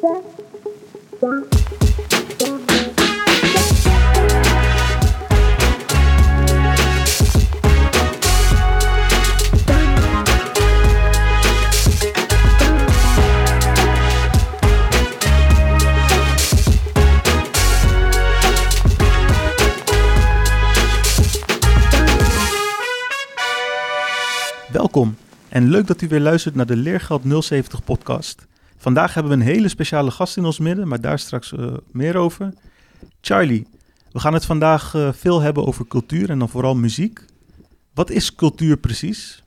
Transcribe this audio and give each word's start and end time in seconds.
Welkom 0.00 0.22
en 25.48 25.68
leuk 25.68 25.86
dat 25.86 26.02
u 26.02 26.08
weer 26.08 26.20
luistert 26.20 26.54
naar 26.54 26.66
de 26.66 26.76
Leergeld 26.76 27.44
070 27.44 27.84
podcast. 27.84 28.48
Vandaag 28.80 29.14
hebben 29.14 29.32
we 29.32 29.38
een 29.38 29.52
hele 29.52 29.68
speciale 29.68 30.10
gast 30.10 30.36
in 30.36 30.44
ons 30.44 30.58
midden, 30.58 30.88
maar 30.88 31.00
daar 31.00 31.18
straks 31.18 31.52
uh, 31.52 31.72
meer 31.92 32.16
over. 32.16 32.52
Charlie, 33.20 33.66
we 34.12 34.18
gaan 34.18 34.34
het 34.34 34.44
vandaag 34.44 34.94
uh, 34.94 35.08
veel 35.12 35.40
hebben 35.40 35.66
over 35.66 35.86
cultuur 35.86 36.30
en 36.30 36.38
dan 36.38 36.48
vooral 36.48 36.74
muziek. 36.74 37.24
Wat 37.94 38.10
is 38.10 38.34
cultuur 38.34 38.76
precies? 38.76 39.42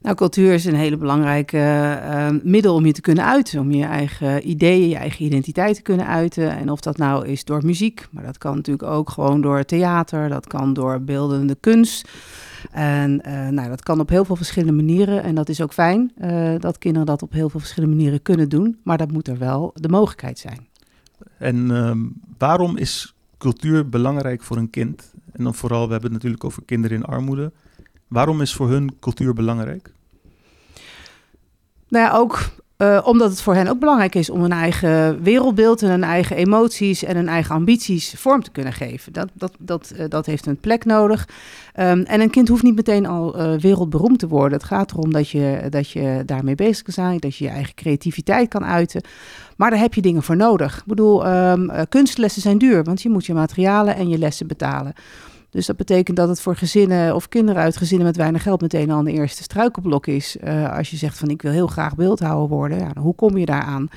Nou, 0.00 0.16
cultuur 0.16 0.52
is 0.52 0.64
een 0.64 0.74
hele 0.74 0.96
belangrijke 0.96 1.56
uh, 2.04 2.28
middel 2.42 2.74
om 2.74 2.86
je 2.86 2.92
te 2.92 3.00
kunnen 3.00 3.24
uiten. 3.24 3.60
Om 3.60 3.70
je 3.70 3.84
eigen 3.84 4.48
ideeën, 4.48 4.88
je 4.88 4.96
eigen 4.96 5.24
identiteit 5.24 5.76
te 5.76 5.82
kunnen 5.82 6.06
uiten. 6.06 6.56
En 6.56 6.70
of 6.70 6.80
dat 6.80 6.96
nou 6.96 7.26
is 7.26 7.44
door 7.44 7.64
muziek, 7.64 8.06
maar 8.10 8.24
dat 8.24 8.38
kan 8.38 8.56
natuurlijk 8.56 8.88
ook 8.88 9.10
gewoon 9.10 9.40
door 9.40 9.64
theater. 9.64 10.28
Dat 10.28 10.46
kan 10.46 10.72
door 10.72 11.00
beeldende 11.00 11.56
kunst. 11.60 12.08
En 12.70 13.22
uh, 13.26 13.48
nou, 13.48 13.68
dat 13.68 13.82
kan 13.82 14.00
op 14.00 14.08
heel 14.08 14.24
veel 14.24 14.36
verschillende 14.36 14.82
manieren. 14.82 15.22
En 15.22 15.34
dat 15.34 15.48
is 15.48 15.60
ook 15.60 15.72
fijn 15.72 16.12
uh, 16.18 16.54
dat 16.58 16.78
kinderen 16.78 17.06
dat 17.06 17.22
op 17.22 17.32
heel 17.32 17.48
veel 17.48 17.60
verschillende 17.60 17.94
manieren 17.94 18.22
kunnen 18.22 18.48
doen. 18.48 18.78
Maar 18.82 18.98
dat 18.98 19.12
moet 19.12 19.28
er 19.28 19.38
wel 19.38 19.70
de 19.74 19.88
mogelijkheid 19.88 20.38
zijn. 20.38 20.66
En 21.38 21.70
uh, 21.70 21.92
waarom 22.38 22.76
is 22.76 23.14
cultuur 23.38 23.88
belangrijk 23.88 24.42
voor 24.42 24.56
een 24.56 24.70
kind? 24.70 25.14
En 25.32 25.44
dan 25.44 25.54
vooral, 25.54 25.86
we 25.86 25.92
hebben 25.92 26.12
het 26.12 26.12
natuurlijk 26.12 26.44
over 26.44 26.64
kinderen 26.64 26.96
in 26.96 27.04
armoede. 27.04 27.52
Waarom 28.08 28.40
is 28.40 28.54
voor 28.54 28.68
hun 28.68 28.98
cultuur 29.00 29.34
belangrijk? 29.34 29.92
Nou 31.88 32.04
ja, 32.04 32.16
ook 32.16 32.53
uh, 32.78 33.00
omdat 33.04 33.30
het 33.30 33.42
voor 33.42 33.54
hen 33.54 33.68
ook 33.68 33.78
belangrijk 33.78 34.14
is 34.14 34.30
om 34.30 34.40
hun 34.40 34.52
eigen 34.52 35.22
wereldbeeld 35.22 35.82
en 35.82 35.90
hun 35.90 36.04
eigen 36.04 36.36
emoties 36.36 37.04
en 37.04 37.16
hun 37.16 37.28
eigen 37.28 37.54
ambities 37.54 38.14
vorm 38.16 38.42
te 38.42 38.50
kunnen 38.50 38.72
geven. 38.72 39.12
Dat, 39.12 39.28
dat, 39.32 39.52
dat, 39.58 39.92
uh, 39.96 40.04
dat 40.08 40.26
heeft 40.26 40.46
een 40.46 40.60
plek 40.60 40.84
nodig. 40.84 41.28
Um, 41.80 42.02
en 42.02 42.20
een 42.20 42.30
kind 42.30 42.48
hoeft 42.48 42.62
niet 42.62 42.74
meteen 42.74 43.06
al 43.06 43.40
uh, 43.40 43.58
wereldberoemd 43.58 44.18
te 44.18 44.28
worden. 44.28 44.58
Het 44.58 44.66
gaat 44.66 44.90
erom 44.90 45.12
dat 45.12 45.28
je, 45.28 45.66
dat 45.70 45.90
je 45.90 46.22
daarmee 46.26 46.54
bezig 46.54 46.82
kan 46.82 46.94
zijn, 46.94 47.18
dat 47.18 47.36
je 47.36 47.44
je 47.44 47.50
eigen 47.50 47.74
creativiteit 47.74 48.48
kan 48.48 48.64
uiten. 48.64 49.02
Maar 49.56 49.70
daar 49.70 49.78
heb 49.78 49.94
je 49.94 50.02
dingen 50.02 50.22
voor 50.22 50.36
nodig. 50.36 50.78
Ik 50.78 50.84
bedoel, 50.84 51.26
um, 51.26 51.70
kunstlessen 51.88 52.42
zijn 52.42 52.58
duur, 52.58 52.84
want 52.84 53.02
je 53.02 53.10
moet 53.10 53.26
je 53.26 53.34
materialen 53.34 53.96
en 53.96 54.08
je 54.08 54.18
lessen 54.18 54.46
betalen. 54.46 54.94
Dus 55.54 55.66
dat 55.66 55.76
betekent 55.76 56.16
dat 56.16 56.28
het 56.28 56.40
voor 56.40 56.56
gezinnen 56.56 57.14
of 57.14 57.28
kinderen 57.28 57.62
uit 57.62 57.76
gezinnen 57.76 58.06
met 58.06 58.16
weinig 58.16 58.42
geld 58.42 58.60
meteen 58.60 58.90
al 58.90 58.98
een 58.98 59.06
eerste 59.06 59.42
struikelblok 59.42 60.06
is. 60.06 60.36
Uh, 60.44 60.76
als 60.76 60.90
je 60.90 60.96
zegt 60.96 61.18
van 61.18 61.28
ik 61.28 61.42
wil 61.42 61.52
heel 61.52 61.66
graag 61.66 61.94
beeldhouwer 61.94 62.48
worden, 62.48 62.78
ja, 62.78 62.90
hoe 63.00 63.14
kom 63.14 63.36
je 63.36 63.46
daaraan? 63.46 63.88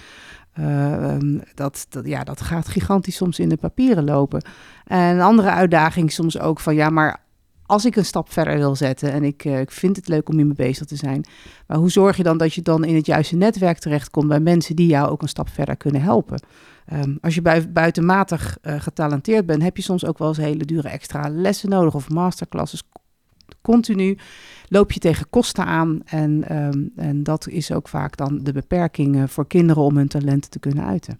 Uh, 0.59 1.13
um, 1.13 1.41
dat, 1.53 1.85
dat, 1.89 2.05
ja, 2.05 2.23
dat 2.23 2.41
gaat 2.41 2.67
gigantisch 2.67 3.15
soms 3.15 3.39
in 3.39 3.49
de 3.49 3.57
papieren 3.57 4.03
lopen. 4.03 4.43
En 4.85 5.15
een 5.15 5.21
andere 5.21 5.49
uitdaging 5.49 6.11
soms 6.11 6.39
ook 6.39 6.59
van 6.59 6.75
ja, 6.75 6.89
maar 6.89 7.23
als 7.65 7.85
ik 7.85 7.95
een 7.95 8.05
stap 8.05 8.31
verder 8.31 8.57
wil 8.57 8.75
zetten 8.75 9.11
en 9.11 9.23
ik, 9.23 9.45
uh, 9.45 9.59
ik 9.59 9.71
vind 9.71 9.95
het 9.95 10.07
leuk 10.07 10.29
om 10.29 10.35
hiermee 10.35 10.55
bezig 10.55 10.85
te 10.85 10.95
zijn, 10.95 11.25
maar 11.67 11.77
hoe 11.77 11.91
zorg 11.91 12.17
je 12.17 12.23
dan 12.23 12.37
dat 12.37 12.53
je 12.53 12.61
dan 12.61 12.83
in 12.83 12.95
het 12.95 13.05
juiste 13.05 13.35
netwerk 13.35 13.79
terechtkomt 13.79 14.27
bij 14.27 14.39
mensen 14.39 14.75
die 14.75 14.87
jou 14.87 15.09
ook 15.09 15.21
een 15.21 15.27
stap 15.27 15.49
verder 15.49 15.77
kunnen 15.77 16.01
helpen? 16.01 16.39
Um, 16.93 17.17
als 17.21 17.35
je 17.35 17.41
bui 17.41 17.67
buitenmatig 17.67 18.57
uh, 18.61 18.81
getalenteerd 18.81 19.45
bent, 19.45 19.61
heb 19.61 19.77
je 19.77 19.83
soms 19.83 20.05
ook 20.05 20.17
wel 20.17 20.27
eens 20.27 20.37
hele 20.37 20.65
dure 20.65 20.89
extra 20.89 21.29
lessen 21.29 21.69
nodig 21.69 21.93
of 21.93 22.09
masterclasses. 22.09 22.83
Continu 23.61 24.17
loop 24.67 24.91
je 24.91 24.99
tegen 24.99 25.29
kosten 25.29 25.65
aan 25.65 26.01
en, 26.05 26.57
um, 26.57 26.91
en 26.95 27.23
dat 27.23 27.47
is 27.47 27.71
ook 27.71 27.87
vaak 27.87 28.17
dan 28.17 28.39
de 28.43 28.51
beperking 28.51 29.31
voor 29.31 29.47
kinderen 29.47 29.83
om 29.83 29.97
hun 29.97 30.07
talenten 30.07 30.49
te 30.49 30.59
kunnen 30.59 30.85
uiten. 30.85 31.19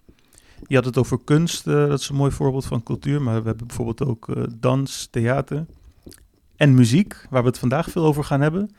Je 0.66 0.74
had 0.74 0.84
het 0.84 0.98
over 0.98 1.18
kunst, 1.24 1.66
uh, 1.66 1.74
dat 1.88 2.00
is 2.00 2.08
een 2.08 2.16
mooi 2.16 2.30
voorbeeld 2.30 2.66
van 2.66 2.82
cultuur, 2.82 3.22
maar 3.22 3.40
we 3.40 3.48
hebben 3.48 3.66
bijvoorbeeld 3.66 4.04
ook 4.04 4.48
dans, 4.60 5.08
theater 5.10 5.66
en 6.56 6.74
muziek, 6.74 7.26
waar 7.30 7.42
we 7.42 7.48
het 7.48 7.58
vandaag 7.58 7.90
veel 7.90 8.04
over 8.04 8.24
gaan 8.24 8.40
hebben. 8.40 8.70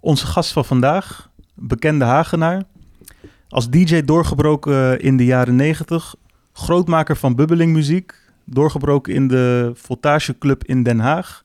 Onze 0.00 0.26
gast 0.26 0.52
van 0.52 0.64
vandaag, 0.64 1.30
bekende 1.54 2.04
Hagenaar, 2.04 2.62
als 3.48 3.70
DJ 3.70 4.02
doorgebroken 4.02 5.00
in 5.00 5.16
de 5.16 5.24
jaren 5.24 5.56
90, 5.56 6.14
grootmaker 6.52 7.16
van 7.16 7.34
bubbelingmuziek, 7.34 8.14
doorgebroken 8.44 9.14
in 9.14 9.28
de 9.28 9.70
Voltage 9.74 10.38
Club 10.38 10.64
in 10.64 10.82
Den 10.82 10.98
Haag. 10.98 11.44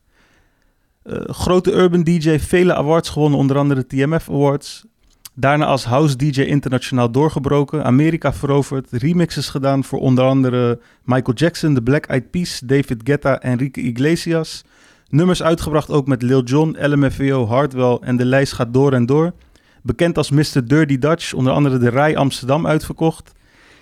Uh, 1.03 1.19
grote 1.25 1.73
urban 1.73 2.03
DJ, 2.03 2.37
vele 2.39 2.75
awards 2.75 3.09
gewonnen, 3.09 3.39
onder 3.39 3.57
andere 3.57 3.87
TMF 3.87 4.29
Awards. 4.29 4.85
Daarna 5.33 5.65
als 5.65 5.85
house 5.85 6.15
DJ 6.15 6.41
internationaal 6.41 7.11
doorgebroken, 7.11 7.83
Amerika 7.83 8.33
veroverd, 8.33 8.87
remixes 8.91 9.49
gedaan 9.49 9.83
voor 9.83 9.99
onder 9.99 10.23
andere 10.23 10.79
Michael 11.03 11.37
Jackson, 11.37 11.73
The 11.73 11.81
Black 11.81 12.05
Eyed 12.05 12.31
Peas, 12.31 12.61
David 12.65 13.01
Guetta 13.03 13.39
en 13.39 13.51
Enrique 13.51 13.83
Iglesias. 13.83 14.63
Nummers 15.09 15.43
uitgebracht 15.43 15.89
ook 15.89 16.07
met 16.07 16.21
Lil 16.21 16.43
Jon, 16.43 16.75
LMFAO, 16.79 17.47
Hardwell 17.47 17.97
en 18.01 18.17
de 18.17 18.25
lijst 18.25 18.53
gaat 18.53 18.73
door 18.73 18.93
en 18.93 19.05
door. 19.05 19.33
Bekend 19.81 20.17
als 20.17 20.31
Mr. 20.31 20.65
Dirty 20.65 20.97
Dutch, 20.97 21.33
onder 21.33 21.53
andere 21.53 21.77
de 21.77 21.89
Rij 21.89 22.17
Amsterdam 22.17 22.67
uitverkocht. 22.67 23.31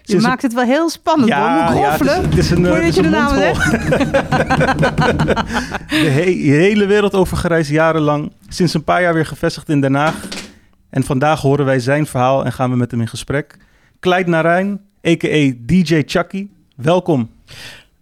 Je 0.05 0.19
maakt 0.19 0.41
het 0.41 0.53
wel 0.53 0.63
heel 0.63 0.89
spannend 0.89 1.29
ja, 1.29 1.63
hoor, 1.63 1.73
moet 1.73 1.83
roffelen. 1.83 2.13
Ja, 2.13 2.21
het 2.21 2.37
is, 2.37 2.49
het 2.49 2.59
is 2.59 2.65
een, 2.65 2.83
Moet 2.83 2.95
je 2.95 3.01
de 3.01 3.09
naam 3.09 3.35
zegt? 3.35 3.71
de 5.89 6.09
he 6.09 6.31
hele 6.31 6.85
wereld 6.85 7.13
over 7.13 7.37
gereisd, 7.37 7.69
jarenlang. 7.69 8.31
Sinds 8.49 8.73
een 8.73 8.83
paar 8.83 9.01
jaar 9.01 9.13
weer 9.13 9.25
gevestigd 9.25 9.69
in 9.69 9.81
Den 9.81 9.93
Haag. 9.93 10.15
En 10.89 11.03
vandaag 11.03 11.41
horen 11.41 11.65
wij 11.65 11.79
zijn 11.79 12.05
verhaal 12.05 12.45
en 12.45 12.53
gaan 12.53 12.69
we 12.69 12.75
met 12.75 12.91
hem 12.91 13.01
in 13.01 13.07
gesprek. 13.07 13.57
Kleid 13.99 14.27
Narijn, 14.27 14.81
a.k.a. 15.07 15.51
DJ 15.59 16.03
Chucky, 16.05 16.47
welkom. 16.75 17.29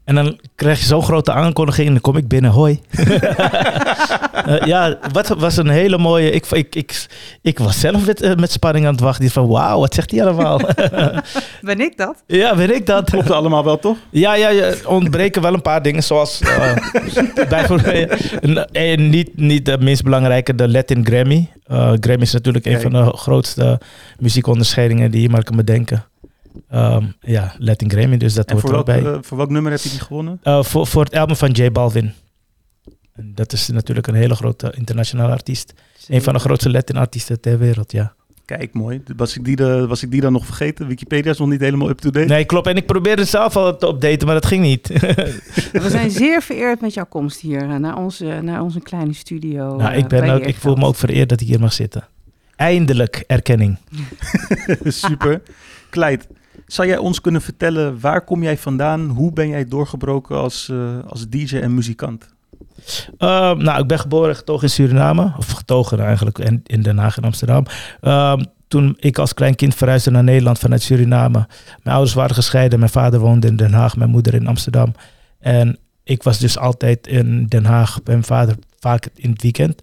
En 0.03 0.16
dan 0.16 0.40
krijg 0.56 0.80
je 0.80 0.86
zo'n 0.86 1.03
grote 1.03 1.31
aankondiging 1.31 1.88
en 1.88 1.94
dan 1.94 2.02
kom 2.02 2.18
ik 2.18 2.28
binnen. 2.28 2.52
Hoi. 2.52 2.80
uh, 2.97 4.59
ja, 4.72 4.97
wat 5.12 5.28
was 5.28 5.58
een 5.58 5.69
hele 5.69 5.97
mooie... 5.97 6.31
Ik, 6.31 6.46
ik, 6.46 6.75
ik, 6.75 7.06
ik 7.41 7.59
was 7.59 7.80
zelf 7.80 8.06
met, 8.06 8.22
uh, 8.22 8.36
met 8.36 8.52
spanning 8.52 8.86
aan 8.86 8.92
het 8.92 9.02
wachten. 9.02 9.30
Van 9.30 9.47
wauw, 9.47 9.80
wat 9.80 9.94
zegt 9.94 10.12
hij 10.12 10.24
allemaal? 10.24 10.59
ben 11.62 11.80
ik 11.80 11.97
dat? 11.97 12.24
Ja, 12.28 12.56
ben 12.56 12.75
ik 12.75 12.86
dat. 12.86 13.09
Klopt 13.09 13.31
allemaal 13.31 13.63
wel, 13.63 13.80
toch? 13.80 13.97
Ja, 14.09 14.36
ja, 14.36 14.50
ja 14.50 14.74
ontbreken 14.86 15.42
wel 15.42 15.53
een 15.53 15.62
paar 15.62 15.81
dingen. 15.81 16.03
Zoals 16.03 16.42
uh, 16.42 16.75
bijvoorbeeld... 17.50 18.97
niet, 18.97 19.38
niet 19.38 19.66
de 19.66 19.78
minst 19.80 20.03
belangrijke, 20.03 20.56
de 20.56 20.69
Latin 20.69 21.06
Grammy. 21.06 21.50
Grammy 22.00 22.22
is 22.22 22.34
natuurlijk 22.34 22.66
een 22.66 22.81
van 22.81 22.92
de 22.92 23.18
grootste 23.18 23.80
muziekonderscheidingen 24.19 25.12
die 25.12 25.22
je 25.22 25.30
maar 25.30 25.44
kan 25.44 25.56
bedenken. 25.56 26.06
Um, 26.74 27.14
ja, 27.19 27.56
Latin 27.58 27.90
Grammy, 27.90 28.18
dus 28.18 28.34
dat 28.34 28.46
en 28.46 28.59
hoort 28.59 28.90
voor. 28.90 28.97
Uh, 28.97 29.18
voor 29.22 29.38
welk 29.38 29.50
nummer 29.50 29.72
heb 29.72 29.81
je 29.81 29.90
die 29.90 30.00
gewonnen? 30.00 30.40
Uh, 30.44 30.64
voor, 30.64 30.88
voor 30.88 31.03
het 31.03 31.16
album 31.16 31.36
van 31.36 31.52
J 31.52 31.72
Balvin. 31.72 32.14
En 33.14 33.31
dat 33.36 33.53
is 33.53 33.68
natuurlijk 33.68 34.08
een 34.08 34.16
hele 34.16 34.36
grote 34.36 34.74
internationale 34.78 35.31
artiest. 35.31 35.74
Zeker. 35.97 36.16
Een 36.16 36.22
van 36.22 36.34
de 36.34 36.40
grootste 36.40 36.72
Latin 36.72 36.97
artiesten 36.97 37.42
ter 37.42 37.58
wereld, 37.58 37.92
ja. 37.92 38.13
Kijk, 38.46 38.74
mooi. 38.74 39.03
Was 39.16 39.38
ik, 39.38 39.46
die 39.46 39.56
de, 39.56 39.88
was 39.88 40.03
ik 40.03 40.12
die 40.12 40.22
dan 40.22 40.31
nog 40.31 40.46
vergeten? 40.46 40.88
Wikipedia 40.88 41.31
is 41.31 41.38
nog 41.38 41.47
niet 41.47 41.59
helemaal 41.59 41.90
up-to-date. 41.90 42.25
Nee, 42.25 42.46
klopt. 42.46 42.68
En 42.68 42.75
ik 42.75 42.86
probeerde 42.86 43.25
zelf 43.25 43.56
al 43.56 43.78
te 43.78 43.88
updaten, 43.88 44.25
maar 44.25 44.36
dat 44.36 44.46
ging 44.46 44.62
niet. 44.62 44.88
We 45.72 45.90
zijn 45.90 46.12
zeer 46.24 46.42
vereerd 46.42 46.81
met 46.81 46.94
jouw 46.94 47.06
komst 47.06 47.40
hier 47.40 47.80
naar 47.80 47.97
onze, 47.97 48.40
naar 48.42 48.62
onze 48.62 48.80
kleine 48.80 49.13
studio. 49.13 49.75
Nou, 49.75 49.96
ik, 49.96 50.08
ben 50.08 50.30
ook, 50.30 50.42
ik 50.42 50.56
voel 50.56 50.75
me 50.75 50.86
ook 50.86 50.96
vereerd 50.96 51.30
dat 51.30 51.42
ik 51.42 51.47
hier 51.47 51.59
mag 51.59 51.74
zitten. 51.74 52.08
Eindelijk 52.56 53.24
erkenning. 53.28 53.78
Super. 54.84 55.42
Kleid. 55.90 56.28
Zou 56.74 56.88
jij 56.88 56.98
ons 56.98 57.22
kunnen 57.22 57.42
vertellen, 57.42 58.00
waar 58.00 58.22
kom 58.22 58.44
jij 58.44 58.58
vandaan? 58.58 59.10
Hoe 59.10 59.34
ben 59.34 59.48
jij 59.48 59.66
doorgebroken 59.66 60.38
als, 60.38 60.68
uh, 60.72 61.00
als 61.08 61.28
DJ 61.30 61.58
en 61.58 61.74
muzikant? 61.74 62.30
Uh, 63.18 63.52
nou, 63.52 63.81
ik 63.81 63.88
ben 63.88 64.00
geboren 64.00 64.36
getogen 64.36 64.64
in 64.64 64.70
Suriname. 64.70 65.34
Of 65.38 65.52
getogen 65.52 66.00
eigenlijk 66.00 66.40
in, 66.64 66.81
Den 66.81 66.98
Haag 66.98 67.18
en 67.18 67.24
Amsterdam. 67.24 67.66
Uh, 68.02 68.36
toen 68.68 68.98
ik 69.00 69.18
als 69.18 69.34
klein 69.34 69.56
kind 69.56 69.75
verhuisde 69.75 70.12
naar 70.12 70.24
Nederland 70.24 70.60
vanuit 70.60 70.81
Suriname. 70.81 71.48
Mijn 71.84 71.96
ouders 71.96 72.14
waren 72.14 72.36
gescheiden. 72.36 72.80
Mijn 72.80 72.92
vader 72.92 73.20
woonde 73.20 73.48
in 73.48 73.56
Den 73.56 73.74
Haag, 73.74 73.98
mijn 73.98 74.10
moeder 74.10 74.34
in 74.34 74.48
Amsterdam. 74.48 74.94
En 75.40 75.78
ik 76.04 76.24
was 76.24 76.40
dus 76.40 76.58
altijd 76.58 77.08
in 77.08 77.46
Den 77.46 77.66
Haag 77.66 78.04
bij 78.04 78.14
mijn 78.14 78.25
vader, 78.25 78.56
vaak 78.80 79.08
in 79.16 79.30
het 79.30 79.42
weekend. 79.42 79.81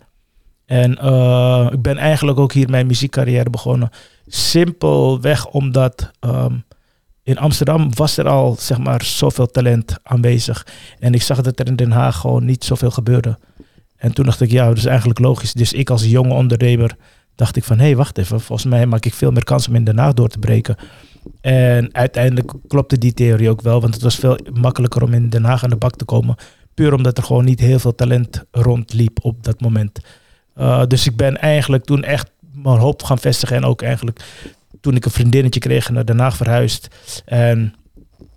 En 0.66 0.98
uh, 1.02 1.68
ik 1.72 1.82
ben 1.82 1.96
eigenlijk 1.96 2.38
ook 2.38 2.52
hier 2.52 2.70
mijn 2.70 2.86
muziekcarrière 2.86 3.50
begonnen. 3.50 3.90
Simpelweg 4.26 5.46
omdat 5.46 6.10
um, 6.20 6.64
in 7.30 7.38
Amsterdam 7.38 7.94
was 7.94 8.16
er 8.16 8.28
al 8.28 8.56
zeg 8.58 8.78
maar 8.78 9.04
zoveel 9.04 9.46
talent 9.46 9.96
aanwezig. 10.02 10.66
En 10.98 11.14
ik 11.14 11.22
zag 11.22 11.40
dat 11.40 11.58
er 11.60 11.66
in 11.66 11.76
Den 11.76 11.90
Haag 11.90 12.16
gewoon 12.16 12.44
niet 12.44 12.64
zoveel 12.64 12.90
gebeurde. 12.90 13.38
En 13.96 14.12
toen 14.12 14.24
dacht 14.24 14.40
ik, 14.40 14.50
ja, 14.50 14.66
dat 14.66 14.76
is 14.76 14.84
eigenlijk 14.84 15.18
logisch. 15.18 15.52
Dus 15.52 15.72
ik 15.72 15.90
als 15.90 16.04
jonge 16.04 16.34
ondernemer 16.34 16.96
dacht 17.34 17.56
ik 17.56 17.64
van, 17.64 17.78
hé, 17.78 17.84
hey, 17.84 17.96
wacht 17.96 18.18
even. 18.18 18.40
Volgens 18.40 18.68
mij 18.68 18.86
maak 18.86 19.04
ik 19.04 19.14
veel 19.14 19.30
meer 19.30 19.44
kans 19.44 19.68
om 19.68 19.74
in 19.74 19.84
Den 19.84 19.98
Haag 19.98 20.14
door 20.14 20.28
te 20.28 20.38
breken. 20.38 20.76
En 21.40 21.94
uiteindelijk 21.94 22.52
klopte 22.68 22.98
die 22.98 23.14
theorie 23.14 23.50
ook 23.50 23.62
wel, 23.62 23.80
want 23.80 23.94
het 23.94 24.02
was 24.02 24.14
veel 24.14 24.38
makkelijker 24.52 25.02
om 25.02 25.12
in 25.12 25.28
Den 25.28 25.44
Haag 25.44 25.64
aan 25.64 25.70
de 25.70 25.76
bak 25.76 25.96
te 25.96 26.04
komen. 26.04 26.36
Puur 26.74 26.94
omdat 26.94 27.18
er 27.18 27.24
gewoon 27.24 27.44
niet 27.44 27.60
heel 27.60 27.78
veel 27.78 27.94
talent 27.94 28.44
rondliep 28.50 29.18
op 29.22 29.44
dat 29.44 29.60
moment. 29.60 30.00
Uh, 30.56 30.86
dus 30.86 31.06
ik 31.06 31.16
ben 31.16 31.36
eigenlijk 31.36 31.84
toen 31.84 32.02
echt 32.02 32.30
mijn 32.52 32.78
hoop 32.78 33.02
gaan 33.02 33.18
vestigen. 33.18 33.56
En 33.56 33.64
ook 33.64 33.82
eigenlijk 33.82 34.20
toen 34.80 34.96
ik 34.96 35.04
een 35.04 35.10
vriendinnetje 35.10 35.60
kreeg 35.60 35.90
naar 35.90 36.04
Den 36.04 36.18
Haag 36.18 36.36
verhuisd. 36.36 36.88
En 37.24 37.74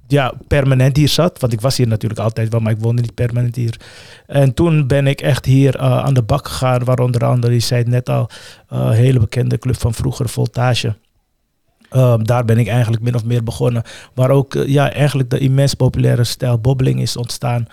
ja, 0.07 0.33
permanent 0.47 0.97
hier 0.97 1.07
zat. 1.07 1.39
Want 1.39 1.53
ik 1.53 1.61
was 1.61 1.77
hier 1.77 1.87
natuurlijk 1.87 2.21
altijd 2.21 2.49
wel, 2.49 2.59
maar 2.59 2.71
ik 2.71 2.79
woonde 2.79 3.01
niet 3.01 3.13
permanent 3.13 3.55
hier. 3.55 3.79
En 4.27 4.53
toen 4.53 4.87
ben 4.87 5.07
ik 5.07 5.21
echt 5.21 5.45
hier 5.45 5.75
uh, 5.75 5.97
aan 5.97 6.13
de 6.13 6.21
bak 6.21 6.47
gegaan. 6.47 6.83
Waaronder 6.83 7.25
andere, 7.25 7.53
je 7.53 7.59
zei 7.59 7.81
het 7.81 7.89
net 7.89 8.09
al, 8.09 8.29
uh, 8.73 8.89
hele 8.89 9.19
bekende 9.19 9.57
club 9.57 9.79
van 9.79 9.93
vroeger, 9.93 10.29
Voltage. 10.29 10.95
Um, 11.95 12.23
daar 12.25 12.45
ben 12.45 12.57
ik 12.57 12.67
eigenlijk 12.67 13.03
min 13.03 13.15
of 13.15 13.25
meer 13.25 13.43
begonnen. 13.43 13.83
Waar 14.13 14.29
ook 14.29 14.55
uh, 14.55 14.67
ja, 14.67 14.91
eigenlijk 14.91 15.29
de 15.29 15.39
immens 15.39 15.73
populaire 15.73 16.23
stijl 16.23 16.59
bobbeling 16.59 17.01
is 17.01 17.17
ontstaan. 17.17 17.67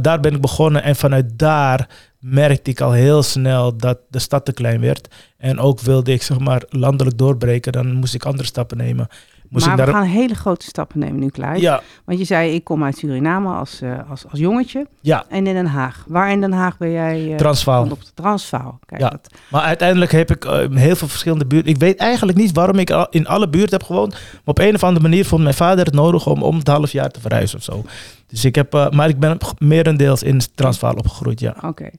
Daar 0.00 0.20
ben 0.20 0.34
ik 0.34 0.40
begonnen 0.40 0.82
en 0.82 0.96
vanuit 0.96 1.38
daar 1.38 1.88
merkte 2.30 2.70
ik 2.70 2.80
al 2.80 2.92
heel 2.92 3.22
snel 3.22 3.76
dat 3.76 3.98
de 4.08 4.18
stad 4.18 4.44
te 4.44 4.52
klein 4.52 4.80
werd. 4.80 5.08
En 5.38 5.58
ook 5.58 5.80
wilde 5.80 6.12
ik 6.12 6.22
zeg 6.22 6.38
maar 6.38 6.62
landelijk 6.68 7.18
doorbreken, 7.18 7.72
dan 7.72 7.92
moest 7.92 8.14
ik 8.14 8.24
andere 8.24 8.48
stappen 8.48 8.76
nemen. 8.76 9.08
Moest 9.48 9.66
maar 9.66 9.74
ik 9.78 9.84
we 9.84 9.90
daar... 9.90 10.00
gaan 10.00 10.10
hele 10.10 10.34
grote 10.34 10.66
stappen 10.66 10.98
nemen 10.98 11.18
nu, 11.20 11.28
Klaas. 11.28 11.58
Ja, 11.60 11.82
Want 12.04 12.18
je 12.18 12.24
zei, 12.24 12.54
ik 12.54 12.64
kom 12.64 12.84
uit 12.84 12.96
Suriname 12.98 13.48
als, 13.54 13.80
uh, 13.82 13.98
als, 14.10 14.24
als 14.30 14.38
jongetje. 14.38 14.86
ja, 15.00 15.24
En 15.28 15.46
in 15.46 15.54
Den 15.54 15.66
Haag. 15.66 16.04
Waar 16.08 16.30
in 16.30 16.40
Den 16.40 16.52
Haag 16.52 16.76
ben 16.76 16.90
jij? 16.90 17.28
Uh, 17.28 17.36
Transvaal. 17.36 17.82
Op 17.90 18.00
de 18.04 18.10
Transvaal. 18.14 18.78
Kijk, 18.86 19.00
Ja. 19.00 19.08
dat, 19.08 19.30
Maar 19.50 19.62
uiteindelijk 19.62 20.12
heb 20.12 20.30
ik 20.30 20.44
uh, 20.44 20.52
heel 20.70 20.96
veel 20.96 21.08
verschillende 21.08 21.46
buurten. 21.46 21.70
Ik 21.72 21.78
weet 21.78 21.96
eigenlijk 21.98 22.38
niet 22.38 22.52
waarom 22.52 22.78
ik 22.78 22.90
al- 22.90 23.06
in 23.10 23.26
alle 23.26 23.48
buurten 23.48 23.76
heb 23.78 23.82
gewoond. 23.86 24.10
Maar 24.12 24.20
op 24.44 24.58
een 24.58 24.74
of 24.74 24.82
andere 24.84 25.08
manier 25.08 25.24
vond 25.24 25.42
mijn 25.42 25.54
vader 25.54 25.84
het 25.84 25.94
nodig 25.94 26.26
om 26.26 26.42
om 26.42 26.56
het 26.58 26.68
half 26.68 26.92
jaar 26.92 27.10
te 27.10 27.20
verhuizen 27.20 27.58
of 27.58 27.64
zo. 27.64 27.84
Dus 28.26 28.44
ik 28.44 28.54
heb, 28.54 28.88
maar 28.92 29.08
ik 29.08 29.18
ben 29.20 29.38
merendeels 29.58 30.22
in 30.22 30.40
Transvaal 30.54 30.94
opgegroeid, 30.94 31.40
ja. 31.40 31.56
Oké. 31.62 31.90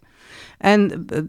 En 0.58 1.06
uh, 1.14 1.20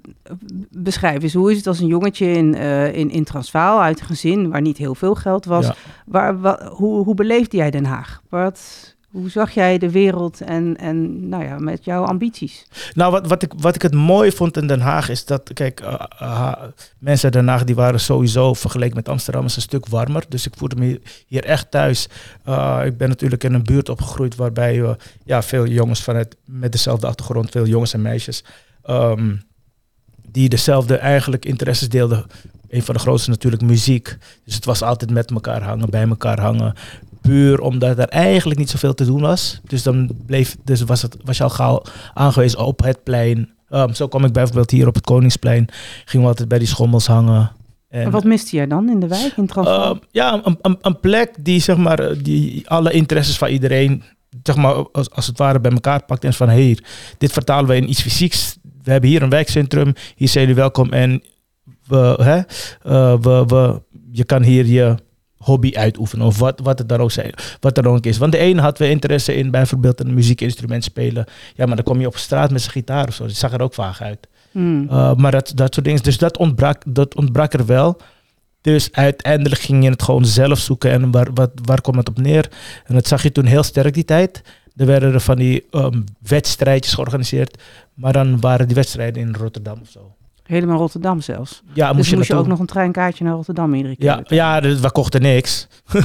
beschrijf 0.71 1.23
eens, 1.23 1.35
hoe 1.35 1.51
is 1.51 1.57
het 1.57 1.67
als 1.67 1.81
een 1.81 1.87
jongetje 1.87 2.27
in, 2.27 2.55
uh, 2.55 2.95
in, 2.95 3.11
in 3.11 3.25
Transvaal 3.25 3.83
uit 3.83 4.01
een 4.01 4.07
gezin 4.07 4.51
waar 4.51 4.61
niet 4.61 4.79
heel 4.79 4.95
veel 4.95 5.15
geld 5.15 5.45
was? 5.45 5.67
Ja. 5.67 5.75
Waar, 6.07 6.41
wa, 6.41 6.71
hoe, 6.73 7.05
hoe 7.05 7.15
beleefde 7.15 7.57
jij 7.57 7.71
Den 7.71 7.85
Haag? 7.85 8.23
Wat, 8.29 8.97
hoe 9.09 9.31
zag 9.31 9.51
jij 9.51 9.79
de 9.79 9.91
wereld 9.91 10.41
en, 10.41 10.77
en 10.77 11.29
nou 11.29 11.45
ja, 11.45 11.59
met 11.59 11.85
jouw 11.85 12.05
ambities? 12.05 12.67
Nou, 12.95 13.13
wat, 13.13 13.27
wat, 13.27 13.43
ik, 13.43 13.53
wat 13.57 13.75
ik 13.75 13.83
het 13.83 13.95
mooi 13.95 14.33
vond 14.33 14.57
in 14.57 14.67
Den 14.67 14.81
Haag 14.81 15.09
is 15.09 15.25
dat, 15.25 15.51
kijk, 15.53 15.81
uh, 15.81 15.95
uh, 16.23 16.53
mensen 16.99 17.31
in 17.31 17.39
Den 17.39 17.49
Haag 17.49 17.65
die 17.65 17.75
waren 17.75 18.01
sowieso 18.01 18.55
vergeleken 18.55 18.97
met 18.97 19.09
Amsterdam 19.09 19.45
is 19.45 19.57
een 19.57 19.63
stuk 19.63 19.87
warmer. 19.87 20.25
Dus 20.29 20.47
ik 20.47 20.53
voelde 20.57 20.77
me 20.77 21.01
hier 21.27 21.45
echt 21.45 21.71
thuis. 21.71 22.09
Uh, 22.49 22.81
ik 22.85 22.97
ben 22.97 23.09
natuurlijk 23.09 23.45
in 23.45 23.55
een 23.55 23.65
buurt 23.65 23.89
opgegroeid 23.89 24.37
waarbij 24.37 24.97
ja, 25.25 25.43
veel 25.43 25.67
jongens 25.67 26.03
vanuit, 26.03 26.37
met 26.45 26.73
dezelfde 26.73 27.07
achtergrond, 27.07 27.51
veel 27.51 27.67
jongens 27.67 27.95
en 27.95 28.03
meisjes, 28.03 28.45
um, 28.91 29.43
die 30.29 30.49
dezelfde 30.49 30.97
eigenlijk 30.97 31.45
interesses 31.45 31.89
deelden. 31.89 32.27
Een 32.69 32.83
van 32.83 32.95
de 32.95 33.01
grootste 33.01 33.31
natuurlijk 33.31 33.63
muziek. 33.63 34.17
Dus 34.45 34.55
het 34.55 34.65
was 34.65 34.83
altijd 34.83 35.11
met 35.11 35.31
elkaar 35.31 35.63
hangen, 35.63 35.91
bij 35.91 36.09
elkaar 36.09 36.41
hangen 36.41 36.75
puur 37.29 37.61
omdat 37.61 37.99
er 37.99 38.09
eigenlijk 38.09 38.59
niet 38.59 38.71
zoveel 38.71 38.95
te 38.95 39.05
doen 39.05 39.21
was. 39.21 39.61
Dus 39.65 39.83
dan 39.83 40.11
bleef, 40.27 40.57
dus 40.65 40.83
was, 40.83 41.03
het, 41.03 41.17
was 41.25 41.37
je 41.37 41.43
al 41.43 41.51
gauw 41.51 41.83
aangewezen 42.15 42.59
op 42.59 42.83
het 42.83 43.03
plein. 43.03 43.51
Um, 43.71 43.95
zo 43.95 44.09
kwam 44.09 44.25
ik 44.25 44.33
bijvoorbeeld 44.33 44.71
hier 44.71 44.87
op 44.87 44.95
het 44.95 45.05
Koningsplein. 45.05 45.69
Gingen 46.05 46.23
we 46.23 46.31
altijd 46.31 46.49
bij 46.49 46.59
die 46.59 46.69
schommels 46.69 47.07
hangen. 47.07 47.53
En, 47.89 48.03
en 48.03 48.11
wat 48.11 48.25
miste 48.25 48.57
jij 48.57 48.67
dan 48.67 48.91
in 48.91 49.01
de 49.01 49.09
wijk, 49.09 49.37
in 49.37 49.47
Transvaal? 49.47 49.95
Uh, 49.95 50.01
ja, 50.11 50.41
een, 50.45 50.59
een, 50.63 50.79
een, 50.81 51.01
plek 51.01 51.35
die, 51.41 51.61
zeg 51.61 51.77
maar, 51.77 52.23
die 52.23 52.69
alle 52.71 52.91
interesses 52.91 53.39
van 53.39 53.49
iedereen, 53.49 54.03
zeg 54.43 54.57
maar, 54.57 54.75
als, 54.75 55.11
als 55.11 55.27
het 55.27 55.39
ware 55.39 55.61
bij 55.61 55.71
elkaar 55.71 56.05
pakt. 56.05 56.25
En 56.25 56.33
van, 56.33 56.51
hier, 56.51 56.85
dit 57.19 57.33
vertalen 57.33 57.69
we 57.69 57.77
in 57.77 57.91
iets 57.91 58.03
fysieks. 58.03 58.58
We 58.89 58.95
hebben 58.95 59.11
hier 59.11 59.23
een 59.23 59.31
wijkcentrum. 59.31 59.93
Hier 60.17 60.29
zijn 60.29 60.45
jullie 60.45 60.61
welkom. 60.61 60.93
En 60.93 61.23
we, 61.87 62.19
hè, 62.23 62.37
uh, 62.37 63.21
we, 63.21 63.45
we, 63.47 63.83
je 64.13 64.25
kan 64.25 64.43
hier 64.43 64.67
je 64.67 64.95
hobby 65.37 65.73
uitoefenen 65.75 66.27
of 66.27 66.39
wat, 66.39 66.61
wat 66.63 66.79
het 66.79 66.89
dan 66.89 67.01
ook 67.01 67.11
zijn, 67.11 67.33
wat 67.61 67.77
er 67.77 67.83
dan 67.83 67.95
ook 67.95 68.07
is. 68.07 68.19
Want 68.19 68.33
de 68.33 68.39
ene 68.39 68.61
had 68.61 68.79
we 68.79 68.89
interesse 68.89 69.35
in 69.35 69.51
bijvoorbeeld 69.51 70.01
een 70.01 70.15
muziekinstrument 70.15 70.85
spelen. 70.85 71.25
Ja, 71.55 71.67
maar 71.67 71.77
dan 71.77 71.85
kom 71.85 72.01
je 72.01 72.07
op 72.07 72.17
straat 72.17 72.51
met 72.51 72.61
zijn 72.61 72.73
gitaar 72.73 73.09
of 73.09 73.15
zo. 73.15 73.27
Dat 73.27 73.35
zag 73.35 73.53
er 73.53 73.63
ook 73.63 73.75
vaag 73.75 74.03
uit. 74.03 74.29
Hmm. 74.51 74.83
Uh, 74.91 75.15
maar 75.15 75.33
dat, 75.33 75.53
dat 75.55 75.75
soort 75.75 75.87
dingen. 75.87 76.03
Dus 76.03 76.19
dat 76.19 76.39
ontbrak, 76.39 76.83
dat 76.87 77.15
ontbrak 77.15 77.53
er 77.53 77.67
wel. 77.67 78.01
Dus 78.61 78.93
uiteindelijk 78.93 79.61
ging 79.61 79.85
je 79.85 79.91
het 79.91 80.03
gewoon 80.03 80.25
zelf 80.25 80.59
zoeken 80.59 80.91
en 80.91 81.11
waar, 81.11 81.29
wat, 81.35 81.51
waar 81.65 81.81
komt 81.81 81.97
het 81.97 82.09
op 82.09 82.19
neer. 82.19 82.49
En 82.85 82.95
dat 82.95 83.09
zag 83.09 83.23
je 83.23 83.33
toen 83.33 83.47
heel 83.47 83.63
sterk 83.63 83.95
die 83.95 84.05
tijd. 84.05 84.43
Er 84.77 84.87
werden 84.87 85.13
er 85.13 85.21
van 85.21 85.37
die 85.37 85.67
um, 85.71 86.05
wedstrijdjes 86.21 86.95
georganiseerd. 86.95 87.63
Maar 87.99 88.13
dan 88.13 88.41
waren 88.41 88.67
die 88.67 88.77
wedstrijden 88.77 89.23
in 89.23 89.35
Rotterdam 89.35 89.79
of 89.81 89.89
zo. 89.89 90.13
Helemaal 90.43 90.79
Rotterdam 90.79 91.21
zelfs. 91.21 91.63
Ja, 91.73 91.89
dus 91.89 91.97
moest 91.97 92.11
je, 92.11 92.17
moest 92.17 92.29
je 92.29 92.35
ook 92.35 92.47
nog 92.47 92.59
een 92.59 92.67
treinkaartje 92.67 93.25
naar 93.25 93.35
Rotterdam 93.35 93.75
iedere 93.75 93.97
keer. 93.97 94.07
Ja, 94.07 94.23
ja 94.29 94.61
dus 94.61 94.81
we 94.81 94.93
kochten 94.93 95.23
niks. 95.23 95.69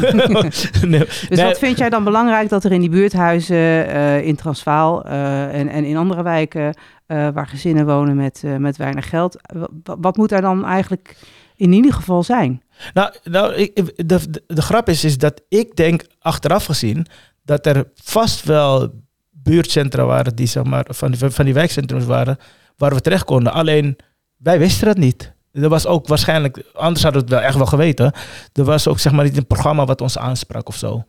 nee. 0.81 0.99
Dus 0.99 1.27
nee. 1.29 1.45
wat 1.45 1.57
vind 1.57 1.77
jij 1.77 1.89
dan 1.89 2.03
belangrijk 2.03 2.49
dat 2.49 2.63
er 2.63 2.71
in 2.71 2.79
die 2.79 2.89
buurthuizen 2.89 3.55
uh, 3.55 4.25
in 4.25 4.35
Transvaal 4.35 5.05
uh, 5.05 5.59
en, 5.59 5.67
en 5.67 5.85
in 5.85 5.97
andere 5.97 6.23
wijken 6.23 6.77
uh, 7.07 7.27
waar 7.33 7.47
gezinnen 7.47 7.85
wonen 7.85 8.15
met, 8.15 8.43
met 8.57 8.77
weinig 8.77 9.09
geld, 9.09 9.37
wat 9.83 10.17
moet 10.17 10.29
daar 10.29 10.41
dan 10.41 10.65
eigenlijk 10.65 11.15
in 11.55 11.73
ieder 11.73 11.93
geval 11.93 12.23
zijn? 12.23 12.63
Nou, 12.93 13.13
nou 13.23 13.53
ik, 13.53 13.75
de, 13.75 14.05
de, 14.05 14.43
de 14.47 14.61
grap 14.61 14.89
is, 14.89 15.03
is 15.03 15.17
dat 15.17 15.41
ik 15.49 15.75
denk 15.75 16.05
achteraf 16.19 16.65
gezien 16.65 17.05
dat 17.43 17.65
er 17.65 17.89
vast 17.95 18.43
wel 18.43 19.02
buurtcentra 19.43 20.05
waren 20.05 20.35
die 20.35 20.47
zeg 20.47 20.63
maar 20.63 20.85
van 20.89 21.11
die, 21.11 21.29
van 21.29 21.45
die 21.45 21.53
wijkcentrums 21.53 22.05
waren 22.05 22.37
waar 22.77 22.93
we 22.93 23.01
terecht 23.01 23.23
konden. 23.23 23.53
Alleen 23.53 23.97
wij 24.37 24.59
wisten 24.59 24.87
dat 24.87 24.97
niet. 24.97 25.33
Er 25.51 25.69
was 25.69 25.85
ook 25.85 26.07
waarschijnlijk, 26.07 26.63
anders 26.73 27.03
hadden 27.03 27.21
we 27.21 27.27
het 27.27 27.37
wel 27.37 27.47
echt 27.47 27.57
wel 27.57 27.65
geweten. 27.65 28.11
Er 28.53 28.63
was 28.63 28.87
ook 28.87 28.99
zeg 28.99 29.11
maar 29.13 29.25
niet 29.25 29.37
een 29.37 29.47
programma 29.47 29.85
wat 29.85 30.01
ons 30.01 30.17
aansprak 30.17 30.67
of 30.67 30.75
zo. 30.75 31.03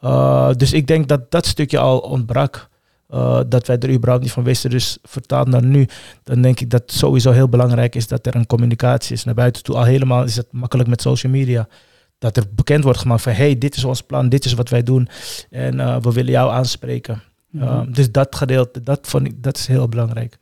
Uh, 0.00 0.50
dus 0.52 0.72
ik 0.72 0.86
denk 0.86 1.08
dat 1.08 1.30
dat 1.30 1.46
stukje 1.46 1.78
al 1.78 1.98
ontbrak. 1.98 2.68
Uh, 3.14 3.40
dat 3.46 3.66
wij 3.66 3.78
er 3.78 3.90
überhaupt 3.90 4.22
niet 4.22 4.32
van 4.32 4.44
wisten. 4.44 4.70
Dus 4.70 4.98
vertaald 5.02 5.48
naar 5.48 5.64
nu, 5.64 5.88
dan 6.24 6.42
denk 6.42 6.60
ik 6.60 6.70
dat 6.70 6.80
het 6.80 6.92
sowieso 6.92 7.30
heel 7.30 7.48
belangrijk 7.48 7.94
is 7.94 8.06
dat 8.06 8.26
er 8.26 8.34
een 8.34 8.46
communicatie 8.46 9.14
is 9.14 9.24
naar 9.24 9.34
buiten 9.34 9.62
toe. 9.62 9.76
Al 9.76 9.84
helemaal 9.84 10.24
is 10.24 10.36
het 10.36 10.46
makkelijk 10.50 10.88
met 10.88 11.02
social 11.02 11.32
media. 11.32 11.68
Dat 12.18 12.36
er 12.36 12.44
bekend 12.50 12.84
wordt 12.84 12.98
gemaakt 12.98 13.22
van 13.22 13.32
hey, 13.32 13.58
dit 13.58 13.76
is 13.76 13.84
ons 13.84 14.02
plan, 14.02 14.28
dit 14.28 14.44
is 14.44 14.52
wat 14.52 14.68
wij 14.68 14.82
doen. 14.82 15.08
En 15.50 15.78
uh, 15.78 15.96
we 16.00 16.12
willen 16.12 16.30
jou 16.30 16.52
aanspreken. 16.52 17.22
Mm 17.50 17.60
-hmm. 17.60 17.92
dus 17.92 18.12
dat 18.12 18.36
gedeelte, 18.36 18.82
dat, 18.82 19.08
vond 19.08 19.26
ik, 19.26 19.42
dat 19.42 19.56
is 19.56 19.66
heel 19.66 19.88
belangrijk. 19.88 20.38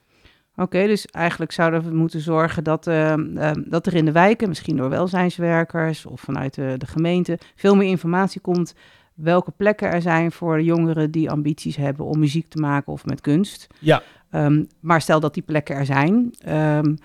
Oké, 0.53 0.62
okay, 0.62 0.87
dus 0.87 1.07
eigenlijk 1.07 1.53
zouden 1.53 1.83
we 1.83 1.95
moeten 1.95 2.21
zorgen 2.21 2.65
dat, 2.65 2.87
uh, 2.87 3.15
uh, 3.17 3.50
dat 3.67 3.87
er 3.87 3.95
in 3.95 4.05
de 4.05 4.12
wijken, 4.12 4.49
misschien 4.49 4.77
door 4.77 4.88
welzijnswerkers 4.88 6.07
of 6.07 6.21
vanuit 6.21 6.55
de, 6.55 6.75
de 6.79 6.87
gemeente, 6.87 7.38
veel 7.55 7.77
meer 7.77 7.88
informatie 7.88 8.41
komt 8.41 8.75
welke 9.15 9.50
plekken 9.50 9.91
er 9.91 10.03
zijn 10.03 10.33
voor 10.33 10.62
jongeren 10.62 11.11
die 11.11 11.31
ambities 11.31 11.77
hebben 11.77 12.07
om 12.07 12.19
muziek 12.19 12.49
te 12.49 12.59
maken 12.59 12.93
of 12.93 13.05
met 13.05 13.21
kunst. 13.21 13.67
Ja. 13.79 14.03
Um, 14.31 14.67
maar 14.81 15.00
stel 15.00 15.21
dat 15.21 15.35
die 15.35 15.43
plekken 15.43 15.77
er 15.77 15.87
zijn. 15.87 16.35
Um, 16.49 16.97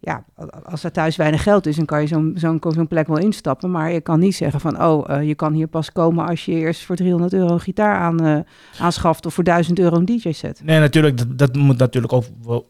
ja, 0.00 0.24
als 0.64 0.84
er 0.84 0.92
thuis 0.92 1.16
weinig 1.16 1.42
geld 1.42 1.66
is, 1.66 1.76
dan 1.76 1.84
kan 1.84 2.00
je 2.00 2.06
zo'n 2.06 2.32
zo'n 2.34 2.60
zo'n 2.68 2.88
plek 2.88 3.06
wel 3.06 3.18
instappen. 3.18 3.70
Maar 3.70 3.92
je 3.92 4.00
kan 4.00 4.18
niet 4.18 4.34
zeggen 4.34 4.60
van, 4.60 4.82
oh, 4.82 5.08
uh, 5.10 5.28
je 5.28 5.34
kan 5.34 5.52
hier 5.52 5.66
pas 5.66 5.92
komen 5.92 6.26
als 6.26 6.44
je 6.44 6.52
eerst 6.52 6.84
voor 6.84 6.96
300 6.96 7.32
euro 7.32 7.52
een 7.52 7.60
gitaar 7.60 8.14
uh, 8.14 8.38
aanschaft 8.78 9.26
of 9.26 9.34
voor 9.34 9.44
1000 9.44 9.78
euro 9.78 9.96
een 9.96 10.04
DJ-set. 10.04 10.60
Nee, 10.64 10.78
natuurlijk, 10.78 11.18
dat, 11.18 11.38
dat 11.38 11.56
moet 11.56 11.78
natuurlijk 11.78 12.12
ook 12.12 12.24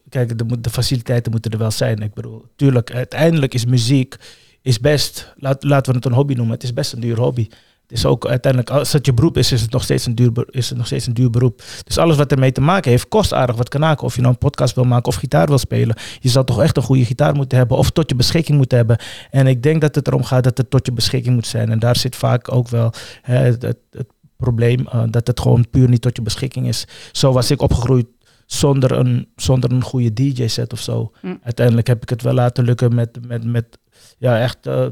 kijk, 0.09 0.39
de, 0.39 0.61
de 0.61 0.71
faciliteiten 0.71 1.33
moeten 1.33 1.51
er 1.51 1.59
wel 1.59 1.71
zijn. 1.71 1.99
Ik 1.99 2.15
bedoel, 2.15 2.45
tuurlijk, 2.57 2.93
uiteindelijk 2.93 3.55
is 3.55 3.65
muziek, 3.65 4.17
is 4.63 4.81
best, 4.81 5.35
laat, 5.37 5.65
laten 5.65 5.93
we 5.93 5.99
het 5.99 6.07
een 6.07 6.13
hobby 6.13 6.35
noemen, 6.35 6.55
het 6.55 6.63
is 6.63 6.73
best 6.73 6.93
een 6.93 7.01
duur 7.01 7.19
hobby. 7.19 7.49
Het 7.91 7.99
is 7.99 8.07
ook 8.07 8.27
uiteindelijk, 8.27 8.73
als 8.73 8.93
het 8.93 9.07
je 9.07 9.13
beroep 9.13 9.37
is, 9.37 9.53
is 9.53 9.61
het 9.61 9.71
nog 9.71 9.83
steeds 9.83 10.07
een 10.07 10.15
duur, 10.15 10.33
is 10.51 10.69
het 10.69 10.79
nog 10.79 10.87
steeds 10.87 11.07
een 11.07 11.15
duur 11.15 11.31
beroep. 11.31 11.63
Dus 11.85 11.99
alles 11.99 12.17
wat 12.17 12.33
ermee 12.33 12.53
te 12.53 12.61
maken 12.61 12.91
heeft, 12.91 13.09
kost 13.09 13.33
aardig 13.33 13.57
wat 13.57 13.69
kanaken. 13.69 14.05
Of 14.05 14.15
je 14.15 14.21
nou 14.21 14.33
een 14.33 14.39
podcast 14.39 14.75
wil 14.75 14.85
maken 14.85 15.09
of 15.09 15.15
gitaar 15.15 15.47
wil 15.47 15.59
spelen. 15.59 15.97
Je 16.21 16.29
zal 16.29 16.45
toch 16.45 16.63
echt 16.63 16.77
een 16.77 16.83
goede 16.83 17.05
gitaar 17.05 17.35
moeten 17.35 17.59
hebben 17.59 17.77
of 17.77 17.91
tot 17.91 18.11
je 18.11 18.17
beschikking 18.17 18.57
moeten 18.57 18.79
hebben. 18.79 18.99
En 19.31 19.47
ik 19.47 19.63
denk 19.63 19.81
dat 19.81 19.95
het 19.95 20.07
erom 20.07 20.25
gaat 20.25 20.45
dat 20.45 20.59
het 20.59 20.71
tot 20.71 20.87
je 20.87 20.93
beschikking 20.93 21.35
moet 21.35 21.47
zijn. 21.47 21.71
En 21.71 21.79
daar 21.79 21.97
zit 21.97 22.17
vaak 22.17 22.53
ook 22.53 22.69
wel 22.69 22.93
hè, 23.23 23.37
het, 23.37 23.63
het, 23.63 23.79
het, 23.91 24.09
probleem 24.37 24.81
uh, 24.81 25.03
dat 25.11 25.27
het 25.27 25.41
gewoon 25.41 25.71
puur 25.71 25.89
niet 25.89 26.03
tot 26.03 26.17
je 26.17 26.23
beschikking 26.23 26.67
is. 26.67 26.85
Zo 27.13 27.33
was 27.33 27.51
ik 27.51 27.63
opgegroeid 27.63 28.07
zonder 28.47 28.93
een, 28.93 29.29
zonder 29.37 29.73
een 29.73 29.83
goede 29.83 30.13
DJ-set 30.13 30.73
of 30.73 30.81
zo. 30.81 31.13
Mm. 31.23 31.41
Uiteindelijk 31.43 31.87
heb 31.87 32.03
ik 32.03 32.09
het 32.09 32.23
wel 32.23 32.33
laten 32.33 32.65
lukken 32.65 32.95
met, 32.95 33.27
met, 33.27 33.45
met 33.45 33.79
ja, 34.19 34.41
echt... 34.41 34.67
Uh, 34.67 34.87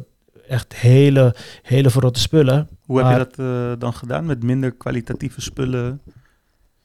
echt 0.48 0.74
hele, 0.76 1.34
hele 1.62 1.90
verrotte 1.90 2.20
spullen. 2.20 2.68
Hoe 2.84 3.02
maar, 3.02 3.18
heb 3.18 3.30
je 3.30 3.36
dat 3.36 3.46
uh, 3.46 3.72
dan 3.78 3.92
gedaan 3.92 4.26
met 4.26 4.42
minder 4.42 4.72
kwalitatieve 4.72 5.40
spullen? 5.40 6.00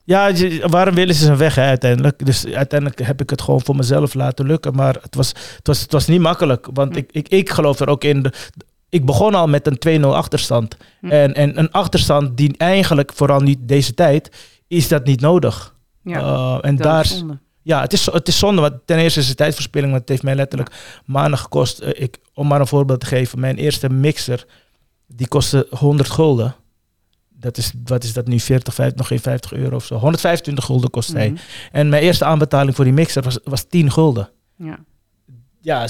Ja, 0.04 0.32
waarom 0.68 0.96
willen 0.96 1.16
ze 1.16 1.32
een 1.32 1.38
weg 1.38 1.56
hè, 1.56 1.64
uiteindelijk? 1.64 2.26
Dus 2.26 2.46
uiteindelijk 2.48 3.06
heb 3.06 3.22
ik 3.22 3.30
het 3.30 3.42
gewoon 3.42 3.62
voor 3.62 3.76
mezelf 3.76 4.14
laten 4.14 4.46
lukken. 4.46 4.76
Maar 4.76 4.98
het 5.02 5.16
was, 5.16 5.28
het 5.30 5.68
was, 5.68 5.82
het 5.82 5.92
was 5.92 6.08
niet 6.08 6.22
makkelijk. 6.22 6.68
Want 6.74 6.96
ik, 6.96 7.10
ik, 7.12 7.28
ik 7.28 7.50
geloof 7.50 7.80
er 7.80 7.88
ook 7.88 8.04
in. 8.04 8.24
De, 8.24 8.34
ik 8.90 9.06
begon 9.06 9.36
al 9.36 9.48
met 9.48 9.86
een 9.86 10.02
2-0 10.02 10.06
achterstand. 10.06 10.78
Hm. 11.00 11.10
En, 11.10 11.34
en 11.34 11.60
een 11.60 11.72
achterstand 11.72 12.38
die 12.38 12.58
eigenlijk, 12.58 13.14
vooral 13.14 13.40
niet 13.40 13.60
deze 13.62 13.94
tijd, 13.94 14.54
is 14.68 14.88
dat 14.88 15.06
niet 15.06 15.22
nodig. 15.22 15.76
Ja, 16.04 16.20
Eh, 16.20 16.58
en 16.62 16.76
daar, 16.76 17.06
zonde. 17.06 17.40
Ja, 17.64 17.82
het 17.82 17.94
is, 17.94 18.06
het 18.06 18.28
is 18.28 18.40
zonde. 18.40 18.62
Want 18.62 18.74
ten 18.86 18.98
eerste 18.98 19.20
is 19.20 19.28
het 19.28 19.38
tijdverspilling, 19.38 19.92
want 19.92 20.02
het 20.02 20.12
heeft 20.12 20.24
mij 20.24 20.36
letterlijk 20.36 20.72
maanden 21.06 21.40
gekost. 21.40 21.80
Eh, 21.80 22.04
ik, 22.04 22.18
om 22.34 22.48
maar 22.48 22.60
een 22.60 22.68
voorbeeld 22.68 23.00
te 23.00 23.06
geven, 23.06 23.40
mijn 23.40 23.58
eerste 23.58 23.90
mixer, 23.90 24.46
die 25.08 25.28
kostte 25.28 25.68
100 25.70 26.10
gulden. 26.10 26.56
Dat 27.30 27.58
is, 27.58 27.74
wat 27.84 28.04
is 28.04 28.14
dat 28.14 28.28
nu, 28.28 28.40
40, 28.40 28.74
50, 28.74 28.98
nog 28.98 29.08
geen 29.08 29.20
50 29.20 29.54
euro 29.54 29.76
of 29.76 29.86
zo. 29.86 29.96
125 29.96 30.66
gulden 30.66 30.90
kost 30.90 31.14
hij. 31.14 31.30
Mhm. 31.30 31.40
En 31.72 31.90
mijn 31.90 32.04
eerste 32.04 32.26
aanbetaling 32.26 32.76
voor 32.76 32.86
die 32.86 32.94
mixer 32.94 33.22
was, 33.24 33.40
was 33.44 33.64
10 33.64 33.92
gulden. 33.92 34.30
Ja. 34.56 34.80
Ja, 35.62 35.88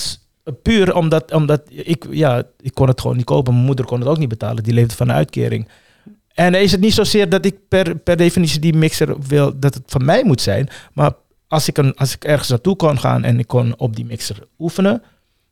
puur 0.61 0.95
omdat, 0.95 1.31
omdat 1.31 1.61
ik, 1.69 2.05
ja, 2.09 2.43
ik 2.59 2.73
kon 2.73 2.87
het 2.87 3.01
gewoon 3.01 3.17
niet 3.17 3.25
kopen. 3.25 3.53
Mijn 3.53 3.65
moeder 3.65 3.85
kon 3.85 3.99
het 3.99 4.09
ook 4.09 4.17
niet 4.17 4.29
betalen. 4.29 4.63
Die 4.63 4.73
leefde 4.73 4.95
van 4.95 5.09
een 5.09 5.15
uitkering. 5.15 5.67
En 6.33 6.53
is 6.53 6.71
het 6.71 6.81
niet 6.81 6.93
zozeer 6.93 7.29
dat 7.29 7.45
ik 7.45 7.55
per, 7.67 7.97
per 7.97 8.17
definitie 8.17 8.59
die 8.59 8.73
mixer 8.73 9.19
wil, 9.27 9.59
dat 9.59 9.73
het 9.73 9.83
van 9.85 10.05
mij 10.05 10.23
moet 10.23 10.41
zijn. 10.41 10.69
Maar 10.93 11.11
als 11.53 11.67
ik, 11.67 11.77
een, 11.77 11.95
als 11.95 12.15
ik 12.15 12.24
ergens 12.24 12.50
naartoe 12.50 12.75
kon 12.75 13.00
gaan 13.00 13.24
en 13.24 13.39
ik 13.39 13.48
kon 13.48 13.79
op 13.79 13.95
die 13.95 14.05
mixer 14.05 14.48
oefenen, 14.60 15.03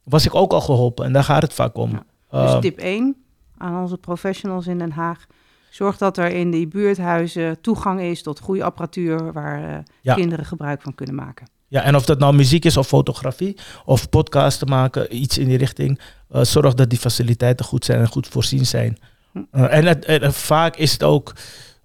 was 0.04 0.26
ik 0.26 0.36
ook 0.36 0.52
al 0.52 0.62
geholpen. 0.62 1.06
En 1.06 1.14
daar 1.14 1.24
gaat 1.24 1.42
het 1.42 1.54
vaak 1.54 1.78
om. 1.78 1.92
Ja. 1.92 2.04
Dus 2.42 2.52
Uh, 2.54 2.60
tip 2.60 2.78
1 2.78 3.16
aan 3.58 3.82
onze 3.82 3.98
professionals 3.98 4.68
in 4.68 4.78
Den 4.78 4.92
Haag. 4.92 5.26
Zorg 5.70 5.98
dat 5.98 6.18
er 6.18 6.28
in 6.32 6.52
die 6.52 6.68
buurthuizen 6.68 7.62
toegang 7.62 8.02
is 8.02 8.22
tot 8.22 8.40
goede 8.40 8.64
apparatuur 8.64 9.34
waar 9.34 9.64
eh, 9.70 9.78
Ja. 10.02 10.14
kinderen 10.14 10.46
gebruik 10.46 10.82
van 10.82 10.96
kunnen 10.96 11.16
maken. 11.16 11.48
Ja, 11.68 11.82
en 11.82 11.96
of 11.96 12.06
dat 12.06 12.20
nou 12.20 12.36
muziek 12.36 12.66
is 12.66 12.78
of 12.78 12.88
fotografie 12.88 13.58
of 13.86 14.10
podcasten 14.10 14.70
maken, 14.70 15.16
iets 15.16 15.38
in 15.38 15.48
die 15.48 15.58
richting. 15.58 16.00
eh, 16.30 16.42
zorg 16.44 16.74
dat 16.74 16.90
die 16.90 17.00
faciliteiten 17.00 17.66
goed 17.66 17.86
zijn 17.86 18.00
en 18.00 18.08
goed 18.08 18.28
voorzien 18.28 18.66
zijn. 18.66 18.98
Hm. 19.32 19.40
Eh, 19.52 19.74
en 19.78 19.86
het, 19.86 20.06
en 20.06 20.34
vaak 20.34 20.76
is 20.76 20.92
het 20.92 21.04
ook, 21.04 21.34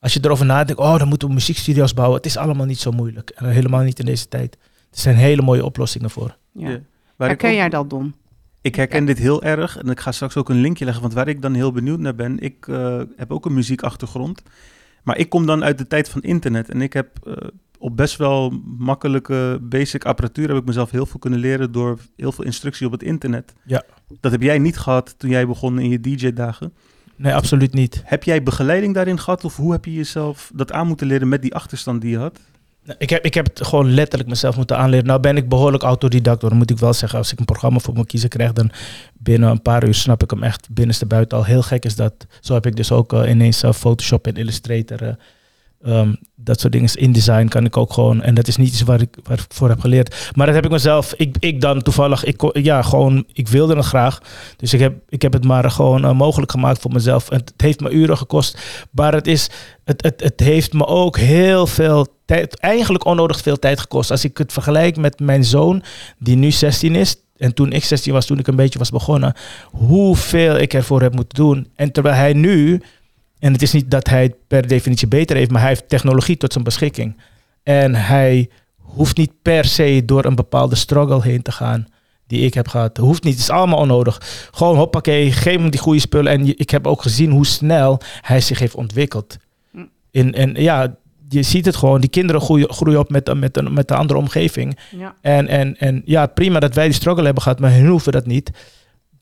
als 0.06 0.14
je 0.14 0.20
erover 0.24 0.46
nadenkt, 0.46 0.80
oh, 0.80 0.98
dan 0.98 1.08
moeten 1.08 1.28
we 1.28 1.34
muziekstudio's 1.34 1.94
bouwen. 1.94 2.16
Het 2.16 2.26
is 2.26 2.36
allemaal 2.36 2.66
niet 2.66 2.78
zo 2.78 2.90
moeilijk. 2.90 3.30
En 3.30 3.48
helemaal 3.48 3.82
niet 3.82 3.98
in 3.98 4.04
deze 4.04 4.28
tijd. 4.28 4.56
Er 4.90 4.98
zijn 5.00 5.16
hele 5.16 5.42
mooie 5.42 5.64
oplossingen 5.64 6.10
voor. 6.10 6.36
Ja. 6.52 6.80
Herken 7.16 7.48
ook- 7.48 7.54
jij 7.54 7.68
dat, 7.68 7.90
Don? 7.90 8.14
Ik 8.60 8.74
herken 8.74 9.04
dit 9.04 9.18
heel 9.18 9.42
erg 9.42 9.76
en 9.76 9.88
ik 9.88 10.00
ga 10.00 10.12
straks 10.12 10.36
ook 10.36 10.48
een 10.48 10.60
linkje 10.60 10.84
leggen, 10.84 11.02
want 11.02 11.14
waar 11.14 11.28
ik 11.28 11.42
dan 11.42 11.54
heel 11.54 11.72
benieuwd 11.72 11.98
naar 11.98 12.14
ben, 12.14 12.38
ik 12.38 12.68
eh, 12.68 13.00
heb 13.16 13.32
ook 13.32 13.46
een 13.46 13.54
muziekachtergrond, 13.54 14.42
maar 15.02 15.16
ik 15.16 15.28
kom 15.28 15.46
dan 15.46 15.64
uit 15.64 15.78
de 15.78 15.86
tijd 15.86 16.08
van 16.08 16.22
internet 16.22 16.68
en 16.68 16.82
ik 16.82 16.92
heb 16.92 17.08
eh, 17.26 17.32
op 17.78 17.96
best 17.96 18.16
wel 18.16 18.62
makkelijke 18.78 19.58
basic 19.62 20.04
apparatuur 20.04 20.48
heb 20.48 20.56
ik 20.56 20.64
mezelf 20.64 20.90
heel 20.90 21.06
veel 21.06 21.18
kunnen 21.20 21.38
leren 21.38 21.72
door 21.72 21.98
heel 22.16 22.32
veel 22.32 22.44
instructie 22.44 22.86
op 22.86 22.92
het 22.92 23.02
internet. 23.02 23.54
Ja. 23.64 23.82
Dat 24.20 24.32
heb 24.32 24.42
jij 24.42 24.58
niet 24.58 24.78
gehad 24.78 25.18
toen 25.18 25.30
jij 25.30 25.46
begon 25.46 25.78
in 25.78 25.90
je 25.90 26.00
DJ-dagen. 26.00 26.72
Nee, 27.16 27.34
absoluut 27.34 27.72
niet. 27.72 28.02
Heb 28.04 28.22
jij 28.22 28.42
begeleiding 28.42 28.94
daarin 28.94 29.20
gehad 29.20 29.44
of 29.44 29.56
hoe 29.56 29.72
heb 29.72 29.84
je 29.84 29.92
jezelf 29.92 30.50
dat 30.54 30.72
aan 30.72 30.86
moeten 30.86 31.06
leren 31.06 31.28
met 31.28 31.42
die 31.42 31.54
achterstand 31.54 32.00
die 32.00 32.10
je 32.10 32.18
had? 32.18 32.40
Nou, 32.86 32.98
Ik 32.98 33.10
heb, 33.10 33.24
ik 33.24 33.34
heb 33.34 33.46
het 33.46 33.66
gewoon 33.66 33.90
letterlijk 33.94 34.30
mezelf 34.30 34.56
moeten 34.56 34.76
aanleren. 34.76 35.06
Nou 35.06 35.20
ben 35.20 35.36
ik 35.36 35.48
behoorlijk 35.48 35.82
autodidact 35.82 36.42
hoor, 36.42 36.54
moet 36.54 36.70
ik 36.70 36.78
wel 36.78 36.92
zeggen. 36.92 37.18
Als 37.18 37.32
ik 37.32 37.38
een 37.38 37.44
programma 37.44 37.78
voor 37.78 37.94
me 37.94 38.06
kiezen 38.06 38.28
krijg, 38.28 38.52
dan 38.52 38.70
binnen 39.12 39.50
een 39.50 39.62
paar 39.62 39.86
uur 39.86 39.94
snap 39.94 40.22
ik 40.22 40.30
hem 40.30 40.42
echt 40.42 40.68
binnenste 40.70 41.06
buiten 41.06 41.38
al. 41.38 41.44
Heel 41.44 41.62
gek 41.62 41.84
is 41.84 41.96
dat. 41.96 42.26
Zo 42.40 42.54
heb 42.54 42.66
ik 42.66 42.76
dus 42.76 42.92
ook 42.92 43.12
eh, 43.12 43.30
ineens 43.30 43.62
eh, 43.62 43.72
Photoshop 43.72 44.26
en 44.26 44.34
Illustrator, 44.34 45.02
eh, 45.02 45.14
ehm, 45.86 46.12
dat 46.34 46.60
soort 46.60 46.72
dingen. 46.72 46.94
InDesign 46.94 47.46
kan 47.46 47.64
ik 47.64 47.76
ook 47.76 47.92
gewoon. 47.92 48.22
En 48.22 48.34
dat 48.34 48.48
is 48.48 48.56
niet 48.56 48.68
iets 48.68 48.82
waar 48.82 49.00
ik, 49.00 49.16
waar 49.22 49.38
ik 49.38 49.44
voor 49.48 49.68
heb 49.68 49.80
geleerd. 49.80 50.30
Maar 50.34 50.46
dat 50.46 50.54
heb 50.54 50.64
ik 50.64 50.70
mezelf, 50.70 51.14
ik, 51.16 51.36
ik 51.40 51.60
dan 51.60 51.82
toevallig, 51.82 52.24
ik, 52.24 52.50
ja 52.52 52.82
gewoon, 52.82 53.24
ik 53.32 53.48
wilde 53.48 53.76
het 53.76 53.84
graag. 53.84 54.20
Dus 54.56 54.72
ik 54.72 54.80
heb, 54.80 54.94
ik 55.08 55.22
heb 55.22 55.32
het 55.32 55.44
maar 55.44 55.70
gewoon 55.70 56.04
eh, 56.04 56.12
mogelijk 56.12 56.50
gemaakt 56.50 56.80
voor 56.80 56.92
mezelf. 56.92 57.30
En 57.30 57.38
het 57.38 57.52
heeft 57.56 57.80
me 57.80 57.90
uren 57.90 58.16
gekost. 58.16 58.58
Maar 58.90 59.12
het 59.12 59.26
is, 59.26 59.50
het, 59.84 60.02
het, 60.02 60.22
het 60.22 60.40
heeft 60.40 60.72
me 60.72 60.86
ook 60.86 61.18
heel 61.18 61.66
veel 61.66 62.06
tijd, 62.24 62.58
eigenlijk 62.58 63.04
onnodig 63.04 63.40
veel 63.40 63.58
tijd 63.58 63.80
gekost. 63.80 64.10
Als 64.10 64.24
ik 64.24 64.38
het 64.38 64.52
vergelijk 64.52 64.96
met 64.96 65.20
mijn 65.20 65.44
zoon, 65.44 65.82
die 66.18 66.36
nu 66.36 66.50
16 66.50 66.94
is. 66.94 67.16
En 67.36 67.54
toen 67.54 67.72
ik 67.72 67.84
16 67.84 68.12
was, 68.12 68.26
toen 68.26 68.38
ik 68.38 68.46
een 68.46 68.56
beetje 68.56 68.78
was 68.78 68.90
begonnen. 68.90 69.34
Hoeveel 69.64 70.56
ik 70.56 70.74
ervoor 70.74 71.02
heb 71.02 71.14
moeten 71.14 71.38
doen. 71.38 71.68
En 71.74 71.92
terwijl 71.92 72.14
hij 72.14 72.32
nu, 72.32 72.82
en 73.38 73.52
het 73.52 73.62
is 73.62 73.72
niet 73.72 73.90
dat 73.90 74.08
hij 74.08 74.22
het 74.22 74.34
per 74.46 74.66
definitie 74.66 75.08
beter 75.08 75.36
heeft, 75.36 75.50
maar 75.50 75.60
hij 75.60 75.70
heeft 75.70 75.88
technologie 75.88 76.36
tot 76.36 76.52
zijn 76.52 76.64
beschikking. 76.64 77.20
En 77.62 77.94
hij 77.94 78.50
hoeft 78.76 79.16
niet 79.16 79.32
per 79.42 79.64
se 79.64 80.02
door 80.04 80.24
een 80.24 80.34
bepaalde 80.34 80.74
struggle 80.74 81.22
heen 81.22 81.42
te 81.42 81.52
gaan 81.52 81.86
die 82.26 82.40
ik 82.40 82.54
heb 82.54 82.68
gehad. 82.68 82.96
Hoeft 82.96 83.24
niet, 83.24 83.32
het 83.32 83.42
is 83.42 83.50
allemaal 83.50 83.78
onnodig. 83.78 84.48
Gewoon 84.50 84.76
hoppakee, 84.76 85.32
geef 85.32 85.56
hem 85.56 85.70
die 85.70 85.80
goede 85.80 86.00
spullen. 86.00 86.32
En 86.32 86.58
ik 86.58 86.70
heb 86.70 86.86
ook 86.86 87.02
gezien 87.02 87.30
hoe 87.30 87.46
snel 87.46 88.00
hij 88.20 88.40
zich 88.40 88.58
heeft 88.58 88.74
ontwikkeld. 88.74 89.36
Hm. 89.70 89.84
In, 90.10 90.34
en 90.34 90.54
ja, 90.54 90.96
je 91.28 91.42
ziet 91.42 91.66
het 91.66 91.76
gewoon. 91.76 92.00
Die 92.00 92.10
kinderen 92.10 92.40
groeien, 92.40 92.72
groeien 92.72 92.98
op 92.98 93.10
met, 93.10 93.34
met, 93.34 93.56
een, 93.56 93.72
met 93.72 93.90
een 93.90 93.96
andere 93.96 94.18
omgeving. 94.18 94.78
Ja. 94.90 95.14
En, 95.20 95.48
en, 95.48 95.76
en 95.78 96.02
ja, 96.04 96.26
prima 96.26 96.60
dat 96.60 96.74
wij 96.74 96.84
die 96.84 96.94
struggle 96.94 97.24
hebben 97.24 97.42
gehad, 97.42 97.58
maar 97.58 97.72
hun 97.72 97.86
hoeven 97.86 98.12
dat 98.12 98.26
niet. 98.26 98.50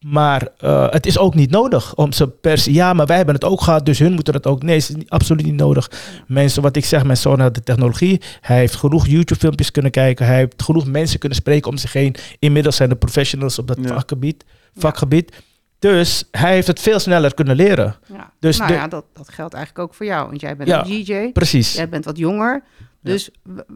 Maar 0.04 0.48
eh, 0.58 0.86
het 0.90 1.06
is 1.06 1.18
ook 1.18 1.34
niet 1.34 1.50
nodig 1.50 1.94
om 1.94 2.12
ze 2.12 2.28
per 2.28 2.58
se... 2.58 2.72
Ja, 2.72 2.92
maar 2.92 3.06
wij 3.06 3.16
hebben 3.16 3.34
het 3.34 3.44
ook 3.44 3.60
gehad, 3.60 3.86
dus 3.86 3.98
hun 3.98 4.12
moeten 4.12 4.34
het 4.34 4.46
ook. 4.46 4.62
Nee, 4.62 4.74
het 4.78 4.88
is 4.88 4.96
niet- 4.96 5.10
absoluut 5.10 5.44
niet 5.44 5.54
nodig. 5.54 5.90
Mensen, 6.26 6.62
wat 6.62 6.76
ik 6.76 6.84
zeg, 6.84 7.04
mijn 7.04 7.16
zoon 7.16 7.40
had 7.40 7.54
de 7.54 7.62
technologie. 7.62 8.20
Hij 8.40 8.56
heeft 8.58 8.74
genoeg 8.74 9.06
YouTube-filmpjes 9.06 9.70
kunnen 9.70 9.90
kijken. 9.90 10.26
Hij 10.26 10.36
heeft 10.36 10.62
genoeg 10.62 10.86
mensen 10.86 11.18
kunnen 11.18 11.38
spreken 11.38 11.70
om 11.70 11.76
zich 11.76 11.92
heen. 11.92 12.14
Inmiddels 12.38 12.76
zijn 12.76 12.88
de 12.88 12.96
professionals 12.96 13.58
op 13.58 13.66
dat 13.66 13.78
Ja. 13.80 13.86
vakgebied. 13.88 14.44
vakgebied. 14.76 15.32
Dus 15.78 16.24
hij 16.30 16.52
heeft 16.52 16.66
het 16.66 16.80
veel 16.80 16.98
sneller 16.98 17.34
kunnen 17.34 17.56
leren. 17.56 17.96
Ja. 18.12 18.32
Dus 18.40 18.56
nou 18.58 18.70
de- 18.70 18.76
ja, 18.76 18.88
dat, 18.88 19.04
dat 19.12 19.28
geldt 19.28 19.54
eigenlijk 19.54 19.84
ook 19.88 19.94
voor 19.94 20.06
jou. 20.06 20.28
Want 20.28 20.40
jij 20.40 20.56
bent 20.56 20.68
Ja. 20.68 20.84
een 20.86 21.04
DJ. 21.04 21.30
Precies. 21.32 21.74
Jij 21.74 21.88
bent 21.88 22.04
wat 22.04 22.18
jonger. 22.18 22.62
Dus 23.04 23.30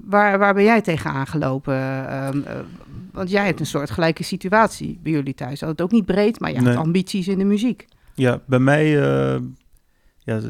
waar, 0.05 0.39
waar 0.39 0.55
ben 0.55 0.65
jij 0.65 0.81
tegenaan 0.81 1.27
gelopen? 1.27 1.75
Ehm, 2.09 2.41
eh, 2.43 2.55
want 3.13 3.31
jij 3.31 3.45
hebt 3.47 3.61
een 3.61 3.67
soort 3.67 3.91
gelijke 3.91 4.23
situatie 4.23 4.99
bij 5.03 5.13
jullie 5.13 5.35
thuis. 5.35 5.61
Dat 5.61 5.69
het 5.69 5.81
ook 5.83 5.91
niet 5.91 6.07
breed, 6.07 6.41
maar 6.41 6.49
je 6.51 6.57
hebt 6.57 6.69
Nee. 6.69 6.77
ambities 6.77 7.29
in 7.29 7.39
de 7.39 7.45
muziek. 7.45 7.87
Ja, 8.15 8.41
bij 8.47 8.59
mij, 8.59 8.85
eh, 9.35 9.41
ja, 10.19 10.41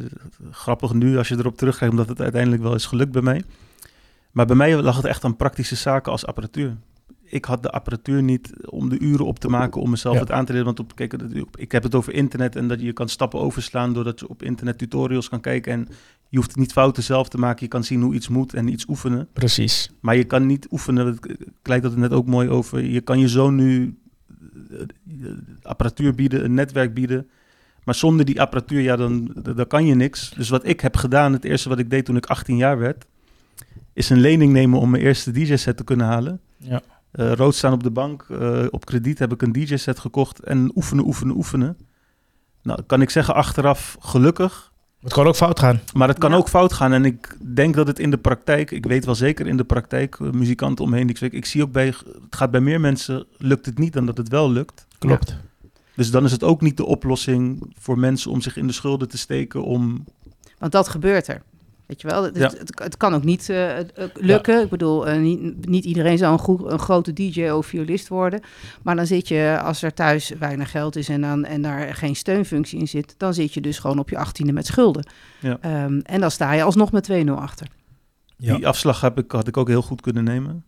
grappig 0.51 0.93
nu 0.93 1.17
als 1.19 1.29
je 1.29 1.37
erop 1.39 1.57
terugkijkt, 1.57 1.93
omdat 1.93 2.09
het 2.09 2.21
uiteindelijk 2.21 2.63
wel 2.63 2.75
is 2.75 2.87
gelukt 2.87 3.13
bij 3.13 3.23
mij. 3.23 3.43
Maar 4.33 4.47
bij 4.47 4.57
mij 4.57 4.83
lag 4.83 4.97
het 4.97 5.05
echt 5.05 5.25
aan 5.25 5.37
praktische 5.37 5.77
zaken 5.77 6.13
als 6.13 6.27
apparatuur. 6.27 6.77
Ik 7.31 7.45
had 7.45 7.63
de 7.63 7.71
apparatuur 7.71 8.23
niet 8.23 8.53
om 8.69 8.89
de 8.89 8.99
uren 8.99 9.27
op 9.27 9.39
te 9.39 9.49
maken 9.49 9.81
om 9.81 9.91
mezelf 9.91 10.15
Ja. 10.15 10.21
het 10.21 10.31
aan 10.31 10.45
te 10.45 10.51
leren. 10.53 10.67
Want 10.67 10.81
op, 10.81 10.95
kijk, 10.97 11.13
ik 11.55 11.73
heb 11.73 11.83
het 11.83 11.95
over 11.95 12.13
internet 12.13 12.57
en 12.57 12.69
dat 12.69 12.81
je 12.81 12.93
kan 12.93 13.09
stappen 13.09 13.41
overslaan 13.41 13.93
doordat 13.93 14.21
je 14.21 14.29
op 14.29 14.43
internet 14.43 14.79
tutorials 14.79 15.29
kan 15.29 15.41
kijken. 15.41 15.73
En 15.73 15.89
je 16.29 16.37
hoeft 16.37 16.57
niet 16.57 16.73
fouten 16.73 17.03
zelf 17.03 17.29
te 17.29 17.39
maken. 17.39 17.63
Je 17.63 17.69
kan 17.69 17.85
zien 17.85 18.03
hoe 18.03 18.15
iets 18.15 18.29
moet 18.29 18.55
en 18.55 18.69
iets 18.69 18.89
oefenen. 18.89 19.29
Precies. 19.33 19.91
Maar 20.01 20.17
je 20.17 20.25
kan 20.25 20.47
niet 20.47 20.67
oefenen, 20.71 21.19
lijkt 21.63 21.83
dat 21.83 21.93
het 21.93 22.01
net 22.01 22.13
ook 22.13 22.27
mooi 22.27 22.49
over. 22.49 22.85
Je 22.85 23.01
kan 23.01 23.19
je 23.19 23.29
zoon 23.29 23.55
nu 23.55 23.99
eh, 24.71 24.79
apparatuur 25.63 26.15
bieden, 26.15 26.45
een 26.45 26.55
netwerk 26.55 26.95
bieden. 26.95 27.29
Maar 27.85 27.95
zonder 27.95 28.25
die 28.25 28.41
apparatuur, 28.41 28.81
ja, 28.81 28.97
dan, 28.97 29.35
dan 29.35 29.67
kan 29.67 29.87
je 29.87 29.95
niks. 29.95 30.31
Dus 30.37 30.49
wat 30.49 30.67
ik 30.67 30.81
heb 30.81 30.97
gedaan, 30.97 31.33
het 31.33 31.45
eerste 31.45 31.69
wat 31.69 31.79
ik 31.79 31.91
deed 31.91 32.05
toen 32.05 32.17
ik 32.17 32.27
18 32.27 32.57
jaar 32.57 32.79
werd, 32.79 33.07
is 33.93 34.11
een 34.11 34.21
lening 34.21 34.53
nemen 34.53 34.81
om 34.81 34.91
mijn 34.91 35.03
eerste 35.03 35.31
DJ-set 35.31 35.77
te 35.77 35.85
kunnen 35.85 36.07
halen. 36.07 36.41
Ja. 36.57 36.83
Eh, 37.11 37.33
rood 37.33 37.55
staan 37.55 37.73
op 37.73 37.83
de 37.83 37.91
bank, 37.91 38.27
eh, 38.31 38.67
op 38.71 38.85
krediet 38.85 39.19
heb 39.19 39.33
ik 39.33 39.43
een 39.43 39.53
DJ-set 39.53 39.99
gekocht 39.99 40.41
en 40.41 40.71
oefenen, 40.75 41.07
oefenen, 41.07 41.37
oefenen. 41.37 41.77
Nou, 42.63 42.83
kan 42.83 43.01
ik 43.01 43.11
zeggen, 43.11 43.35
achteraf 43.35 43.97
gelukkig. 44.01 44.68
Het 45.00 45.12
kan 45.12 45.26
ook 45.26 45.37
fout 45.37 45.61
gaan. 45.61 45.81
Maar 45.95 46.09
het 46.09 46.19
kan 46.19 46.31
Ja. 46.31 46.37
ook 46.37 46.49
fout 46.49 46.73
gaan. 46.73 46.93
En 46.93 47.05
ik 47.05 47.37
denk 47.55 47.75
dat 47.75 47.87
het 47.87 47.99
in 47.99 48.11
de 48.11 48.19
praktijk, 48.19 48.71
ik 48.71 48.87
weet 48.87 49.05
wel 49.05 49.14
zeker 49.14 49.47
in 49.47 49.57
de 49.57 49.64
praktijk, 49.64 50.17
eh, 50.21 50.31
muzikanten 50.31 50.85
omheen, 50.85 51.07
die 51.07 51.17
ik 51.21 51.33
ik 51.33 51.45
zie 51.45 51.62
ook 51.62 51.73
bij, 51.73 51.87
het 51.87 51.97
gaat 52.31 52.50
bij 52.50 52.61
meer 52.61 52.81
mensen, 52.81 53.26
lukt 53.37 53.67
het 53.67 53.78
niet 53.78 53.93
dan 53.93 54.07
dat 54.07 54.17
het 54.17 54.28
wel 54.28 54.50
lukt. 54.50 54.87
Klopt. 54.99 55.37
Dus 55.95 56.11
dan 56.11 56.25
is 56.25 56.33
het 56.33 56.43
ook 56.43 56.61
niet 56.61 56.76
de 56.76 56.85
oplossing 56.85 57.73
voor 57.78 57.99
mensen 57.99 58.31
om 58.31 58.40
zich 58.40 58.57
in 58.57 58.67
de 58.67 58.73
schulden 58.73 59.09
te 59.09 59.19
steken 59.19 59.62
om... 59.64 60.05
Want 60.59 60.73
dat 60.73 60.88
gebeurt 60.88 61.28
er. 61.28 61.43
Weet 61.88 62.00
je 62.00 62.09
wel, 62.09 62.25
het, 62.25 62.37
Ja. 62.37 62.50
het, 62.59 62.73
het 62.83 62.97
kan 62.97 63.14
ook 63.14 63.25
niet 63.25 63.49
eh, 63.49 63.71
lukken. 64.14 64.62
Ik 64.62 64.68
bedoel, 64.68 65.07
eh, 65.09 65.18
niet, 65.18 65.68
niet 65.68 65.85
iedereen 65.85 66.18
zou 66.18 66.40
een, 66.66 66.78
grote 66.78 67.12
DJ 67.12 67.49
of 67.49 67.66
violist 67.66 68.09
worden. 68.09 68.40
Maar 68.83 68.97
dan 68.97 69.07
zit 69.07 69.28
je, 69.28 69.59
als 69.62 69.83
er 69.83 69.95
thuis 69.95 70.33
weinig 70.38 70.71
geld 70.71 70.97
is 70.97 71.09
en, 71.09 71.21
dan, 71.21 71.45
en 71.45 71.62
daar 71.62 71.95
geen 71.95 72.16
steunfunctie 72.16 72.78
in 72.78 72.88
zit, 72.88 73.14
dan 73.16 73.35
zit 73.35 73.54
je 73.54 73.61
dus 73.61 73.78
gewoon 73.78 73.99
op 73.99 74.11
je 74.11 74.18
achttiende 74.18 74.52
met 74.52 74.66
schulden. 74.66 75.07
Ja. 75.40 75.59
Ehm, 75.61 76.00
en 76.02 76.21
dan 76.21 76.30
sta 76.30 76.52
je 76.52 76.62
alsnog 76.62 76.92
met 76.92 77.04
2-0 77.11 77.35
achter. 77.35 77.66
Ja. 78.37 78.54
Die 78.57 78.66
afslag 78.66 79.00
heb 79.00 79.18
ik, 79.18 79.30
had 79.33 79.49
ik 79.49 79.57
ook 79.57 79.68
heel 79.68 79.83
goed 79.83 80.00
kunnen 80.00 80.25
nemen. 80.25 80.64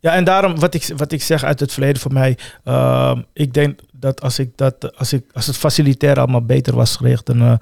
Ja, 0.00 0.14
en 0.14 0.24
daarom 0.24 0.58
wat 0.58 0.74
ik, 0.74 0.92
wat 0.96 1.12
ik 1.12 1.22
zeg 1.22 1.44
uit 1.44 1.60
het 1.60 1.72
verleden 1.72 2.00
voor 2.00 2.12
mij. 2.12 2.38
ehm, 2.64 3.22
ik 3.32 3.54
denk 3.54 3.80
dat 3.92 4.20
als, 4.20 4.38
ik 4.38 4.50
dat, 4.56 4.96
als, 4.96 5.12
ik, 5.12 5.24
als 5.32 5.46
het 5.46 5.56
facilitair 5.56 6.18
allemaal 6.18 6.44
beter 6.44 6.74
was 6.74 6.96
gericht, 6.96 7.26
dan, 7.26 7.40
eh, 7.40 7.54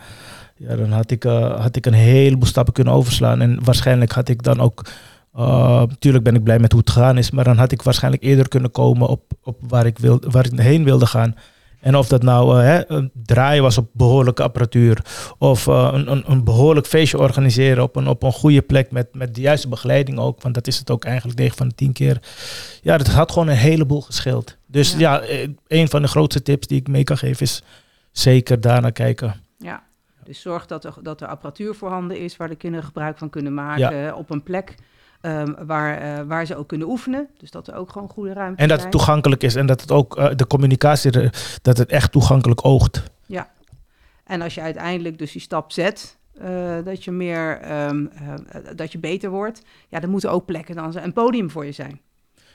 ja, 0.56 0.76
dan 0.76 0.92
had, 0.92 1.10
ik, 1.10 1.24
eh, 1.24 1.60
had 1.60 1.76
ik 1.76 1.86
een 1.86 1.92
heleboel 1.92 2.46
stappen 2.48 2.72
kunnen 2.72 2.92
overslaan. 2.92 3.40
En 3.40 3.64
waarschijnlijk 3.64 4.12
had 4.12 4.28
ik 4.28 4.42
dan 4.42 4.60
ook. 4.60 4.86
Natuurlijk 5.88 6.24
ben 6.24 6.34
ik 6.34 6.42
blij 6.42 6.58
met 6.58 6.72
hoe 6.72 6.80
het 6.80 6.90
gegaan 6.90 7.18
is, 7.18 7.30
maar 7.30 7.44
dan 7.44 7.56
had 7.56 7.72
ik 7.72 7.82
waarschijnlijk 7.82 8.22
eerder 8.22 8.48
kunnen 8.48 8.70
komen 8.70 9.08
op, 9.08 9.22
op 9.42 9.58
waar, 9.68 9.86
ik 9.86 9.98
wil, 9.98 10.20
waar 10.30 10.46
ik 10.46 10.58
heen 10.58 10.84
wilde 10.84 11.06
gaan. 11.06 11.34
En 11.86 11.96
of 11.96 12.08
dat 12.08 12.22
nou 12.22 12.58
eh, 12.58 12.66
hè, 12.66 12.90
een 12.90 13.10
draaien 13.14 13.62
was 13.62 13.78
op 13.78 13.88
behoorlijke 13.92 14.42
apparatuur. 14.42 15.04
Of 15.38 15.66
eh, 15.66 15.90
een, 15.92 16.10
een, 16.10 16.24
een 16.26 16.44
behoorlijk 16.44 16.86
feestje 16.86 17.18
organiseren 17.18 17.82
op 17.82 17.96
een, 17.96 18.08
op 18.08 18.22
een 18.22 18.32
goede 18.32 18.62
plek 18.62 18.90
met, 18.90 19.14
met 19.14 19.34
de 19.34 19.40
juiste 19.40 19.68
begeleiding 19.68 20.18
ook. 20.18 20.42
Want 20.42 20.54
dat 20.54 20.66
is 20.66 20.78
het 20.78 20.90
ook 20.90 21.04
eigenlijk 21.04 21.38
9 21.38 21.56
van 21.56 21.68
de 21.68 21.74
10 21.74 21.92
keer. 21.92 22.20
Ja, 22.82 22.98
dat 22.98 23.06
had 23.06 23.32
gewoon 23.32 23.48
een 23.48 23.56
heleboel 23.56 24.00
gescheeld. 24.00 24.56
Dus 24.66 24.92
Ja. 24.92 24.98
ja, 24.98 25.20
eh, 25.20 25.48
een 25.68 25.88
van 25.88 26.02
de 26.02 26.08
grootste 26.08 26.42
tips 26.42 26.66
die 26.66 26.80
ik 26.80 26.88
mee 26.88 27.04
kan 27.04 27.18
geven 27.18 27.42
is 27.42 27.62
zeker 28.12 28.60
daarnaar 28.60 28.92
kijken. 28.92 29.34
Ja. 29.58 29.82
Dus 30.26 30.40
zorg 30.40 30.66
dat 30.66 30.84
er, 30.84 30.94
dat 31.02 31.20
er 31.20 31.28
apparatuur 31.28 31.74
voorhanden 31.74 32.18
is 32.18 32.36
waar 32.36 32.48
de 32.48 32.56
kinderen 32.56 32.86
gebruik 32.86 33.18
van 33.18 33.30
kunnen 33.30 33.54
maken 33.54 34.08
eh, 34.08 34.16
op 34.16 34.30
een 34.30 34.42
plek 34.42 34.74
ehm, 35.20 35.52
waar, 35.66 35.98
eh, 35.98 36.26
waar 36.26 36.46
ze 36.46 36.56
ook 36.56 36.68
kunnen 36.68 36.88
oefenen. 36.88 37.28
Dus 37.38 37.50
dat 37.50 37.68
er 37.68 37.74
ook 37.74 37.92
gewoon 37.92 38.08
goede 38.08 38.32
ruimte 38.32 38.62
En 38.62 38.68
dat 38.68 38.80
het 38.80 38.90
toegankelijk 38.90 39.42
is 39.42 39.54
en 39.54 39.66
dat 39.66 39.80
het 39.80 39.90
ook 39.90 40.16
eh, 40.16 40.30
de 40.36 40.46
communicatie, 40.46 41.30
dat 41.62 41.78
het 41.78 41.90
echt 41.90 42.12
toegankelijk 42.12 42.64
oogt. 42.64 43.02
En 44.26 44.42
als 44.42 44.54
je 44.54 44.60
uiteindelijk 44.60 45.18
dus 45.18 45.32
die 45.32 45.40
stap 45.40 45.72
zet, 45.72 46.18
eh, 46.38 46.76
dat 46.84 47.04
je 47.04 47.10
meer, 47.10 47.60
ehm, 47.60 48.06
eh, 48.06 48.60
dat 48.76 48.92
je 48.92 48.98
beter 48.98 49.30
wordt, 49.30 49.62
ja, 49.88 50.00
dan 50.00 50.10
moeten 50.10 50.30
ook 50.30 50.46
plekken 50.46 50.74
dan 50.74 50.96
een 50.96 51.12
podium 51.12 51.50
voor 51.50 51.64
je 51.64 51.72
zijn. 51.72 52.00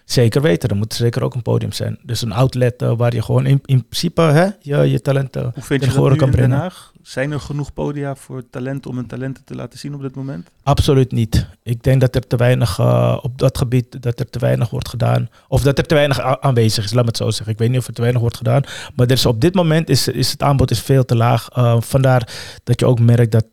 Zeker 0.06 0.42
weten, 0.42 0.70
er 0.70 0.76
moet 0.76 0.94
zeker 0.94 1.24
ook 1.24 1.34
een 1.34 1.42
podium 1.42 1.72
zijn. 1.72 2.00
Dus 2.04 2.22
een 2.22 2.32
outlet 2.32 2.82
waar 2.82 3.14
je 3.14 3.22
gewoon 3.22 3.46
in, 3.46 3.60
in 3.66 3.86
principe 3.86 4.22
hè, 4.22 4.50
je, 4.60 4.78
je 4.78 5.02
talenten 5.02 5.42
Hoe 5.54 5.64
vind 5.64 5.84
je 5.84 5.88
dat 5.88 5.96
kan 5.96 6.12
in 6.12 6.18
Den 6.18 6.30
brengen. 6.30 6.72
Zijn 7.04 7.32
er 7.32 7.40
genoeg 7.40 7.74
podia 7.74 8.16
voor 8.16 8.44
talenten 8.50 8.90
om 8.92 8.98
hun 8.98 9.08
talenten 9.08 9.44
te 9.44 9.56
laten 9.56 9.80
zien 9.80 9.96
op 9.96 10.02
dit 10.02 10.16
moment? 10.16 10.50
Absoluut 10.64 11.12
niet. 11.12 11.48
Ik 11.64 11.84
denk 11.84 12.02
dat 12.02 12.16
er 12.16 12.28
te 12.28 12.36
weinig 12.36 12.80
eh, 12.80 13.18
op 13.22 13.38
dat 13.38 13.58
gebied, 13.58 14.02
dat 14.02 14.20
er 14.20 14.30
te 14.30 14.40
weinig 14.40 14.70
wordt 14.70 14.90
gedaan. 14.90 15.30
Of 15.48 15.62
dat 15.62 15.78
er 15.78 15.86
te 15.86 15.96
weinig 15.96 16.20
aanwezig 16.20 16.84
is, 16.84 16.94
laat 16.94 17.04
me 17.04 17.08
het 17.08 17.18
zo 17.18 17.30
zeggen. 17.30 17.52
Ik 17.52 17.58
weet 17.58 17.70
niet 17.70 17.80
of 17.80 17.88
er 17.88 17.94
te 17.94 18.02
weinig 18.02 18.22
wordt 18.22 18.38
gedaan. 18.38 18.64
Maar 18.96 19.06
er 19.06 19.12
is, 19.12 19.26
op 19.26 19.42
dit 19.42 19.54
moment 19.54 19.90
is, 19.90 20.08
is 20.08 20.32
het 20.32 20.44
aanbod 20.44 20.72
is 20.72 20.80
veel 20.80 21.06
te 21.06 21.16
laag. 21.16 21.50
Eh, 21.50 21.82
vandaar 21.82 22.34
dat 22.64 22.80
je 22.80 22.86
ook 22.86 23.00
merkt 23.00 23.32
dat 23.32 23.46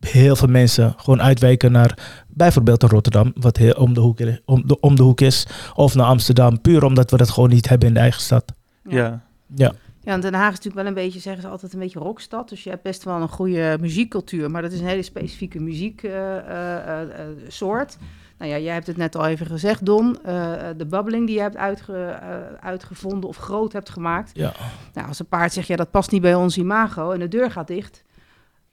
heel 0.00 0.36
veel 0.36 0.48
mensen 0.48 0.94
gewoon 0.96 1.22
uitwijken 1.22 1.72
naar 1.72 1.98
bijvoorbeeld 2.28 2.80
naar 2.80 2.90
Rotterdam, 2.90 3.32
wat 3.34 3.56
heel 3.56 3.72
om 3.72 3.94
de, 3.94 4.00
hoek, 4.00 4.18
om, 4.44 4.66
de, 4.66 4.80
om 4.80 4.96
de 4.96 5.02
hoek 5.02 5.20
is. 5.20 5.46
Of 5.74 5.94
naar 5.94 6.06
Amsterdam, 6.06 6.60
puur 6.60 6.84
omdat 6.84 7.10
we 7.10 7.16
dat 7.16 7.30
gewoon 7.30 7.50
niet 7.50 7.68
hebben 7.68 7.88
in 7.88 7.94
de 7.94 8.00
eigen 8.00 8.20
stad. 8.20 8.52
Ja. 8.88 9.22
Ja, 9.54 9.72
Ja, 10.02 10.12
en 10.12 10.20
Den 10.20 10.34
Haag 10.34 10.50
is 10.52 10.56
natuurlijk 10.56 10.76
wel 10.76 10.86
een 10.86 10.94
beetje, 11.04 11.20
zeggen 11.20 11.42
ze 11.42 11.48
altijd, 11.48 11.72
een 11.72 11.78
beetje 11.78 11.98
rockstad. 11.98 12.48
Dus 12.48 12.64
je 12.64 12.70
hebt 12.70 12.82
best 12.82 13.04
wel 13.04 13.20
een 13.20 13.28
goede 13.28 13.76
muziekcultuur, 13.80 14.50
maar 14.50 14.62
dat 14.62 14.72
is 14.72 14.80
een 14.80 14.86
hele 14.86 15.02
specifieke 15.02 15.60
muzieksoort. 15.60 17.96
nou 18.38 18.50
ja, 18.50 18.58
jij 18.58 18.72
hebt 18.74 18.86
het 18.86 18.96
net 18.96 19.16
al 19.16 19.26
even 19.26 19.46
gezegd, 19.46 19.84
Don. 19.86 20.18
eh, 20.24 20.52
de 20.76 20.86
babbeling 20.86 21.26
die 21.26 21.34
je 21.36 21.40
hebt 21.42 21.56
uitge, 21.56 21.96
eh, 22.04 22.36
uitgevonden 22.60 23.28
of 23.28 23.36
groot 23.36 23.72
hebt 23.72 23.90
gemaakt. 23.90 24.30
ja. 24.34 24.52
Nou, 24.94 25.08
als 25.08 25.18
een 25.18 25.26
paard 25.26 25.52
zegt, 25.52 25.66
ja, 25.66 25.76
dat 25.76 25.90
past 25.90 26.10
niet 26.10 26.22
bij 26.22 26.34
ons 26.34 26.56
imago 26.58 27.10
en 27.10 27.18
de 27.18 27.28
deur 27.28 27.50
gaat 27.50 27.66
dicht, 27.66 28.04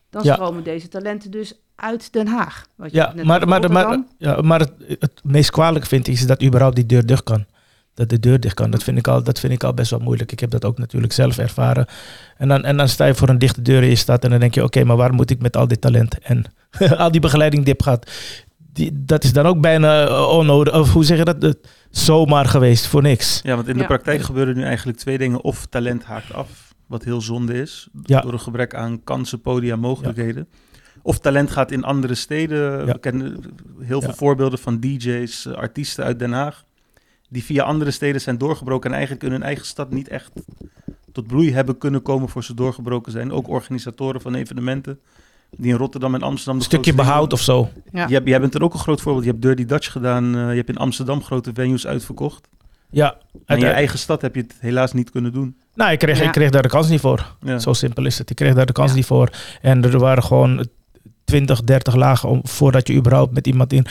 dan 0.09 0.23
Ja. 0.23 0.33
stromen 0.33 0.63
deze 0.63 0.87
talenten 0.87 1.31
dus 1.31 1.59
uit 1.75 2.13
Den 2.13 2.27
Haag. 2.27 2.67
Wat 2.75 2.91
je 2.91 2.97
Ja, 2.97 3.13
net 3.13 3.25
maar, 3.25 3.47
maar, 3.47 3.71
maar, 3.71 4.03
ja, 4.17 4.41
maar 4.41 4.59
het, 4.59 4.71
het 4.87 5.21
meest 5.23 5.51
kwalijke 5.51 5.87
vind 5.87 6.07
ik 6.07 6.13
is 6.13 6.27
dat 6.27 6.43
überhaupt 6.43 6.75
die 6.75 6.85
deur 6.85 7.05
dicht 7.05 7.23
kan. 7.23 7.45
Dat 7.97 8.09
de 8.09 8.19
deur 8.19 8.39
dicht 8.39 8.53
kan. 8.53 8.69
Dat 8.71 8.83
vind 8.83 8.97
ik 8.97 9.07
al, 9.07 9.23
dat 9.23 9.39
vind 9.39 9.53
ik 9.53 9.63
al 9.63 9.73
best 9.73 9.91
wel 9.91 9.99
moeilijk. 9.99 10.31
Ik 10.31 10.39
heb 10.39 10.49
dat 10.49 10.65
ook 10.65 10.77
natuurlijk 10.77 11.13
zelf 11.13 11.37
ervaren. 11.37 11.85
En 12.37 12.47
dan, 12.47 12.63
en 12.63 12.77
dan 12.77 12.87
sta 12.89 13.05
je 13.05 13.13
voor 13.15 13.29
een 13.29 13.37
dichte 13.39 13.61
deur 13.61 13.83
in 13.83 13.89
je 13.89 13.95
stad 13.95 14.23
en 14.23 14.29
dan 14.29 14.39
denk 14.39 14.53
je, 14.53 14.63
oké, 14.63 14.83
maar 14.83 14.95
waar 14.97 15.13
moet 15.13 15.29
ik 15.29 15.41
met 15.41 15.57
al 15.57 15.67
dit 15.67 15.81
talent 15.81 16.19
en 16.19 16.43
al 16.97 17.11
die 17.11 17.21
begeleiding 17.21 17.63
die 17.65 17.73
ik 17.73 17.79
heb 17.79 17.87
gehad? 17.87 18.11
Die, 18.73 18.91
dat 19.05 19.23
is 19.23 19.33
dan 19.33 19.45
ook 19.45 19.61
bijna 19.61 20.07
eh, 20.07 20.27
onnodig. 20.29 20.73
Of 20.73 20.93
hoe 20.93 21.03
zeg 21.03 21.17
je 21.17 21.23
dat? 21.23 21.57
Zomaar 21.89 22.45
geweest 22.45 22.87
voor 22.87 23.01
niks. 23.01 23.39
ja, 23.43 23.55
want 23.55 23.67
in 23.67 23.73
de 23.73 23.79
Ja. 23.79 23.85
praktijk 23.87 24.21
gebeuren 24.21 24.55
nu 24.55 24.63
eigenlijk 24.63 24.97
twee 24.97 25.17
dingen. 25.17 25.43
Of 25.43 25.65
talent 25.65 26.03
haakt 26.03 26.33
af, 26.33 26.73
wat 26.87 27.03
heel 27.03 27.21
zonde 27.21 27.53
is, 27.61 27.87
Ja. 28.03 28.21
door 28.21 28.33
een 28.33 28.39
gebrek 28.39 28.75
aan 28.75 29.03
kansen, 29.03 29.41
podia, 29.41 29.75
mogelijkheden. 29.75 30.47
Of 31.01 31.19
talent 31.19 31.51
gaat 31.51 31.71
in 31.71 31.83
andere 31.83 32.15
steden. 32.15 32.85
Ja. 32.85 32.85
We 32.93 32.99
kennen 32.99 33.39
heel 33.79 34.01
veel 34.01 34.09
Ja. 34.09 34.15
voorbeelden 34.15 34.59
van 34.59 34.79
DJ's, 34.79 35.45
eh, 35.45 35.53
artiesten 35.53 36.03
uit 36.03 36.19
Den 36.19 36.31
Haag. 36.31 36.65
Die 37.29 37.43
via 37.43 37.63
andere 37.63 37.91
steden 37.91 38.21
zijn 38.21 38.37
doorgebroken 38.37 38.89
en 38.89 38.95
eigenlijk 38.95 39.25
in 39.25 39.31
hun 39.31 39.43
eigen 39.43 39.65
stad 39.65 39.91
niet 39.91 40.07
echt 40.07 40.31
tot 41.11 41.27
bloei 41.27 41.53
hebben 41.53 41.77
kunnen 41.77 42.01
komen 42.01 42.29
voor 42.29 42.43
ze 42.43 42.53
doorgebroken 42.53 43.11
zijn. 43.11 43.31
Ook 43.31 43.47
organisatoren 43.49 44.21
van 44.21 44.35
evenementen. 44.35 44.99
Die 45.57 45.71
in 45.71 45.77
Rotterdam 45.77 46.15
en 46.15 46.21
Amsterdam. 46.21 46.55
Een 46.55 46.61
stukje 46.61 46.93
behoud 46.93 47.33
of 47.33 47.41
zo. 47.41 47.69
Ja. 47.91 48.07
Je 48.07 48.13
hebt, 48.13 48.27
jij 48.27 48.39
bent 48.39 48.55
er 48.55 48.63
ook 48.63 48.73
een 48.73 48.79
groot 48.79 49.01
voorbeeld. 49.01 49.25
Je 49.25 49.31
hebt 49.31 49.41
Dirty 49.41 49.65
Dutch 49.65 49.91
gedaan. 49.91 50.35
eh, 50.35 50.49
je 50.49 50.55
hebt 50.55 50.69
in 50.69 50.77
Amsterdam 50.77 51.23
grote 51.23 51.51
venues 51.53 51.87
uitverkocht. 51.87 52.47
Ja. 52.89 53.17
En 53.45 53.57
in 53.57 53.63
je 53.63 53.69
eigen 53.71 53.99
stad 53.99 54.21
heb 54.21 54.35
je 54.35 54.41
het 54.41 54.55
helaas 54.59 54.93
niet 54.93 55.09
kunnen 55.11 55.33
doen. 55.33 55.57
Nou, 55.73 55.91
ik 55.91 55.99
kreeg, 55.99 56.19
Ja. 56.19 56.25
ik 56.25 56.31
kreeg 56.31 56.49
daar 56.49 56.61
de 56.61 56.67
kans 56.69 56.89
niet 56.89 56.99
voor. 56.99 57.33
Ja. 57.41 57.59
Zo 57.59 57.73
simpel 57.73 58.05
is 58.05 58.17
het. 58.17 58.29
Ik 58.29 58.35
kreeg 58.35 58.53
daar 58.53 58.65
de 58.65 58.73
kans 58.73 58.89
Ja. 58.89 58.95
niet 58.95 59.05
voor. 59.05 59.29
En 59.61 59.83
er 59.83 59.99
waren 59.99 60.23
gewoon 60.23 60.67
20, 61.25 61.63
30 61.63 61.95
lagen 61.95 62.29
om, 62.29 62.39
voordat 62.43 62.87
je 62.87 62.93
überhaupt 62.93 63.33
met 63.33 63.47
iemand 63.47 63.73
in 63.73 63.85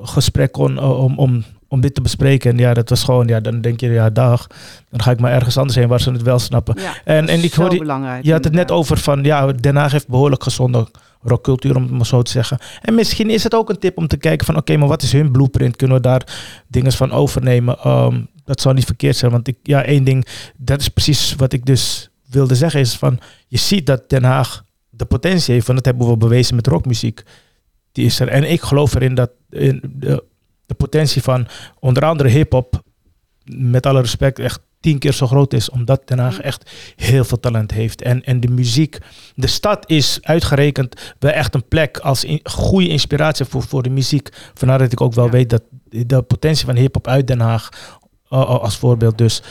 gesprek 0.00 0.52
kon 0.52 0.72
uh, 0.76 1.00
om, 1.02 1.18
om, 1.18 1.44
om 1.70 1.80
dit 1.80 1.94
te 1.94 2.00
bespreken. 2.00 2.50
En 2.50 2.58
ja, 2.58 2.74
dat 2.74 2.88
was 2.88 3.04
gewoon, 3.04 3.26
ja, 3.26 3.40
dan 3.40 3.60
denk 3.60 3.80
je, 3.80 3.88
ja, 3.88 4.10
dag. 4.10 4.46
Dan 4.88 5.02
ga 5.02 5.10
ik 5.10 5.20
maar 5.20 5.32
ergens 5.32 5.56
anders 5.56 5.78
heen 5.78 5.88
waar 5.88 6.00
ze 6.00 6.10
het 6.10 6.22
wel 6.22 6.38
snappen. 6.38 6.74
Ja, 6.80 6.92
En, 7.04 7.28
en 7.28 7.42
ik 7.42 7.52
hoorde, 7.52 7.78
belangrijk. 7.78 8.24
je 8.24 8.32
had 8.32 8.44
het 8.44 8.52
net 8.52 8.70
over 8.70 8.96
van, 8.98 9.24
ja, 9.24 9.52
Den 9.52 9.76
Haag 9.76 9.92
heeft 9.92 10.08
behoorlijk 10.08 10.42
gezonde 10.42 10.88
rockcultuur, 11.22 11.76
om 11.76 11.82
het 11.82 11.90
maar 11.90 12.06
zo 12.06 12.22
te 12.22 12.30
zeggen. 12.30 12.58
En 12.82 12.94
misschien 12.94 13.30
is 13.30 13.42
het 13.42 13.54
ook 13.54 13.70
een 13.70 13.78
tip 13.78 13.96
om 13.96 14.06
te 14.06 14.16
kijken 14.16 14.46
van, 14.46 14.56
oké, 14.56 14.76
maar 14.76 14.88
wat 14.88 15.02
is 15.02 15.12
hun 15.12 15.30
blueprint? 15.30 15.76
Kunnen 15.76 15.96
we 15.96 16.02
daar 16.02 16.22
dingen 16.68 16.92
van 16.92 17.12
overnemen? 17.12 17.78
Ehm, 17.78 18.20
dat 18.44 18.60
zou 18.60 18.74
niet 18.74 18.84
verkeerd 18.84 19.16
zijn, 19.16 19.30
want 19.30 19.48
ik, 19.48 19.56
ja, 19.62 19.84
één 19.84 20.04
ding, 20.04 20.26
dat 20.56 20.80
is 20.80 20.88
precies 20.88 21.34
wat 21.34 21.52
ik 21.52 21.66
dus 21.66 22.10
wilde 22.30 22.54
zeggen, 22.54 22.80
is 22.80 22.96
van, 22.96 23.18
je 23.46 23.58
ziet 23.58 23.86
dat 23.86 24.08
Den 24.08 24.24
Haag 24.24 24.64
de 24.90 25.04
potentie 25.04 25.54
heeft, 25.54 25.66
want 25.66 25.78
dat 25.84 25.86
hebben 25.86 26.10
we 26.12 26.16
bewezen 26.16 26.54
met 26.54 26.66
rockmuziek. 26.66 27.22
Die 27.92 28.04
is 28.04 28.20
er. 28.20 28.28
En 28.28 28.50
ik 28.50 28.60
geloof 28.60 28.94
erin 28.94 29.14
dat 29.14 29.30
in 29.50 29.80
de, 29.96 30.24
de 30.70 30.76
potentie 30.76 31.22
van 31.22 31.46
onder 31.78 32.04
andere 32.04 32.28
hip-hop, 32.28 32.82
met 33.44 33.86
alle 33.86 34.00
respect, 34.00 34.38
echt 34.38 34.60
tien 34.80 34.98
keer 34.98 35.12
zo 35.12 35.26
groot 35.26 35.52
is, 35.52 35.70
omdat 35.70 36.08
Den 36.08 36.18
Haag 36.18 36.40
echt 36.40 36.70
heel 36.96 37.24
veel 37.24 37.40
talent 37.40 37.70
heeft. 37.70 38.02
En, 38.02 38.24
en 38.24 38.40
de 38.40 38.48
muziek, 38.48 38.98
de 39.34 39.46
stad 39.46 39.90
is 39.90 40.18
uitgerekend 40.22 41.14
wel 41.18 41.30
echt 41.30 41.54
een 41.54 41.68
plek 41.68 41.98
als 41.98 42.24
in, 42.24 42.40
goede 42.42 42.88
inspiratie 42.88 43.44
voor, 43.44 43.62
voor 43.62 43.82
de 43.82 43.90
muziek. 43.90 44.28
Vandaar 44.54 44.78
dat 44.78 44.92
ik 44.92 45.00
ook 45.00 45.14
wel 45.14 45.24
Ja. 45.24 45.30
weet 45.30 45.50
dat 45.50 45.62
de 45.88 46.22
potentie 46.22 46.66
van 46.66 46.76
hip-hop 46.76 47.06
uit 47.06 47.26
Den 47.26 47.40
Haag, 47.40 47.68
uh, 48.30 48.44
als 48.44 48.76
voorbeeld, 48.76 49.18
dus 49.18 49.42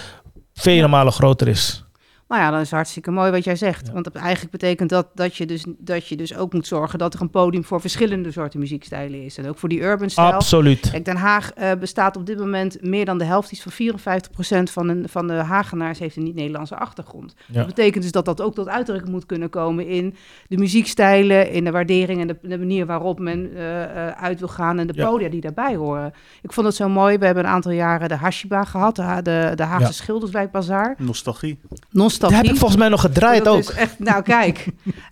vele 0.54 0.88
malen 0.88 1.14
groter 1.14 1.48
is. 1.48 1.84
Nou 2.30 2.42
ja, 2.42 2.52
dat 2.52 2.62
is 2.62 2.72
hartstikke 2.72 3.12
mooi 3.12 3.32
wat 3.32 3.44
jij 3.44 3.56
zegt. 3.56 3.88
Ja. 3.88 3.94
Want 3.94 4.04
dat 4.06 4.16
eigenlijk 4.16 4.52
betekent 4.52 4.90
dat, 4.90 5.08
dat, 5.16 5.36
je 5.36 5.46
dus, 5.46 5.66
dat 5.78 6.08
je 6.08 6.16
dus 6.16 6.36
ook 6.36 6.54
moet 6.54 6.68
zorgen 6.68 7.00
dat 7.00 7.14
er 7.14 7.22
een 7.22 7.30
podium 7.30 7.64
voor 7.64 7.82
verschillende 7.82 8.32
soorten 8.32 8.60
muziekstijlen 8.60 9.24
is. 9.24 9.38
En 9.38 9.48
ook 9.48 9.58
voor 9.58 9.70
die 9.70 9.82
urban 9.82 10.10
stijl. 10.10 10.34
Absoluut. 10.34 10.90
Kijk, 10.90 11.06
Den 11.06 11.16
Haag 11.16 11.54
eh, 11.54 11.72
bestaat 11.80 12.18
op 12.18 12.26
dit 12.26 12.38
moment 12.40 12.78
meer 12.82 13.06
dan 13.06 13.18
de 13.18 13.24
helft, 13.24 13.52
iets 13.52 13.62
van 13.62 13.72
54% 13.72 14.72
van, 14.72 14.90
een, 14.90 15.10
van 15.10 15.28
de 15.28 15.34
Hagenaars 15.34 16.00
heeft 16.00 16.16
een 16.16 16.24
niet-Nederlandse 16.24 16.76
achtergrond. 16.76 17.36
Ja. 17.46 17.54
Dat 17.54 17.66
betekent 17.66 18.04
dus 18.04 18.12
dat 18.12 18.26
dat 18.26 18.42
ook 18.42 18.54
tot 18.56 18.68
uitdrukking 18.68 19.12
moet 19.12 19.26
kunnen 19.26 19.50
komen 19.50 19.88
in 19.88 20.16
de 20.48 20.58
muziekstijlen, 20.58 21.52
in 21.52 21.64
de 21.64 21.72
waardering 21.72 22.22
en 22.22 22.28
de, 22.28 22.38
de 22.42 22.58
manier 22.58 22.86
waarop 22.86 23.20
men 23.20 23.56
eh, 23.56 23.84
eh, 23.84 24.24
uit 24.24 24.40
wil 24.40 24.48
gaan 24.48 24.80
en 24.80 24.88
de 24.88 24.94
Ja. 24.96 25.08
podia 25.10 25.30
die 25.30 25.42
daarbij 25.42 25.76
horen. 25.76 26.14
Ik 26.42 26.54
vond 26.54 26.68
het 26.68 26.76
zo 26.76 26.90
mooi. 26.90 27.18
We 27.18 27.26
hebben 27.26 27.44
een 27.44 27.50
aantal 27.50 27.72
jaren 27.72 28.10
de 28.10 28.16
Hashiba 28.16 28.64
gehad, 28.64 28.96
de, 28.96 29.20
de, 29.24 29.52
de 29.56 29.64
Haagse 29.64 29.86
Ja. 29.86 29.92
Schilderswijk 29.92 30.52
Bazaar. 30.52 30.96
Nostalgie. 30.98 31.60
Nostalgie. 31.92 32.18
Dat 32.20 32.32
heb 32.32 32.46
ik 32.46 32.56
volgens 32.56 32.80
mij 32.80 32.90
nog 32.90 33.02
gedraaid 33.02 33.44
Dat 33.44 33.54
ook. 33.54 33.60
is 33.60 33.72
echt, 33.72 34.00
nou 34.00 34.22
kijk. 34.22 34.66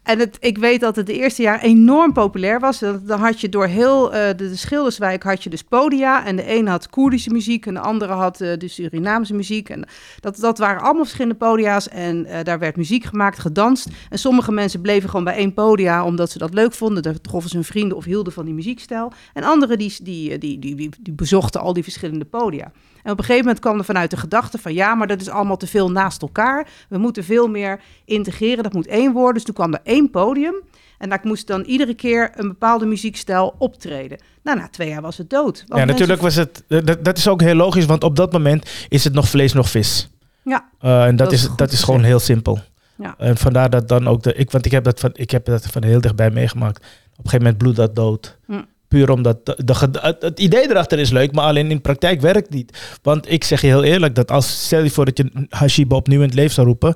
En 0.04 0.20
het, 0.20 0.38
ik 0.40 0.58
weet 0.58 0.80
dat 0.80 0.96
het 0.96 1.06
de 1.06 1.14
eerste 1.14 1.42
jaar 1.42 1.62
enorm 1.62 2.14
populair 2.14 2.60
was. 2.60 2.80
Dan 2.80 3.20
had 3.20 3.42
je 3.42 3.50
door 3.50 3.66
heel 3.66 4.14
eh, 4.14 4.28
de, 4.28 4.50
de 4.50 4.56
Schilderswijk 4.56 5.24
had 5.24 5.44
je 5.44 5.50
dus 5.50 5.64
podia. 5.64 6.26
En 6.26 6.36
de 6.36 6.56
een 6.56 6.68
had 6.68 6.90
Koerdische 6.90 7.30
muziek 7.30 7.66
en 7.66 7.74
de 7.74 7.80
andere 7.80 8.14
had 8.14 8.42
eh, 8.42 8.58
de 8.58 8.68
Surinaamse 8.68 9.34
muziek. 9.34 9.70
En 9.70 9.88
dat, 10.20 10.38
dat 10.38 10.58
waren 10.58 10.82
allemaal 10.82 11.04
verschillende 11.04 11.38
podia's. 11.38 11.90
En 11.90 12.26
eh, 12.26 12.44
daar 12.44 12.60
werd 12.60 12.76
muziek 12.76 13.04
gemaakt, 13.04 13.40
gedanst. 13.40 13.90
En 14.10 14.20
sommige 14.20 14.52
mensen 14.52 14.82
bleven 14.82 15.10
gewoon 15.10 15.26
bij 15.26 15.36
één 15.36 15.54
podia 15.54 16.06
omdat 16.06 16.32
ze 16.32 16.38
dat 16.38 16.54
leuk 16.54 16.74
vonden. 16.74 17.04
Daar 17.04 17.22
troffen 17.22 17.50
ze 17.50 17.56
hun 17.56 17.66
vrienden 17.66 17.98
of 17.98 18.06
hielden 18.06 18.34
van 18.34 18.46
die 18.46 18.54
muziekstijl. 18.54 19.12
En 19.34 19.44
anderen 19.44 19.78
die, 19.78 19.96
die, 20.02 20.38
die, 20.38 20.60
die, 20.60 20.76
die, 20.76 20.90
die 21.00 21.14
bezochten 21.14 21.62
al 21.62 21.74
die 21.74 21.84
verschillende 21.84 22.26
podia. 22.26 22.72
En 23.08 23.14
op 23.14 23.20
een 23.20 23.26
gegeven 23.26 23.46
moment 23.46 23.64
kwam 23.64 23.78
er 23.78 23.86
vanuit 23.86 24.12
de 24.12 24.18
gedachte 24.18 24.58
van 24.58 24.74
ja, 24.74 24.96
maar 24.96 25.08
dat 25.08 25.22
is 25.22 25.30
allemaal 25.30 25.58
te 25.58 25.68
veel 25.68 25.92
naast 25.92 26.22
elkaar. 26.22 26.68
We 26.90 26.98
moeten 26.98 27.24
veel 27.24 27.48
meer 27.48 27.80
integreren, 28.06 28.64
dat 28.64 28.74
moet 28.74 28.88
één 28.88 29.12
worden. 29.14 29.34
Dus 29.34 29.44
toen 29.44 29.54
kwam 29.54 29.74
er 29.74 29.80
één 29.84 30.10
podium 30.10 30.56
en 30.98 31.10
daar 31.10 31.20
moest 31.24 31.48
dan 31.48 31.62
iedere 31.62 31.94
keer 31.94 32.32
een 32.36 32.48
bepaalde 32.48 32.86
muziekstijl 32.86 33.56
optreden. 33.58 34.18
Nou, 34.44 34.58
na 34.58 34.68
twee 34.70 34.90
jaar 34.90 35.02
was 35.02 35.18
het 35.18 35.30
dood. 35.30 35.64
Want 35.68 35.80
Ja, 35.80 35.86
natuurlijk 35.86 36.22
was 36.22 36.36
het. 36.36 36.64
Dat, 36.68 37.04
dat 37.04 37.18
is 37.18 37.28
ook 37.28 37.42
heel 37.42 37.56
logisch, 37.56 37.86
want 37.86 38.04
op 38.04 38.16
dat 38.16 38.32
moment 38.32 38.70
is 38.90 39.04
het 39.04 39.14
nog 39.14 39.28
vlees, 39.28 39.54
nog 39.54 39.70
vis. 39.70 40.10
Ja, 40.44 40.70
Uh, 40.82 41.06
en 41.06 41.16
dat, 41.16 41.30
Dat 41.30 41.40
is 41.40 41.50
dat 41.56 41.72
is 41.72 41.84
gewoon 41.84 42.04
heel 42.04 42.20
simpel. 42.20 42.60
Ja. 42.96 43.16
En 43.18 43.38
vandaar 43.38 43.70
dat 43.70 43.88
dan 43.88 44.08
ook 44.08 44.24
de. 44.24 44.34
Ik, 44.34 44.52
want 44.52 44.66
ik 44.66 44.72
heb 44.72 44.84
dat 44.84 45.00
van, 45.00 45.10
ik 45.14 45.32
heb 45.32 45.46
dat 45.46 45.66
van 45.66 45.84
heel 45.84 46.02
dichtbij 46.02 46.30
meegemaakt. 46.30 46.78
Op 46.78 46.86
een 46.86 47.30
gegeven 47.30 47.38
moment 47.38 47.58
bloed 47.58 47.76
dat 47.76 47.96
dood. 47.96 48.38
Hm. 48.46 48.62
Omdat 49.06 49.46
de, 49.46 49.56
de, 49.66 50.16
het, 50.20 50.40
idee 50.40 50.70
erachter 50.70 51.00
is 51.00 51.10
leuk, 51.10 51.32
maar 51.32 51.46
alleen 51.46 51.72
in 51.72 51.82
praktijk 51.82 52.22
werkt 52.22 52.50
niet. 52.50 52.98
Want 53.02 53.32
ik 53.32 53.44
zeg 53.44 53.62
je 53.62 53.68
heel 53.68 53.84
eerlijk 53.84 54.16
dat 54.16 54.32
als 54.32 54.64
stel 54.66 54.84
je 54.84 54.90
voor 54.90 55.06
dat 55.06 55.18
je 55.18 55.48
Hashiba 55.50 55.96
opnieuw 55.96 56.22
in 56.22 56.26
het 56.26 56.36
leven 56.36 56.54
zou 56.54 56.68
roepen. 56.68 56.96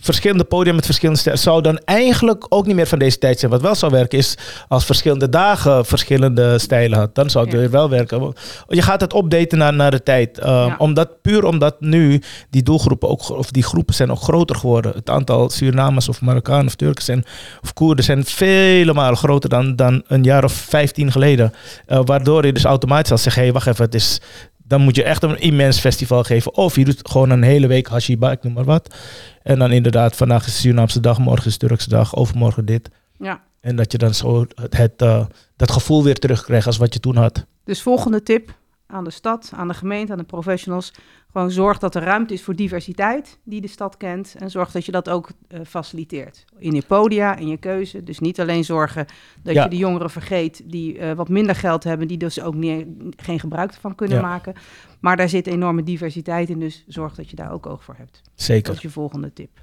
Verschillende 0.00 0.44
podium 0.44 0.74
met 0.74 0.84
verschillende 0.84 1.20
sterren 1.20 1.40
zou 1.42 1.62
dan 1.62 1.78
eigenlijk 1.78 2.46
ook 2.48 2.66
niet 2.66 2.76
meer 2.76 2.86
van 2.86 2.98
deze 2.98 3.18
tijd 3.18 3.38
zijn. 3.38 3.50
Wat 3.50 3.60
wel 3.60 3.74
zou 3.74 3.92
werken 3.92 4.18
is 4.18 4.34
als 4.68 4.84
verschillende 4.84 5.28
dagen 5.28 5.84
verschillende 5.84 6.58
stijlen 6.58 6.98
had. 6.98 7.14
Dan 7.14 7.30
zou 7.30 7.44
het 7.44 7.52
Ja. 7.54 7.60
weer 7.60 7.70
wel 7.70 7.88
werken. 7.88 8.32
Je 8.68 8.82
gaat 8.82 9.00
het 9.00 9.14
updaten 9.14 9.58
naar, 9.58 9.74
naar 9.74 9.90
de 9.90 10.02
tijd. 10.02 10.38
Um, 10.38 10.44
Ja. 10.52 10.74
omdat, 10.78 11.22
puur 11.22 11.44
omdat 11.44 11.80
nu 11.80 12.22
die 12.50 12.62
doelgroepen 12.62 13.08
ook, 13.08 13.28
of 13.28 13.50
die 13.50 13.62
groepen 13.62 13.94
zijn 13.94 14.10
ook 14.10 14.20
groter 14.22 14.56
geworden. 14.56 14.92
Het 14.94 15.10
aantal 15.10 15.50
Surinamers 15.50 16.08
of 16.08 16.20
Marokkanen 16.20 16.66
of 16.66 16.74
Turken 16.74 17.04
zijn, 17.04 17.24
of 17.62 17.72
Koerden 17.72 18.04
zijn 18.04 18.24
vele 18.24 18.92
malen 18.92 19.16
groter 19.16 19.48
dan, 19.48 19.76
dan 19.76 20.02
een 20.06 20.22
jaar 20.22 20.44
of 20.44 20.52
15 20.52 21.12
geleden. 21.12 21.52
Uh, 21.88 22.00
waardoor 22.04 22.46
je 22.46 22.52
dus 22.52 22.64
automatisch 22.64 23.10
al 23.10 23.18
zegt, 23.18 23.36
hé 23.36 23.42
hey, 23.42 23.52
wacht 23.52 23.66
even, 23.66 23.84
het 23.84 23.94
is... 23.94 24.20
Dan 24.66 24.80
moet 24.80 24.96
je 24.96 25.02
echt 25.02 25.22
een 25.22 25.40
immens 25.40 25.80
festival 25.80 26.24
geven. 26.24 26.54
Of 26.54 26.76
je 26.76 26.84
doet 26.84 27.08
gewoon 27.08 27.30
een 27.30 27.42
hele 27.42 27.66
week 27.66 27.86
Hashiba, 27.86 28.30
ik 28.30 28.42
noem 28.42 28.52
maar 28.52 28.64
wat. 28.64 28.94
En 29.42 29.58
dan 29.58 29.72
inderdaad, 29.72 30.16
vandaag 30.16 30.46
is 30.46 30.60
Surinaamse 30.60 31.00
dag, 31.00 31.18
morgen 31.18 31.46
is 31.46 31.56
Turkse 31.56 31.88
dag, 31.88 32.16
overmorgen 32.16 32.64
dit. 32.64 32.90
Ja. 33.18 33.42
En 33.60 33.76
dat 33.76 33.92
je 33.92 33.98
dan 33.98 34.14
zo 34.14 34.46
het, 34.54 34.76
het, 34.76 35.02
uh, 35.02 35.26
dat 35.56 35.70
gevoel 35.70 36.02
weer 36.02 36.18
terugkrijgt 36.18 36.66
als 36.66 36.76
wat 36.76 36.94
je 36.94 37.00
toen 37.00 37.16
had. 37.16 37.46
Dus 37.64 37.82
volgende 37.82 38.22
tip 38.22 38.58
aan 38.86 39.04
de 39.04 39.10
stad, 39.10 39.50
aan 39.54 39.68
de 39.68 39.74
gemeente, 39.74 40.12
aan 40.12 40.18
de 40.18 40.24
professionals. 40.24 40.92
Gewoon 41.34 41.50
zorg 41.50 41.78
dat 41.78 41.94
er 41.94 42.02
ruimte 42.02 42.34
is 42.34 42.42
voor 42.42 42.56
diversiteit 42.56 43.38
die 43.44 43.60
de 43.60 43.68
stad 43.68 43.96
kent. 43.96 44.34
En 44.38 44.50
zorg 44.50 44.70
dat 44.70 44.84
je 44.86 44.92
dat 44.92 45.08
ook 45.08 45.30
uh, 45.48 45.60
faciliteert. 45.66 46.44
In 46.58 46.72
je 46.72 46.82
podia, 46.86 47.36
in 47.36 47.48
je 47.48 47.56
keuze. 47.56 48.02
Dus 48.02 48.18
niet 48.18 48.40
alleen 48.40 48.64
zorgen 48.64 49.06
dat 49.42 49.54
Ja. 49.54 49.64
je 49.64 49.70
de 49.70 49.76
jongeren 49.76 50.10
vergeet 50.10 50.62
die 50.66 50.98
uh, 50.98 51.12
wat 51.12 51.28
minder 51.28 51.54
geld 51.54 51.84
hebben, 51.84 52.08
die 52.08 52.16
dus 52.18 52.40
ook 52.40 52.54
niet, 52.54 52.86
geen 53.16 53.40
gebruik 53.40 53.72
van 53.74 53.94
kunnen 53.94 54.16
Ja. 54.16 54.22
maken. 54.22 54.54
Maar 55.00 55.16
daar 55.16 55.28
zit 55.28 55.46
enorme 55.46 55.82
diversiteit 55.82 56.50
in, 56.50 56.58
dus 56.58 56.84
zorg 56.86 57.14
dat 57.14 57.30
je 57.30 57.36
daar 57.36 57.52
ook 57.52 57.66
oog 57.66 57.84
voor 57.84 57.96
hebt. 57.98 58.20
Dat 58.24 58.32
Zeker. 58.34 58.72
is 58.72 58.80
je 58.82 58.90
volgende 58.90 59.32
tip. 59.32 59.60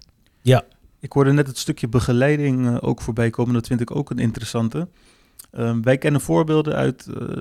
Ik 1.00 1.12
hoorde 1.12 1.32
net 1.34 1.48
het 1.48 1.58
stukje 1.58 1.88
begeleiding 1.88 2.66
uh, 2.66 2.78
ook 2.82 3.02
voorbij 3.02 3.30
komen. 3.30 3.54
Dat 3.54 3.68
vind 3.68 3.82
ik 3.82 3.96
ook 3.96 4.10
een 4.10 4.20
interessante. 4.20 4.88
Um, 5.52 5.84
wij 5.84 5.98
kennen 5.98 6.22
voorbeelden 6.22 6.76
uit 6.76 7.08
uh, 7.10 7.38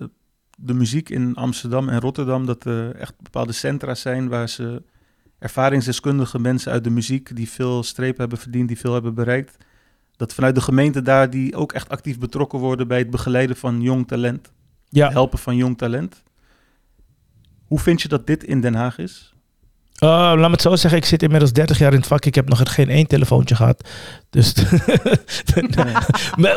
de 0.61 0.75
muziek 0.75 1.09
in 1.09 1.35
Amsterdam 1.35 1.89
en 1.89 2.01
Rotterdam. 2.01 2.47
Dat 2.47 2.65
er 2.65 2.95
echt 2.95 3.15
bepaalde 3.23 3.53
centra 3.53 3.95
zijn 3.95 4.29
waar 4.29 4.49
ze 4.49 4.83
ervaringsdeskundige 5.39 6.39
mensen 6.39 6.73
uit 6.73 6.85
de 6.85 6.91
muziek... 6.91 7.37
die 7.37 7.51
veel 7.51 7.83
strepen 7.83 8.21
hebben 8.21 8.39
verdiend, 8.39 8.69
die 8.69 8.79
veel 8.79 8.93
hebben 8.93 9.15
bereikt... 9.15 9.57
dat 10.17 10.35
vanuit 10.35 10.55
de 10.55 10.61
gemeente 10.61 11.03
daar 11.03 11.31
die 11.31 11.57
ook 11.57 11.73
echt 11.73 11.89
actief 11.89 12.19
betrokken 12.19 12.59
worden... 12.59 12.89
bij 12.89 12.99
het 12.99 13.11
begeleiden 13.11 13.57
van 13.57 13.81
jong 13.81 14.09
talent. 14.09 14.53
Ja. 14.89 15.11
Helpen 15.11 15.39
van 15.39 15.57
jong 15.57 15.79
talent. 15.79 16.23
Hoe 17.65 17.79
vind 17.79 18.03
je 18.03 18.09
dat 18.09 18.27
dit 18.27 18.45
in 18.45 18.61
Den 18.61 18.75
Haag 18.75 18.99
is? 18.99 19.30
Uh, 20.01 20.11
laat 20.11 20.37
me 20.37 20.51
het 20.51 20.63
zo 20.63 20.77
zeggen, 20.77 20.99
ik 20.99 21.05
zit 21.05 21.23
inmiddels 21.23 21.53
30 21.53 21.79
jaar 21.79 21.93
in 21.93 21.99
het 21.99 22.07
vak. 22.07 22.25
Ik 22.25 22.35
heb 22.35 22.49
nog 22.49 22.63
geen 22.65 22.89
één 22.89 23.07
telefoontje 23.07 23.55
gehad. 23.55 23.89
Dus 24.31 24.55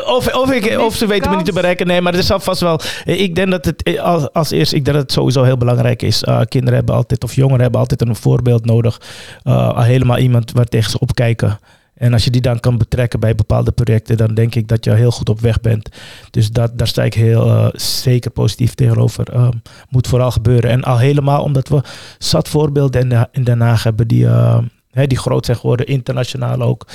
of, 0.06 0.34
of, 0.34 0.52
ik, 0.52 0.78
of 0.78 0.96
ze 0.96 1.06
weten 1.06 1.30
me 1.30 1.36
niet 1.36 1.44
te 1.44 1.52
bereiken. 1.52 1.86
Nee, 1.86 2.00
maar 2.00 2.12
er 2.12 2.18
is 2.18 2.30
vast 2.34 2.60
wel. 2.60 2.80
Ik 3.04 3.34
denk 3.34 3.50
dat 3.50 3.64
het 3.64 3.98
als, 3.98 4.32
als 4.32 4.50
eerst, 4.50 4.72
ik 4.72 4.84
denk 4.84 4.96
dat 4.96 5.04
het 5.04 5.12
sowieso 5.12 5.42
heel 5.42 5.56
belangrijk 5.56 6.02
is. 6.02 6.22
Uh, 6.22 6.40
kinderen 6.48 6.74
hebben 6.74 6.94
altijd, 6.94 7.24
of 7.24 7.34
jongeren 7.34 7.60
hebben 7.60 7.80
altijd 7.80 8.02
een 8.02 8.16
voorbeeld 8.16 8.64
nodig. 8.64 9.00
Uh, 9.44 9.82
helemaal 9.82 10.18
iemand 10.18 10.52
waar 10.52 10.66
tegen 10.66 10.90
ze 10.90 10.98
opkijken. 10.98 11.58
En 11.94 12.12
als 12.12 12.24
je 12.24 12.30
die 12.30 12.40
dan 12.40 12.60
kan 12.60 12.78
betrekken 12.78 13.20
bij 13.20 13.34
bepaalde 13.34 13.72
projecten, 13.72 14.16
dan 14.16 14.34
denk 14.34 14.54
ik 14.54 14.68
dat 14.68 14.84
je 14.84 14.94
heel 14.94 15.10
goed 15.10 15.28
op 15.28 15.40
weg 15.40 15.60
bent. 15.60 15.88
Dus 16.30 16.50
dat, 16.50 16.78
daar 16.78 16.86
sta 16.86 17.02
ik 17.02 17.14
heel 17.14 17.46
uh, 17.46 17.68
zeker 17.72 18.30
positief 18.30 18.74
tegenover. 18.74 19.34
Uh, 19.34 19.48
moet 19.88 20.06
vooral 20.06 20.30
gebeuren. 20.30 20.70
En 20.70 20.82
al 20.82 20.98
helemaal 20.98 21.42
omdat 21.42 21.68
we 21.68 21.82
zat 22.18 22.48
voorbeelden 22.48 23.00
in, 23.00 23.08
de, 23.08 23.28
in 23.32 23.44
Den 23.44 23.60
Haag 23.60 23.82
hebben 23.82 24.08
die, 24.08 24.24
uh, 24.24 24.58
hè, 24.90 25.06
die 25.06 25.18
groot 25.18 25.44
zijn 25.44 25.56
geworden, 25.58 25.86
internationaal 25.86 26.60
ook. 26.60 26.86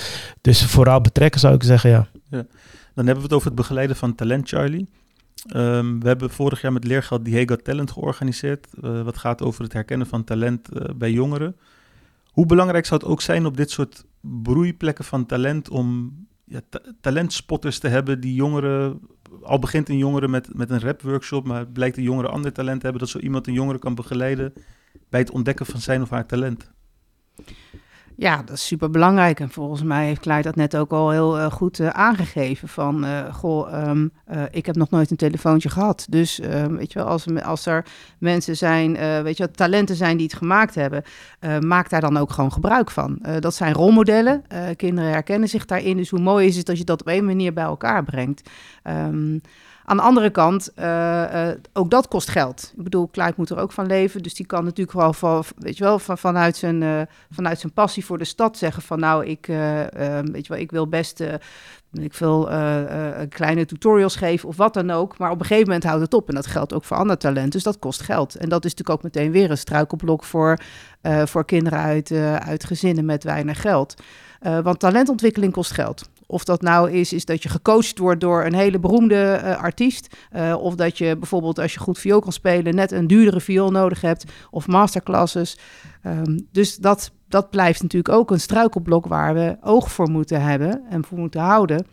Dus 0.41 0.65
vooral 0.65 1.01
betrekken 1.01 1.39
zou 1.39 1.53
ik 1.53 1.63
zeggen, 1.63 1.89
ja. 1.89 2.07
ja. 2.29 2.45
Dan 2.93 3.05
hebben 3.05 3.15
we 3.15 3.29
het 3.29 3.33
over 3.33 3.47
het 3.47 3.55
begeleiden 3.55 3.95
van 3.95 4.15
Talent 4.15 4.49
Charlie. 4.49 4.87
Um, 5.55 5.99
we 5.99 6.07
hebben 6.07 6.29
vorig 6.29 6.61
jaar 6.61 6.73
met 6.73 6.83
leergeld 6.83 7.25
Diego 7.25 7.55
Talent 7.55 7.91
georganiseerd. 7.91 8.67
Uh, 8.81 9.01
wat 9.01 9.17
gaat 9.17 9.41
over 9.41 9.63
het 9.63 9.73
herkennen 9.73 10.07
van 10.07 10.23
talent 10.23 10.69
bij 10.95 11.11
jongeren. 11.11 11.55
Hoe 12.31 12.45
belangrijk 12.45 12.85
zou 12.85 12.99
het 12.99 13.09
ook 13.09 13.21
zijn 13.21 13.45
op 13.45 13.57
dit 13.57 13.71
soort 13.71 14.03
broeiplekken 14.21 15.05
van 15.05 15.25
talent 15.25 15.69
om 15.69 16.17
ja, 16.45 16.61
ta 16.69 16.81
talentspotters 17.01 17.79
te 17.79 17.87
hebben 17.87 18.19
die 18.19 18.33
jongeren, 18.33 18.99
al 19.41 19.59
begint 19.59 19.89
een 19.89 19.97
jongere 19.97 20.27
met, 20.27 20.53
met 20.53 20.69
een 20.69 20.79
rapworkshop, 20.79 21.45
maar 21.45 21.67
blijkt 21.67 21.97
een 21.97 22.03
jongere 22.03 22.27
ander 22.27 22.53
talent 22.53 22.79
te 22.79 22.83
hebben, 22.83 23.01
dat 23.01 23.11
zo 23.11 23.19
iemand 23.19 23.47
een 23.47 23.53
jongere 23.53 23.79
kan 23.79 23.95
begeleiden 23.95 24.53
bij 25.09 25.19
het 25.19 25.31
ontdekken 25.31 25.65
van 25.65 25.79
zijn 25.79 26.01
of 26.01 26.09
haar 26.09 26.25
talent. 26.25 26.71
Ja, 28.19 28.41
dat 28.45 28.55
is 28.55 28.67
super 28.67 28.89
belangrijk. 28.89 29.39
En 29.39 29.49
volgens 29.49 29.83
mij 29.83 30.05
heeft 30.05 30.19
Kleid 30.19 30.43
dat 30.43 30.55
net 30.55 30.75
ook 30.75 30.91
al 30.91 31.09
heel 31.09 31.37
uh, 31.37 31.51
goed 31.51 31.79
uh, 31.79 31.89
aangegeven. 31.89 32.67
Van, 32.67 33.05
uh, 33.05 33.33
goh, 33.33 33.87
um, 33.89 34.11
ik 34.51 34.65
heb 34.65 34.75
nog 34.75 34.89
nooit 34.89 35.11
een 35.11 35.17
telefoontje 35.17 35.69
gehad. 35.69 36.05
Dus 36.09 36.41
um, 36.43 36.77
weet 36.77 36.93
je 36.93 36.99
wel, 36.99 37.07
als, 37.07 37.25
als 37.43 37.65
er 37.65 37.85
mensen 38.17 38.57
zijn, 38.57 38.93
weet 39.23 39.37
je 39.37 39.43
wel, 39.43 39.53
talenten 39.53 39.95
zijn 39.95 40.17
die 40.17 40.25
het 40.25 40.35
gemaakt 40.35 40.75
hebben, 40.75 41.03
maak 41.59 41.89
daar 41.89 42.01
dan 42.01 42.17
ook 42.17 42.31
gewoon 42.31 42.51
gebruik 42.51 42.91
van. 42.91 43.21
dat 43.39 43.55
zijn 43.55 43.73
rolmodellen. 43.73 44.43
kinderen 44.75 45.11
herkennen 45.11 45.49
zich 45.49 45.65
daarin. 45.65 45.97
Dus 45.97 46.09
hoe 46.09 46.19
mooi 46.19 46.47
is 46.47 46.57
het 46.57 46.65
dat 46.65 46.77
je 46.77 46.83
dat 46.83 47.01
op 47.01 47.07
een 47.07 47.25
manier 47.25 47.53
bij 47.53 47.63
elkaar 47.63 48.03
brengt. 48.03 48.49
Um, 48.83 49.41
aan 49.89 49.97
de 49.97 50.03
andere 50.03 50.29
kant, 50.29 50.71
uh, 50.79 50.85
uh, 50.85 51.49
ook 51.73 51.89
dat 51.89 52.07
kost 52.07 52.29
geld. 52.29 52.73
Ik 52.77 52.83
bedoel, 52.83 53.07
Kluit 53.07 53.37
moet 53.37 53.49
er 53.49 53.57
ook 53.57 53.71
van 53.71 53.85
leven. 53.85 54.23
Dus 54.23 54.33
die 54.33 54.45
kan 54.45 54.63
natuurlijk 54.63 54.97
wel, 54.97 55.13
van, 55.13 55.43
weet 55.57 55.77
je 55.77 55.83
wel 55.83 55.99
van, 55.99 56.17
vanuit, 56.17 56.57
zijn, 56.57 56.81
uh, 56.81 57.01
vanuit 57.31 57.59
zijn 57.59 57.73
passie 57.73 58.05
voor 58.05 58.17
de 58.17 58.25
stad 58.25 58.57
zeggen 58.57 58.83
van... 58.83 58.99
nou, 58.99 59.25
ik, 59.25 59.45
weet 59.45 60.45
je 60.45 60.53
wel, 60.53 60.57
ik 60.57 60.71
wil 60.71 60.87
best 60.87 61.23
ik 61.91 62.13
wil 62.13 62.43
kleine 63.29 63.65
tutorials 63.65 64.15
geven 64.15 64.49
of 64.49 64.57
wat 64.57 64.73
dan 64.73 64.91
ook. 64.91 65.17
Maar 65.17 65.31
op 65.31 65.39
een 65.39 65.45
gegeven 65.45 65.67
moment 65.67 65.83
houdt 65.83 66.01
het 66.01 66.13
op. 66.13 66.29
En 66.29 66.35
dat 66.35 66.47
geldt 66.47 66.73
ook 66.73 66.83
voor 66.83 66.97
ander 66.97 67.17
talent. 67.17 67.51
Dus 67.51 67.63
dat 67.63 67.79
kost 67.79 68.01
geld. 68.01 68.35
En 68.35 68.49
dat 68.49 68.65
is 68.65 68.71
natuurlijk 68.71 68.97
ook 68.97 69.13
meteen 69.13 69.31
weer 69.31 69.51
een 69.51 69.57
struikelblok 69.57 70.23
voor, 70.23 70.59
voor 71.01 71.45
kinderen 71.45 71.79
uit, 71.79 72.11
uit 72.39 72.63
gezinnen 72.63 73.05
met 73.05 73.23
weinig 73.23 73.61
geld. 73.61 73.93
want 74.39 74.79
talentontwikkeling 74.79 75.53
kost 75.53 75.71
geld. 75.71 76.09
Of 76.31 76.43
dat 76.43 76.61
nou 76.61 76.91
is, 76.91 77.13
is 77.13 77.25
dat 77.25 77.43
je 77.43 77.49
gecoacht 77.49 77.97
wordt 77.97 78.21
door 78.21 78.45
een 78.45 78.53
hele 78.53 78.79
beroemde 78.79 79.41
uh, 79.43 79.57
artiest. 79.57 80.15
Uh, 80.35 80.55
of 80.59 80.75
dat 80.75 80.97
je 80.97 81.17
bijvoorbeeld 81.17 81.59
als 81.59 81.73
je 81.73 81.79
goed 81.79 81.99
viool 81.99 82.19
kan 82.19 82.31
spelen 82.31 82.75
net 82.75 82.91
een 82.91 83.07
duurdere 83.07 83.41
viool 83.41 83.71
nodig 83.71 84.01
hebt. 84.01 84.23
Of 84.49 84.67
masterclasses. 84.67 85.57
Um, 86.05 86.47
dus 86.51 86.75
dat, 86.75 87.11
dat 87.27 87.49
blijft 87.49 87.81
natuurlijk 87.81 88.13
ook 88.13 88.31
een 88.31 88.39
struikelblok 88.39 89.05
waar 89.05 89.33
we 89.33 89.57
oog 89.61 89.91
voor 89.91 90.09
moeten 90.09 90.41
hebben 90.41 90.81
en 90.89 91.05
voor 91.05 91.17
moeten 91.17 91.41
houden. 91.41 91.85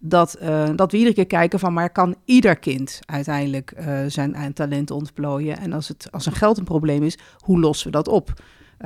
Dat, 0.00 0.38
uh, 0.42 0.68
dat 0.76 0.90
we 0.90 0.96
iedere 0.98 1.14
keer 1.14 1.26
kijken 1.26 1.58
van, 1.58 1.72
maar 1.72 1.90
kan 1.90 2.14
ieder 2.24 2.58
kind 2.58 3.00
uiteindelijk 3.04 3.74
zijn 4.06 4.52
talent 4.54 4.90
ontplooien? 4.90 5.58
En 5.58 5.72
als, 5.72 5.88
het, 5.88 6.08
als 6.10 6.26
een 6.26 6.32
geld 6.32 6.58
een 6.58 6.64
probleem 6.64 7.02
is, 7.02 7.18
hoe 7.36 7.60
lossen 7.60 7.86
we 7.86 7.92
dat 7.92 8.08
op? 8.08 8.32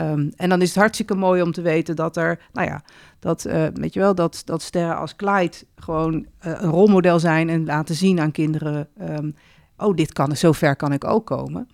Um, 0.00 0.33
en 0.37 0.48
dan 0.48 0.62
is 0.62 0.68
het 0.68 0.78
hartstikke 0.78 1.14
mooi 1.14 1.42
om 1.42 1.52
te 1.52 1.62
weten 1.62 1.96
dat 1.96 2.16
er, 2.16 2.38
nou 2.52 2.68
ja, 2.68 2.83
dat, 3.18 3.46
uh, 3.46 3.66
weet 3.74 3.94
je 3.94 4.00
wel, 4.00 4.14
dat, 4.14 4.42
dat 4.44 4.62
sterren 4.62 4.96
als 4.96 5.16
Clyde 5.16 5.57
gewoon 5.76 6.14
uh, 6.14 6.24
een 6.40 6.70
rolmodel 6.70 7.18
zijn 7.18 7.48
en 7.48 7.64
laten 7.64 7.94
zien 7.94 8.20
aan 8.20 8.33
kinderen, 8.33 8.88
um, 9.00 9.35
oh, 9.76 9.96
dit 9.96 10.12
kan, 10.12 10.37
zo 10.37 10.52
ver 10.52 10.76
kan 10.76 10.92
ik 10.92 11.05
ook 11.05 11.26
komen. 11.26 11.68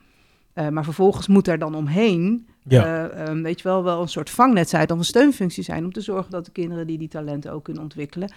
Uh, 0.55 0.69
maar 0.69 0.85
vervolgens 0.85 1.27
moet 1.27 1.49
er 1.49 1.59
dan 1.59 1.75
omheen, 1.75 2.49
ja. 2.63 3.11
um, 3.29 3.43
weet 3.43 3.61
je 3.61 3.69
wel, 3.69 3.85
wel 3.85 4.03
een 4.03 4.09
soort 4.09 4.31
vangnet 4.31 4.69
zijn 4.69 4.91
of 4.91 4.99
een 4.99 5.05
steunfunctie 5.05 5.65
zijn 5.65 5.85
om 5.85 5.93
te 5.93 6.01
zorgen 6.01 6.31
dat 6.31 6.45
de 6.45 6.51
kinderen 6.51 6.87
die 6.87 6.99
die 6.99 7.09
talenten 7.09 7.53
ook 7.53 7.65
kunnen 7.65 7.83
ontwikkelen, 7.83 8.33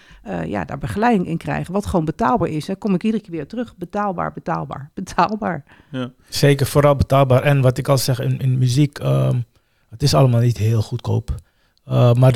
ja, 0.46 0.64
daar 0.64 0.78
begeleiding 0.78 1.26
in 1.26 1.36
krijgen. 1.36 1.72
Wat 1.72 1.86
gewoon 1.86 2.04
betaalbaar 2.04 2.48
is. 2.48 2.66
Hè. 2.66 2.76
Kom 2.76 2.94
ik 2.94 3.02
iedere 3.02 3.22
keer 3.22 3.32
weer 3.32 3.46
terug. 3.46 3.76
Betaalbaar, 3.76 4.32
betaalbaar, 4.32 4.90
betaalbaar. 4.94 5.64
Ja. 5.90 6.12
Zeker, 6.28 6.66
vooral 6.66 6.96
betaalbaar. 6.96 7.42
En 7.42 7.60
wat 7.60 7.78
ik 7.78 7.88
al 7.88 7.98
zeg 7.98 8.20
in, 8.20 8.38
in 8.38 8.58
muziek. 8.58 8.98
Het 9.92 10.02
is 10.02 10.14
allemaal 10.14 10.40
niet 10.40 10.56
heel 10.56 10.82
goedkoop. 10.82 11.34
Uh, 11.88 12.12
maar 12.14 12.34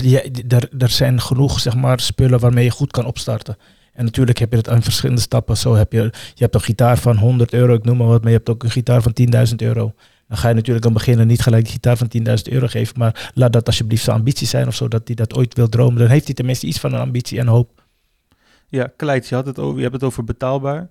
er, 0.79 0.91
zijn 0.91 1.21
genoeg 1.21 1.61
zeg 1.61 1.77
maar, 1.77 2.01
spullen 2.01 2.41
waarmee 2.41 2.65
je 2.65 2.71
goed 2.71 2.91
kan 2.91 3.05
opstarten. 3.05 3.57
En 3.93 4.05
natuurlijk 4.05 4.39
heb 4.39 4.51
je 4.51 4.57
het 4.57 4.69
aan 4.69 4.83
verschillende 4.83 5.21
stappen. 5.21 5.57
Zo 5.57 5.75
heb 5.75 5.93
je, 5.93 6.03
je 6.03 6.43
hebt 6.43 6.55
een 6.55 6.61
gitaar 6.61 6.99
van 6.99 7.17
100 7.17 7.53
euro, 7.53 7.75
ik 7.75 7.85
noem 7.85 7.97
maar 7.97 8.07
wat, 8.07 8.21
maar 8.21 8.31
je 8.31 8.37
hebt 8.37 8.51
ook 8.51 8.63
een 8.63 8.71
gitaar 8.71 9.03
van 9.03 9.13
10.000 9.49 9.55
euro. 9.57 9.95
Dan 10.29 10.39
ga 10.39 10.49
je 10.49 10.55
natuurlijk 10.55 10.87
aan 10.87 10.93
beginnen 10.93 11.27
niet 11.27 11.43
gelijk 11.43 11.67
een 11.67 11.73
gitaar 11.73 11.97
van 11.97 12.11
10.000 12.19 12.25
euro 12.43 12.67
geven, 12.67 12.99
maar 12.99 13.31
laat 13.35 13.53
dat 13.53 13.67
alsjeblieft 13.67 14.05
zijn 14.05 14.17
ambitie 14.17 14.47
zijn 14.47 14.67
of 14.67 14.75
zo, 14.75 14.89
dat 14.89 15.03
hij 15.05 15.15
dat 15.15 15.35
ooit 15.35 15.55
wil 15.55 15.69
dromen. 15.69 15.99
Dan 15.99 16.09
heeft 16.09 16.27
hij 16.27 16.35
tenminste 16.35 16.67
iets 16.67 16.79
van 16.79 16.93
een 16.93 17.01
ambitie 17.01 17.39
en 17.39 17.47
hoop. 17.47 17.85
Ja, 18.69 18.93
Kleid, 18.97 19.29
je, 19.29 19.35
had 19.35 19.47
het 19.47 19.59
over, 19.59 19.77
je 19.77 19.83
hebt 19.83 19.95
het 19.95 20.05
over 20.05 20.25
betaalbaar. 20.25 20.89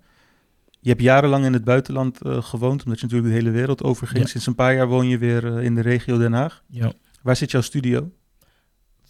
Je 0.86 0.92
hebt 0.92 1.04
jarenlang 1.04 1.46
in 1.46 1.54
het 1.54 1.64
buitenland 1.64 2.20
uh, 2.26 2.42
gewoond, 2.42 2.84
omdat 2.84 3.00
je 3.00 3.06
natuurlijk 3.06 3.34
de 3.34 3.40
hele 3.42 3.52
wereld 3.52 3.84
overging. 3.84 4.24
Ja. 4.24 4.30
Sinds 4.30 4.48
een 4.48 4.56
paar 4.56 4.76
jaar 4.76 4.88
woon 4.88 5.08
je 5.08 5.18
weer 5.18 5.44
uh, 5.44 5.64
in 5.64 5.76
de 5.76 5.82
regio 5.82 6.18
Den 6.18 6.34
Haag. 6.34 6.64
Ja. 6.68 6.92
Waar 7.22 7.36
zit 7.36 7.52
jouw 7.52 7.62
studio? 7.62 8.12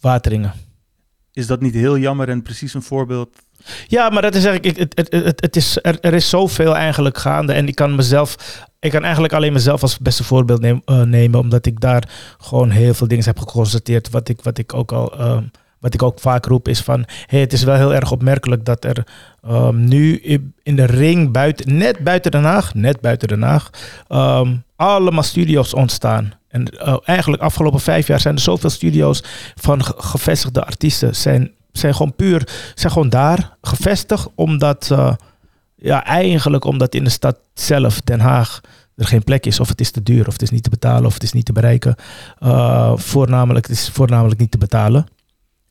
Wateringen. 0.00 0.52
Is 1.32 1.46
dat 1.46 1.60
niet 1.60 1.74
heel 1.74 1.98
jammer 1.98 2.28
en 2.28 2.42
precies 2.42 2.74
een 2.74 2.82
voorbeeld? 2.82 3.36
Ja, 3.86 4.08
maar 4.08 4.22
dat 4.22 4.34
is 4.34 4.44
eigenlijk, 4.44 4.78
het, 4.78 4.92
het, 4.96 5.24
het, 5.24 5.40
het 5.40 5.56
is, 5.56 5.78
er, 5.82 6.00
er 6.00 6.14
is 6.14 6.28
zoveel 6.28 6.76
eigenlijk 6.76 7.18
gaande. 7.18 7.52
En 7.52 7.68
ik 7.68 7.74
kan 7.74 7.94
mezelf 7.94 8.36
ik 8.80 8.90
kan 8.90 9.02
eigenlijk 9.02 9.32
alleen 9.32 9.52
mezelf 9.52 9.82
als 9.82 9.98
beste 9.98 10.24
voorbeeld 10.24 10.60
neem- 10.60 10.82
eh, 10.84 11.02
nemen, 11.02 11.40
omdat 11.40 11.66
ik 11.66 11.80
daar 11.80 12.08
gewoon 12.38 12.70
heel 12.70 12.94
veel 12.94 13.08
dingen 13.08 13.24
heb 13.24 13.38
geconstateerd. 13.38 14.10
Wat 14.10 14.28
ik, 14.28 14.42
wat 14.42 14.58
ik 14.58 14.74
ook 14.74 14.92
al, 14.92 15.18
ehm, 15.18 15.44
wat 15.78 15.94
ik 15.94 16.02
ook 16.02 16.20
vaak 16.20 16.46
roep 16.46 16.68
is 16.68 16.80
van, 16.80 17.04
hey, 17.26 17.40
het 17.40 17.52
is 17.52 17.62
wel 17.62 17.76
heel 17.76 17.94
erg 17.94 18.10
opmerkelijk 18.10 18.64
dat 18.64 18.84
er 18.84 19.06
ehm, 19.46 19.84
nu 19.84 20.20
in 20.62 20.76
de 20.76 20.84
ring 20.84 21.32
buiten, 21.32 21.76
net 21.76 21.98
buiten 21.98 22.30
Den 22.30 22.44
Haag, 22.44 22.74
net 22.74 23.00
buiten 23.00 23.28
Den 23.28 23.42
Haag, 23.42 23.70
ehm, 24.08 24.56
allemaal 24.76 25.22
studio's 25.22 25.74
ontstaan. 25.74 26.32
En 26.48 26.64
eh, 26.78 26.96
eigenlijk 27.04 27.42
afgelopen 27.42 27.80
vijf 27.80 28.06
jaar 28.06 28.20
zijn 28.20 28.34
er 28.34 28.40
zoveel 28.40 28.70
studio's 28.70 29.22
van 29.54 29.84
ge- 29.84 29.94
gevestigde 29.96 30.64
artiesten 30.64 31.14
zijn, 31.16 31.50
zijn 31.72 31.94
gewoon 31.94 32.14
puur, 32.14 32.48
zijn 32.74 32.92
gewoon 32.92 33.08
daar 33.08 33.56
gevestigd, 33.60 34.28
omdat 34.34 34.90
eh, 34.90 35.12
ja, 35.76 36.04
eigenlijk 36.04 36.64
omdat 36.64 36.94
in 36.94 37.04
de 37.04 37.10
stad 37.10 37.38
zelf, 37.54 38.00
Den 38.00 38.20
Haag, 38.20 38.60
er 38.96 39.06
geen 39.06 39.24
plek 39.24 39.46
is. 39.46 39.60
Of 39.60 39.68
het 39.68 39.80
is 39.80 39.90
te 39.90 40.02
duur, 40.02 40.26
of 40.26 40.32
het 40.32 40.42
is 40.42 40.50
niet 40.50 40.62
te 40.62 40.70
betalen, 40.70 41.06
of 41.06 41.14
het 41.14 41.22
is 41.22 41.32
niet 41.32 41.44
te 41.44 41.52
bereiken. 41.52 41.94
Uh, 42.40 42.92
voornamelijk, 42.96 43.68
is 43.68 43.88
voornamelijk 43.92 44.40
niet 44.40 44.50
te 44.50 44.58
betalen. 44.58 45.06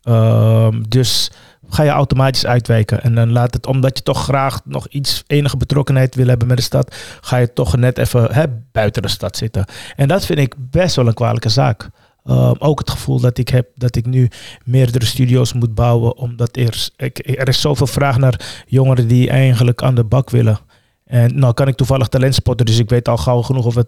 Ehm, 0.03 0.83
dus 0.89 1.31
ga 1.69 1.84
je 1.84 1.89
automatisch 1.89 2.45
uitwijken. 2.45 3.04
En 3.04 3.15
dan 3.15 3.32
laat 3.32 3.54
het, 3.54 3.67
omdat 3.67 3.97
je 3.97 4.04
toch 4.04 4.23
graag 4.23 4.62
nog 4.65 4.88
iets, 4.88 5.23
enige 5.28 5.58
betrokkenheid 5.58 6.15
wil 6.15 6.28
hebben 6.28 6.47
met 6.47 6.58
de 6.58 6.63
stad, 6.63 6.95
ga 7.21 7.38
je 7.38 7.54
toch 7.54 7.75
net 7.78 7.97
even 7.97 8.34
hè, 8.34 8.43
buiten 8.71 9.01
de 9.01 9.08
stad 9.08 9.38
zitten. 9.38 9.65
En 9.95 10.08
dat 10.08 10.25
vind 10.25 10.39
ik 10.39 10.56
best 10.58 10.95
wel 10.95 11.08
een 11.08 11.13
kwalijke 11.13 11.49
zaak. 11.49 11.89
Ehm, 12.23 12.54
ook 12.58 12.80
het 12.80 12.89
gevoel 12.89 13.19
dat 13.19 13.38
ik 13.38 13.49
heb 13.49 13.67
dat 13.75 13.95
ik 13.95 14.06
nu 14.06 14.30
meerdere 14.63 15.06
studio's 15.06 15.54
moet 15.54 15.75
bouwen, 15.75 16.17
omdat 16.17 16.58
er, 16.58 16.89
ik, 16.97 17.17
er 17.39 17.47
is 17.47 17.62
zoveel 17.62 17.88
vraag 17.88 18.17
naar 18.17 18.63
jongeren 18.67 19.08
die 19.08 19.30
eigenlijk 19.30 19.84
aan 19.84 19.95
de 19.95 20.04
bak 20.04 20.30
willen. 20.30 20.60
En 21.06 21.39
nou 21.39 21.54
kan 21.54 21.67
ik 21.67 21.75
toevallig 21.75 22.08
talent 22.08 22.36
spotten, 22.36 22.65
dus 22.65 22.80
ik 22.80 22.89
weet 22.89 23.08
al 23.08 23.17
gauw 23.17 23.41
genoeg 23.41 23.65
of 23.65 23.75
het 23.75 23.88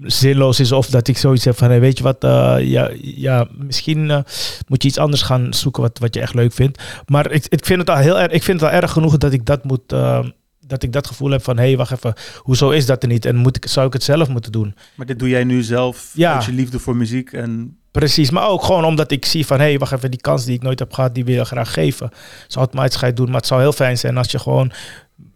zinloos 0.00 0.60
is 0.60 0.72
of 0.72 0.86
dat 0.86 1.08
ik 1.08 1.18
zoiets 1.18 1.44
heb 1.44 1.56
van, 1.56 1.68
hey, 1.68 1.80
weet 1.80 1.98
je 1.98 2.04
wat, 2.04 2.24
uh, 2.24 2.56
ja, 2.60 2.90
ja, 3.00 3.48
misschien 3.56 4.04
uh, 4.04 4.18
moet 4.66 4.82
je 4.82 4.88
iets 4.88 4.98
anders 4.98 5.22
gaan 5.22 5.54
zoeken 5.54 5.82
wat, 5.82 5.98
wat 5.98 6.14
je 6.14 6.20
echt 6.20 6.34
leuk 6.34 6.52
vindt. 6.52 6.82
Maar 7.06 7.30
ik, 7.30 7.46
ik 7.48 7.66
vind 7.66 7.80
het 7.80 7.90
al 7.90 7.96
heel 7.96 8.20
erg, 8.20 8.32
ik 8.32 8.42
vind 8.42 8.60
het 8.60 8.70
al 8.70 8.76
erg 8.76 8.90
genoeg 8.90 9.16
dat 9.16 9.32
ik 9.32 9.46
dat 9.46 9.64
moet, 9.64 9.92
uh, 9.92 10.24
dat 10.66 10.82
ik 10.82 10.92
dat 10.92 11.06
gevoel 11.06 11.30
heb 11.30 11.44
van, 11.44 11.56
hé, 11.56 11.64
hey, 11.64 11.76
wacht 11.76 11.92
even, 11.92 12.14
hoezo 12.38 12.70
is 12.70 12.86
dat 12.86 13.02
er 13.02 13.08
niet? 13.08 13.24
En 13.24 13.36
moet 13.36 13.56
ik, 13.56 13.66
zou 13.66 13.86
ik 13.86 13.92
het 13.92 14.02
zelf 14.02 14.28
moeten 14.28 14.52
doen? 14.52 14.74
Maar 14.94 15.06
dit 15.06 15.18
doe 15.18 15.28
jij 15.28 15.44
nu 15.44 15.62
zelf 15.62 16.10
ja. 16.14 16.34
uit 16.34 16.44
je 16.44 16.52
liefde 16.52 16.78
voor 16.78 16.96
muziek 16.96 17.32
en... 17.32 17.78
Precies, 17.90 18.30
maar 18.30 18.48
ook 18.48 18.64
gewoon 18.64 18.84
omdat 18.84 19.10
ik 19.10 19.24
zie 19.24 19.46
van, 19.46 19.58
hé, 19.58 19.64
hey, 19.64 19.78
wacht 19.78 19.92
even, 19.92 20.10
die 20.10 20.20
kans 20.20 20.44
die 20.44 20.54
ik 20.54 20.62
nooit 20.62 20.78
heb 20.78 20.92
gehad, 20.92 21.14
die 21.14 21.24
wil 21.24 21.34
je 21.34 21.44
graag 21.44 21.72
geven. 21.72 22.10
Dus 22.46 22.56
automatisch 22.56 22.94
ga 22.94 23.00
je 23.00 23.06
het 23.06 23.16
doen, 23.16 23.26
maar 23.26 23.36
het 23.36 23.46
zou 23.46 23.60
heel 23.60 23.72
fijn 23.72 23.98
zijn 23.98 24.16
als 24.16 24.30
je 24.30 24.38
gewoon 24.38 24.72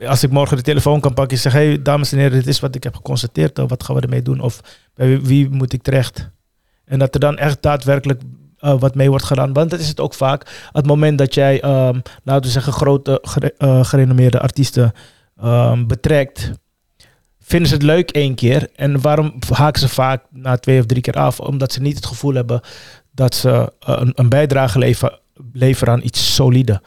als 0.06 0.22
ik 0.22 0.30
morgen 0.30 0.56
de 0.56 0.62
telefoon 0.62 1.00
kan 1.00 1.14
pakken 1.14 1.36
en 1.36 1.42
zeg: 1.42 1.52
hey, 1.52 1.82
dames 1.82 2.12
en 2.12 2.18
heren, 2.18 2.38
dit 2.38 2.46
is 2.46 2.60
wat 2.60 2.74
ik 2.74 2.82
heb 2.82 2.94
geconstateerd. 2.94 3.58
Wat 3.58 3.82
gaan 3.82 3.96
we 3.96 4.02
ermee 4.02 4.22
doen? 4.22 4.40
Of 4.40 4.60
bij 4.94 5.20
wie 5.20 5.50
moet 5.50 5.72
ik 5.72 5.82
terecht? 5.82 6.30
En 6.84 6.98
dat 6.98 7.14
er 7.14 7.20
dan 7.20 7.36
echt 7.36 7.62
daadwerkelijk 7.62 8.22
uh, 8.60 8.80
wat 8.80 8.94
mee 8.94 9.08
wordt 9.08 9.24
gedaan. 9.24 9.52
Want 9.52 9.70
dat 9.70 9.80
is 9.80 9.88
het 9.88 10.00
ook 10.00 10.14
vaak. 10.14 10.68
Het 10.72 10.86
moment 10.86 11.18
dat 11.18 11.34
jij, 11.34 11.64
um, 11.64 12.02
laten 12.24 12.42
we 12.42 12.48
zeggen, 12.48 12.72
grote, 12.72 13.22
uh, 13.58 13.84
gerenommeerde 13.84 14.40
artiesten 14.40 14.92
um, 15.44 15.86
betrekt, 15.86 16.52
vinden 17.40 17.68
ze 17.68 17.74
het 17.74 17.82
leuk 17.82 18.10
één 18.10 18.34
keer. 18.34 18.68
En 18.74 19.00
waarom 19.00 19.34
haken 19.52 19.80
ze 19.80 19.88
vaak 19.88 20.24
na 20.30 20.56
twee 20.56 20.78
of 20.78 20.86
drie 20.86 21.02
keer 21.02 21.14
af? 21.14 21.40
Omdat 21.40 21.72
ze 21.72 21.80
niet 21.80 21.96
het 21.96 22.06
gevoel 22.06 22.34
hebben 22.34 22.60
dat 23.12 23.34
ze 23.34 23.48
uh, 23.48 23.66
een, 23.80 24.12
een 24.14 24.28
bijdrage 24.28 24.78
leveren, 24.78 25.18
leveren 25.52 25.94
aan 25.94 26.02
iets 26.02 26.34
solide. 26.34 26.82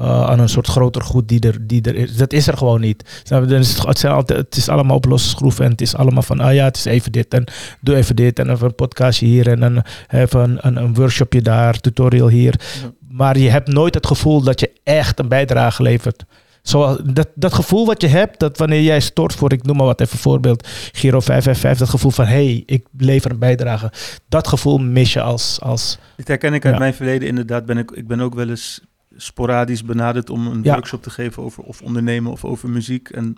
Uh, 0.00 0.24
aan 0.24 0.38
een 0.38 0.48
soort 0.48 0.66
groter 0.66 1.02
goed 1.02 1.28
die 1.28 1.40
er, 1.40 1.66
die 1.66 1.82
er 1.82 1.94
is. 1.94 2.16
Dat 2.16 2.32
is 2.32 2.46
er 2.46 2.56
gewoon 2.56 2.80
niet. 2.80 3.22
Het, 3.28 4.56
is 4.56 4.68
allemaal 4.68 4.96
op 4.96 5.04
losse 5.04 5.28
schroeven 5.28 5.64
en 5.64 5.70
het 5.70 5.80
is 5.80 5.94
allemaal 5.94 6.22
van, 6.22 6.40
ah 6.40 6.54
ja, 6.54 6.64
het 6.64 6.76
is 6.76 6.84
even 6.84 7.12
dit 7.12 7.34
en 7.34 7.44
doe 7.80 7.96
even 7.96 8.16
dit 8.16 8.38
en 8.38 8.50
even 8.50 8.66
een 8.66 8.74
podcastje 8.74 9.26
hier 9.26 9.48
en 9.48 9.60
dan 9.60 9.82
even 10.08 10.40
een, 10.40 10.58
een, 10.60 10.76
een 10.76 10.94
workshopje 10.94 11.42
daar, 11.42 11.80
tutorial 11.80 12.28
hier. 12.28 12.60
Ja. 12.82 12.92
Maar 13.08 13.38
je 13.38 13.50
hebt 13.50 13.68
nooit 13.68 13.94
het 13.94 14.06
gevoel 14.06 14.42
dat 14.42 14.60
je 14.60 14.72
echt 14.84 15.18
een 15.18 15.28
bijdrage 15.28 15.82
levert. 15.82 16.24
Zoals 16.62 16.98
dat, 17.04 17.28
dat 17.34 17.54
gevoel 17.54 17.86
wat 17.86 18.02
je 18.02 18.08
hebt, 18.08 18.40
dat 18.40 18.58
wanneer 18.58 18.82
jij 18.82 19.00
stort 19.00 19.34
voor, 19.34 19.52
ik 19.52 19.62
noem 19.62 19.76
maar 19.76 19.86
wat 19.86 20.00
even 20.00 20.18
voorbeeld, 20.18 20.68
Giro 20.92 21.20
555, 21.20 21.78
dat 21.78 21.88
gevoel 21.88 22.10
van, 22.10 22.24
hé, 22.24 22.44
hey, 22.44 22.62
ik 22.66 22.86
lever 22.98 23.30
een 23.30 23.38
bijdrage. 23.38 23.92
Dat 24.28 24.48
gevoel 24.48 24.78
mis 24.78 25.12
je 25.12 25.20
als... 25.20 25.58
als 25.60 25.98
Dit 26.16 26.28
herken 26.28 26.54
ik 26.54 26.64
uit 26.64 26.74
ja. 26.74 26.80
mijn 26.80 26.94
verleden 26.94 27.28
inderdaad. 27.28 27.66
Ben 27.66 27.78
ik, 27.78 27.90
ik 27.90 28.06
ben 28.06 28.20
ook 28.20 28.34
wel 28.34 28.48
eens 28.48 28.80
sporadisch 29.16 29.84
benaderd 29.84 30.30
om 30.30 30.46
een 30.46 30.62
ja. 30.62 30.72
workshop 30.72 31.02
te 31.02 31.10
geven 31.10 31.42
over 31.42 31.62
of 31.62 31.82
ondernemen 31.82 32.32
of 32.32 32.44
over 32.44 32.68
muziek. 32.68 33.08
En 33.08 33.36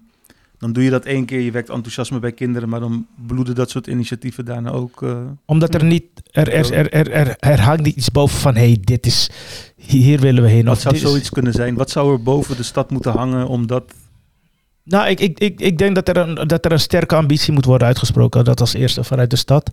dan 0.59 0.73
doe 0.73 0.85
je 0.85 0.91
dat 0.91 1.05
één 1.05 1.25
keer, 1.25 1.41
je 1.41 1.51
wekt 1.51 1.69
enthousiasme 1.69 2.19
bij 2.19 2.33
kinderen, 2.33 2.69
maar 2.69 2.81
dan 2.81 3.07
bloeden 3.27 3.55
dat 3.55 3.71
soort 3.71 3.87
initiatieven 3.87 4.45
daarna 4.45 4.71
ook. 4.71 5.03
Uh, 5.03 5.19
Omdat 5.45 5.75
er 5.75 5.85
niet, 5.85 6.05
er, 6.31 6.53
er, 6.53 6.73
er, 6.73 6.93
er, 6.93 7.11
er, 7.11 7.37
er 7.39 7.61
hangt 7.61 7.83
niet 7.83 7.97
iets 7.97 8.11
boven 8.11 8.39
van, 8.39 8.55
hé, 8.55 8.67
hey, 8.67 8.79
dit 8.81 9.07
is, 9.07 9.31
hier 9.77 10.21
willen 10.21 10.43
we 10.43 10.49
heen. 10.49 10.65
Wat 10.65 10.81
zou 10.81 10.97
zoiets 10.97 11.23
is... 11.23 11.31
kunnen 11.31 11.53
zijn? 11.53 11.75
Wat 11.75 11.91
zou 11.91 12.13
er 12.13 12.23
boven 12.23 12.57
de 12.57 12.63
stad 12.63 12.91
moeten 12.91 13.13
hangen 13.13 13.47
om 13.47 13.67
dat... 13.67 13.95
Nou, 14.85 15.09
ik, 15.09 15.21
ik, 15.21 15.39
ik, 15.39 15.61
ik 15.61 15.79
denk 15.79 15.95
dat 15.95 16.09
er, 16.09 16.17
een, 16.17 16.49
dat 16.49 16.65
er 16.65 16.73
een 16.73 16.81
sterke 16.81 17.15
ambitie 17.15 17.53
moet 17.53 17.65
worden 17.65 17.87
uitgesproken. 17.87 18.45
Dat 18.45 18.61
als 18.61 18.75
eerste 18.75 19.05
vanuit 19.05 19.31
de 19.31 19.37
stad. 19.37 19.71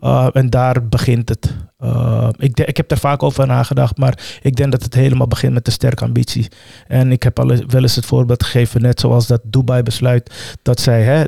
Uh, 0.00 0.28
en 0.32 0.50
daar 0.50 0.88
begint 0.88 1.28
het. 1.28 1.54
Uh, 1.84 2.28
ik, 2.38 2.60
ik 2.60 2.76
heb 2.76 2.90
er 2.90 2.98
vaak 2.98 3.22
over 3.22 3.46
nagedacht, 3.46 3.96
maar 3.96 4.38
ik 4.42 4.56
denk 4.56 4.72
dat 4.72 4.82
het 4.82 4.94
helemaal 4.94 5.26
begint 5.26 5.52
met 5.52 5.66
een 5.66 5.72
sterke 5.72 6.04
ambitie. 6.04 6.48
En 6.86 7.12
ik 7.12 7.22
heb 7.22 7.38
al 7.38 7.46
wel 7.46 7.82
eens 7.82 7.96
het 7.96 8.06
voorbeeld 8.06 8.44
gegeven, 8.44 8.82
net 8.82 9.00
zoals 9.00 9.26
dat 9.26 9.40
Dubai 9.44 9.82
besluit 9.82 10.56
dat 10.62 10.80
zij 10.80 11.02
hè, 11.02 11.24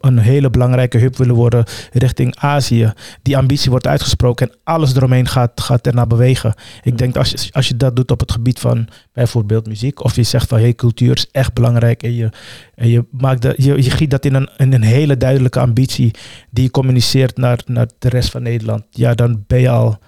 een 0.00 0.18
hele 0.18 0.50
belangrijke 0.50 0.98
hub 0.98 1.16
willen 1.16 1.34
worden 1.34 1.64
richting 1.92 2.36
Azië. 2.36 2.92
Die 3.22 3.36
ambitie 3.36 3.70
wordt 3.70 3.86
uitgesproken 3.86 4.48
en 4.48 4.56
alles 4.64 4.94
eromheen 4.94 5.28
gaat, 5.28 5.60
gaat 5.60 5.86
ernaar 5.86 6.06
bewegen. 6.06 6.54
Ik 6.82 6.98
denk 6.98 7.16
als 7.16 7.30
je, 7.30 7.52
als 7.52 7.68
je 7.68 7.76
dat 7.76 7.96
doet 7.96 8.10
op 8.10 8.20
het 8.20 8.32
gebied 8.32 8.58
van 8.58 8.88
bijvoorbeeld 9.12 9.66
muziek, 9.66 10.04
of 10.04 10.16
je 10.16 10.22
zegt 10.22 10.48
van 10.48 10.58
hey, 10.58 10.74
cultuur 10.74 11.16
is 11.16 11.28
echt 11.30 11.52
belangrijk 11.52 12.02
en 12.02 12.14
je, 12.14 12.30
en 12.74 12.88
je, 12.88 13.04
maakt 13.10 13.42
je, 13.42 13.82
je 13.82 13.90
giet 13.90 14.10
dat 14.10 14.24
in 14.24 14.34
een, 14.34 14.48
een 14.56 14.82
hele 14.82 15.16
duidelijke 15.16 15.60
ambitie 15.60 16.10
die 16.50 16.64
je 16.64 16.70
communiceert 16.70 17.36
naar, 17.36 17.58
naar 17.66 17.88
de 17.98 18.08
rest 18.08 18.30
van 18.30 18.42
Nederland, 18.42 18.84
ja, 18.90 19.14
dan 19.14 19.44
ben 19.46 19.60
je 19.60 19.68
al, 19.68 19.98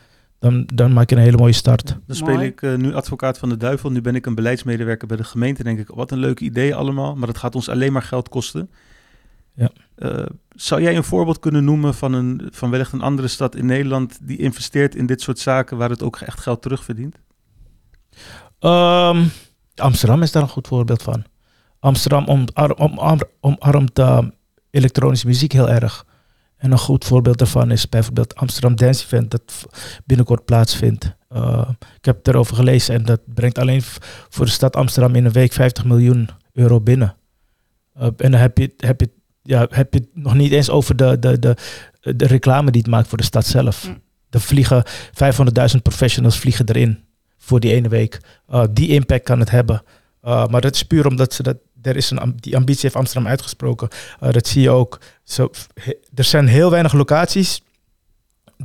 dan, 0.44 0.66
dan 0.74 0.92
maak 0.92 1.11
je 1.11 1.16
een 1.16 1.22
hele 1.22 1.37
mooie 1.37 1.52
start. 1.52 1.98
Dan 2.07 2.16
speel 2.16 2.40
ik 2.40 2.62
uh, 2.62 2.76
nu 2.76 2.94
advocaat 2.94 3.38
van 3.38 3.48
de 3.48 3.57
duivel, 3.57 3.90
nu 3.90 4.00
ben 4.00 4.14
ik 4.14 4.26
een 4.26 4.35
beleidsmedewerker 4.35 5.09
bij 5.09 5.16
de 5.16 5.24
gemeente, 5.24 5.62
denk 5.62 5.78
ik, 5.78 5.88
wat 5.88 6.11
een 6.11 6.18
leuk 6.18 6.40
idee 6.40 6.74
allemaal, 6.74 7.14
maar 7.14 7.26
dat 7.26 7.38
gaat 7.38 7.54
ons 7.54 7.68
alleen 7.68 7.92
maar 7.92 8.02
geld 8.02 8.28
kosten. 8.28 8.70
Ja. 9.54 9.70
Uh, 9.96 10.26
zou 10.48 10.83
jij 10.83 10.96
een 10.96 11.04
voorbeeld 11.04 11.38
kunnen 11.38 11.64
noemen 11.64 11.94
van, 11.94 12.12
een, 12.12 12.48
van 12.50 12.70
wellicht 12.70 12.92
een 12.92 13.00
andere 13.00 13.28
stad 13.28 13.57
in 13.57 13.66
Nederland 13.66 14.18
die 14.22 14.38
investeert 14.38 14.94
in 14.94 15.07
dit 15.07 15.20
soort 15.20 15.38
zaken 15.38 15.76
waar 15.76 15.90
het 15.90 16.02
ook 16.02 16.16
echt 16.16 16.40
geld 16.40 16.62
terugverdient? 16.62 17.16
Um, 18.61 19.30
Amsterdam 19.74 20.22
is 20.22 20.33
daar 20.33 20.42
een 20.42 20.48
goed 20.48 20.68
voorbeeld 20.68 21.02
van. 21.02 21.24
Amsterdam 21.78 22.26
omarmt 22.26 22.78
om, 22.78 22.98
om, 22.98 23.18
omarmt 23.40 23.98
uh, 23.98 24.18
elektronische 24.70 25.26
muziek 25.26 25.52
heel 25.52 25.70
erg. 25.70 26.07
En 26.64 26.72
een 26.72 26.79
goed 26.79 27.05
voorbeeld 27.05 27.38
daarvan 27.38 27.70
is 27.70 27.88
bijvoorbeeld 27.88 28.35
Amsterdam 28.35 28.77
Dance 28.77 29.05
Event, 29.05 29.31
dat 29.31 29.66
binnenkort 30.05 30.44
plaatsvindt. 30.44 31.16
Uh, 31.33 31.68
ik 31.96 32.05
heb 32.05 32.27
erover 32.27 32.57
gelezen 32.57 32.94
en 32.94 33.05
dat 33.05 33.20
brengt 33.35 33.59
alleen 33.59 33.83
voor 34.29 34.44
de 34.44 34.50
stad 34.50 34.77
Amsterdam 34.77 35.14
in 35.14 35.24
een 35.24 35.33
week 35.33 35.53
50 35.53 35.85
miljoen 35.85 36.29
euro 36.53 36.81
binnen. 36.81 37.16
Uh, 37.98 38.05
en 38.05 38.31
dan 38.31 38.40
heb 38.40 38.59
je, 38.59 38.74
heb, 38.77 39.00
je, 39.00 39.11
ja, 39.42 39.66
heb 39.70 39.92
je 39.92 39.98
het 39.98 40.09
nog 40.12 40.35
niet 40.35 40.53
eens 40.53 40.70
over 40.70 40.96
de, 40.96 41.18
de, 41.18 41.38
de, 41.38 41.57
de 42.16 42.27
reclame 42.27 42.70
die 42.70 42.81
het 42.81 42.90
maakt 42.90 43.09
voor 43.09 43.18
de 43.18 43.24
stad 43.24 43.46
zelf. 43.46 43.88
Mm. 43.88 44.03
Er 44.31 44.40
vliegen 44.40 44.85
500.000 45.74 45.83
professionals 45.83 46.38
vliegen 46.38 46.68
erin 46.68 47.05
voor 47.37 47.61
die 47.61 47.72
ene 47.72 47.88
week. 47.88 48.20
Uh, 48.50 48.64
die 48.70 48.88
impact 48.88 49.24
kan 49.24 49.40
het 49.40 49.50
hebben. 49.50 49.83
maar 50.22 50.61
dat 50.61 50.74
is 50.74 50.83
puur 50.83 51.07
omdat 51.07 51.33
ze 51.33 51.42
dat 51.42 51.57
er 51.85 51.97
is 51.97 52.11
een, 52.11 52.35
die 52.37 52.57
ambitie 52.57 52.83
heeft 52.83 52.97
Amsterdam 52.97 53.31
uitgesproken. 53.31 53.88
Uh, 54.23 54.31
dat 54.31 54.47
zie 54.47 54.62
je 54.62 54.70
ook. 54.70 55.01
Zo, 55.25 55.51
er 56.14 56.25
zijn 56.25 56.47
heel 56.47 56.70
weinig 56.70 56.92
locaties 56.92 57.62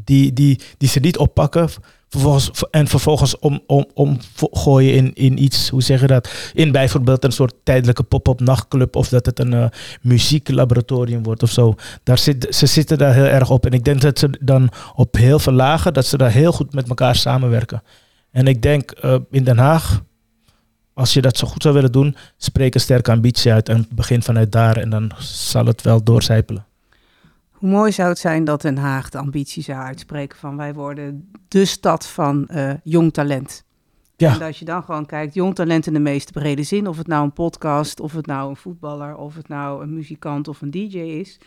die, 0.03 0.33
die, 0.33 0.59
die 0.77 0.89
ze 0.89 0.99
niet 0.99 1.17
oppakken. 1.17 1.69
Vervolgens, 2.09 2.51
en 2.71 2.87
vervolgens 2.87 3.39
om, 3.39 3.63
om, 3.67 3.85
om 3.93 4.17
gooien 4.37 4.93
in, 4.93 5.13
in 5.13 5.43
iets, 5.43 5.69
hoe 5.69 5.81
zeg 5.81 6.01
je 6.01 6.07
dat? 6.07 6.51
In 6.53 6.71
bijvoorbeeld 6.71 7.23
een 7.23 7.31
soort 7.31 7.53
tijdelijke 7.63 8.03
pop-up 8.03 8.39
nachtclub. 8.39 8.95
Of 8.95 9.09
dat 9.09 9.25
het 9.25 9.39
een 9.39 9.53
uh, 9.53 9.65
muzieklaboratorium 10.01 11.23
wordt 11.23 11.43
of 11.43 11.51
zo. 11.51 11.75
Daar 12.03 12.17
zit, 12.17 12.47
ze 12.49 12.65
zitten 12.65 12.97
daar 12.97 13.13
heel 13.13 13.23
erg 13.23 13.49
op. 13.49 13.65
En 13.65 13.71
ik 13.71 13.83
denk 13.83 14.01
dat 14.01 14.19
ze 14.19 14.29
dan 14.41 14.69
op 14.95 15.15
heel 15.15 15.39
veel 15.39 15.53
lagen, 15.53 15.93
dat 15.93 16.05
ze 16.05 16.17
daar 16.17 16.31
heel 16.31 16.51
goed 16.51 16.73
met 16.73 16.89
elkaar 16.89 17.15
samenwerken. 17.15 17.83
En 18.31 18.47
ik 18.47 18.61
denk 18.61 18.93
uh, 19.05 19.15
in 19.31 19.43
Den 19.43 19.57
Haag, 19.57 20.01
als 20.99 21.13
je 21.13 21.21
dat 21.21 21.37
zo 21.37 21.47
goed 21.47 21.61
zou 21.61 21.73
willen 21.73 21.91
doen, 21.91 22.15
spreek 22.37 22.73
een 22.73 22.79
sterke 22.79 23.11
ambitie 23.11 23.51
uit 23.51 23.69
en 23.69 23.85
begin 23.91 24.23
vanuit 24.23 24.51
daar 24.51 24.77
en 24.77 24.89
dan 24.89 25.11
zal 25.19 25.65
het 25.65 25.81
wel 25.81 26.03
doorcijpelen. 26.03 26.65
Hoe 27.51 27.69
mooi 27.69 27.91
zou 27.91 28.09
het 28.09 28.19
zijn 28.19 28.43
dat 28.43 28.61
Den 28.61 28.77
Haag 28.77 29.09
de 29.09 29.17
ambitie 29.17 29.63
zou 29.63 29.79
uitspreken 29.79 30.37
van 30.37 30.57
wij 30.57 30.73
worden 30.73 31.31
de 31.47 31.65
stad 31.65 32.07
van 32.07 32.47
uh, 32.51 32.71
jong 32.83 33.13
talent. 33.13 33.63
Ja. 34.15 34.33
En 34.33 34.39
dat 34.39 34.57
je 34.57 34.65
dan 34.65 34.83
gewoon 34.83 35.05
kijkt, 35.05 35.33
jong 35.33 35.55
talent 35.55 35.87
in 35.87 35.93
de 35.93 35.99
meest 35.99 36.31
brede 36.31 36.63
zin. 36.63 36.87
Of 36.87 36.97
het 36.97 37.07
nou 37.07 37.23
een 37.23 37.33
podcast, 37.33 37.99
of 37.99 38.13
het 38.13 38.25
nou 38.25 38.49
een 38.49 38.55
voetballer, 38.55 39.15
of 39.15 39.35
het 39.35 39.47
nou 39.47 39.83
een 39.83 39.93
muzikant 39.93 40.47
of 40.47 40.61
een 40.61 40.71
DJ 40.71 40.97
is. 40.97 41.39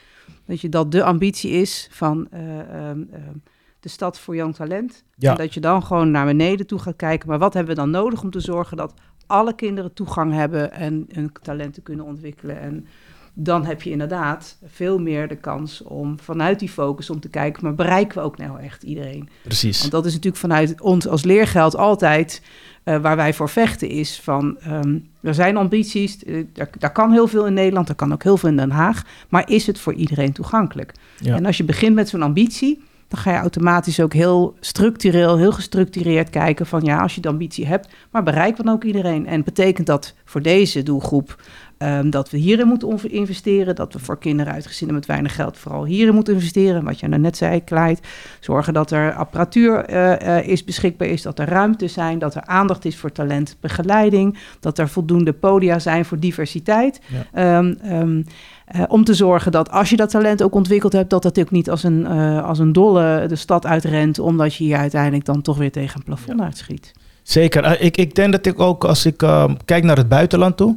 Dat 0.47 0.61
je 0.61 0.69
dat 0.69 0.93
de 0.93 1.05
ambitie 1.05 1.51
is 1.51 1.89
van 1.91 2.29
eh, 2.31 2.61
ehm, 2.61 3.03
ehm, 3.13 3.37
de 3.81 3.89
stad 3.89 4.19
voor 4.19 4.37
jong 4.37 4.55
talent. 4.55 5.05
Ja. 5.17 5.31
En 5.31 5.37
dat 5.37 5.55
je 5.55 5.61
dan 5.61 5.83
gewoon 5.83 6.11
naar 6.11 6.27
beneden 6.27 6.67
toe 6.67 6.79
gaat 6.79 6.97
kijken. 6.97 7.29
Maar 7.29 7.39
wat 7.39 7.55
hebben 7.55 7.75
we 7.75 7.81
dan 7.81 7.91
nodig 7.91 8.23
om 8.23 8.31
te 8.31 8.41
zorgen 8.41 8.77
dat 8.77 8.95
alle 9.27 9.55
kinderen 9.55 9.93
toegang 9.93 10.33
hebben 10.33 10.73
en 10.73 11.07
hun 11.13 11.33
talenten 11.43 11.83
kunnen 11.83 12.05
ontwikkelen? 12.05 12.61
En 12.61 12.87
dan 13.35 13.65
heb 13.65 13.83
je 13.83 13.91
inderdaad 13.91 14.59
veel 14.65 14.99
meer 14.99 15.29
de 15.29 15.37
kans 15.37 15.83
om 15.83 16.21
vanuit 16.21 16.59
die 16.59 16.69
focus 16.69 17.11
om 17.11 17.21
te 17.21 17.29
kijken, 17.29 17.65
maar 17.65 17.75
bereiken 17.75 18.19
we 18.19 18.25
ook 18.25 18.39
nou 18.39 18.61
echt 18.61 18.83
iedereen? 18.83 19.29
Precies. 19.43 19.81
Want 19.81 19.93
dat 19.93 20.07
is 20.07 20.13
natuurlijk 20.13 20.43
vanuit 20.43 20.81
ons 20.81 21.09
als 21.09 21.25
leergeld 21.25 21.77
altijd 21.77 22.43
eh, 22.85 23.01
waar 23.01 23.17
wij 23.17 23.35
voor 23.35 23.49
vechten 23.49 23.89
is 23.89 24.21
van 24.21 24.59
ehm, 24.59 24.99
er 25.21 25.35
zijn 25.35 25.57
ambities, 25.57 26.25
eh, 26.25 26.45
daar, 26.53 26.71
daar 26.79 26.93
kan 26.93 27.13
heel 27.13 27.29
veel 27.29 27.47
in 27.47 27.55
Nederland, 27.55 27.89
er 27.89 27.95
kan 27.95 28.13
ook 28.13 28.23
heel 28.23 28.37
veel 28.37 28.49
in 28.49 28.57
Den 28.57 28.71
Haag, 28.71 29.05
maar 29.29 29.51
is 29.51 29.67
het 29.67 29.79
voor 29.79 29.95
iedereen 29.95 30.33
toegankelijk? 30.33 30.93
Ja. 31.19 31.37
En 31.37 31.47
als 31.47 31.57
je 31.57 31.65
begint 31.65 31.95
met 31.95 32.09
zo'n 32.09 32.23
ambitie, 32.23 32.83
dan 33.13 33.21
ga 33.21 33.31
je 33.33 33.39
automatisch 33.39 34.01
ook 34.01 34.13
heel 34.13 34.55
structureel, 34.61 35.37
heel 35.37 35.53
gestructureerd 35.53 36.31
kijken 36.31 36.67
van 36.67 36.81
ja, 36.85 37.01
als 37.01 37.15
je 37.15 37.21
de 37.21 37.29
ambitie 37.29 37.67
hebt, 37.67 37.89
maar 38.11 38.23
bereikt 38.23 38.57
dan 38.57 38.69
ook 38.69 38.85
iedereen? 38.85 39.27
En 39.27 39.45
betekent 39.45 39.87
dat 39.87 40.15
voor 40.25 40.43
deze 40.43 40.83
doelgroep 40.83 41.43
ehm, 41.83 42.11
dat 42.11 42.31
we 42.31 42.37
hierin 42.37 42.67
moeten 42.67 43.11
investeren, 43.11 43.75
dat 43.75 43.93
we 43.93 43.99
voor 43.99 44.19
kinderen 44.19 44.53
uit 44.53 44.67
gezinnen 44.67 44.97
met 44.97 45.07
weinig 45.07 45.35
geld 45.35 45.59
vooral 45.59 45.85
hierin 45.85 46.15
moeten 46.15 46.35
investeren, 46.35 46.85
wat 46.85 47.01
jij 47.01 47.09
nou 47.09 47.21
net 47.21 47.37
zei, 47.37 47.65
Kleid, 47.65 48.01
zorgen 48.41 48.73
dat 48.73 48.91
er 48.91 49.13
apparatuur 49.13 49.85
eh, 49.85 50.39
eh, 50.39 50.49
is 50.49 50.65
beschikbaar 50.65 51.09
is, 51.09 51.23
dat 51.23 51.39
er 51.39 51.49
ruimte 51.49 51.89
zijn, 51.89 52.19
dat 52.19 52.35
er 52.35 52.45
aandacht 52.45 52.85
is 52.85 52.97
voor 52.97 53.13
talentbegeleiding, 53.13 54.39
dat 54.61 54.79
er 54.79 54.89
voldoende 54.89 55.33
podia 55.33 55.79
zijn 55.79 56.05
voor 56.05 56.19
diversiteit. 56.19 57.01
Ehm, 57.33 57.75
ehm, 57.83 58.23
eh, 58.67 58.83
om 58.89 59.05
te 59.05 59.15
zorgen 59.15 59.53
dat 59.53 59.71
als 59.71 59.91
je 59.91 59.97
dat 59.97 60.11
talent 60.11 60.43
ook 60.43 60.55
ontwikkeld 60.55 60.93
hebt, 60.93 61.11
dat 61.11 61.23
dat 61.23 61.39
ook 61.39 61.51
niet 61.51 61.71
als 61.71 61.83
een, 61.83 62.07
als 62.43 62.59
een 62.59 62.73
dolle 62.73 63.25
de 63.29 63.37
stad 63.37 63.67
uitrent, 63.67 64.19
omdat 64.19 64.55
je 64.55 64.65
hier 64.65 64.77
uiteindelijk 64.77 65.25
dan 65.25 65.43
toch 65.43 65.59
weer 65.59 65.73
tegen 65.73 65.97
een 65.97 66.05
plafond 66.05 66.41
uitschiet. 66.41 66.93
Zeker. 67.23 67.81
Ik, 67.81 67.97
ik 67.97 68.15
denk 68.15 68.33
dat 68.33 68.47
ik 68.47 68.61
ook, 68.61 68.85
als 68.85 69.07
ik 69.07 69.17
kijk 69.65 69.85
naar 69.85 69.97
het 69.97 70.09
buitenland 70.09 70.57
toe, 70.57 70.77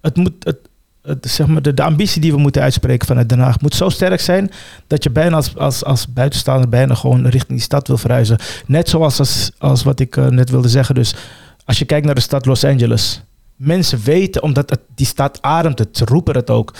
het 0.00 0.16
moet, 0.16 0.32
het, 0.44 0.58
zeg 1.20 1.46
maar, 1.46 1.62
de, 1.62 1.82
ambitie 1.82 2.20
die 2.20 2.32
we 2.32 2.38
moeten 2.38 2.62
uitspreken 2.62 3.06
vanuit 3.06 3.28
Den 3.28 3.38
Haag 3.38 3.60
moet 3.60 3.74
zo 3.74 3.88
sterk 3.88 4.20
zijn 4.20 4.50
dat 4.86 5.02
je 5.02 5.10
bijna 5.10 5.36
als, 5.36 5.56
als, 5.56 5.84
als 5.84 6.12
buitenstaander 6.12 6.68
bijna 6.68 6.94
gewoon 6.94 7.26
richting 7.26 7.52
die 7.52 7.60
stad 7.60 7.86
wil 7.86 7.98
verhuizen. 7.98 8.38
Net 8.66 8.88
zoals 8.88 9.18
als, 9.18 9.50
als 9.58 9.82
wat 9.82 10.00
ik 10.00 10.16
eh, 10.16 10.26
net 10.26 10.50
wilde 10.50 10.68
zeggen. 10.68 10.94
Dus 10.94 11.14
als 11.64 11.78
je 11.78 11.84
kijkt 11.84 12.06
naar 12.06 12.14
de 12.14 12.20
stad 12.20 12.46
Los 12.46 12.64
Angeles. 12.64 13.22
Mensen 13.56 14.00
weten, 14.04 14.42
omdat 14.42 14.78
die 14.94 15.06
stad 15.06 15.42
ademt 15.42 15.78
het, 15.78 15.96
ze 15.96 16.04
roepen 16.04 16.34
het 16.34 16.50
ook. 16.50 16.74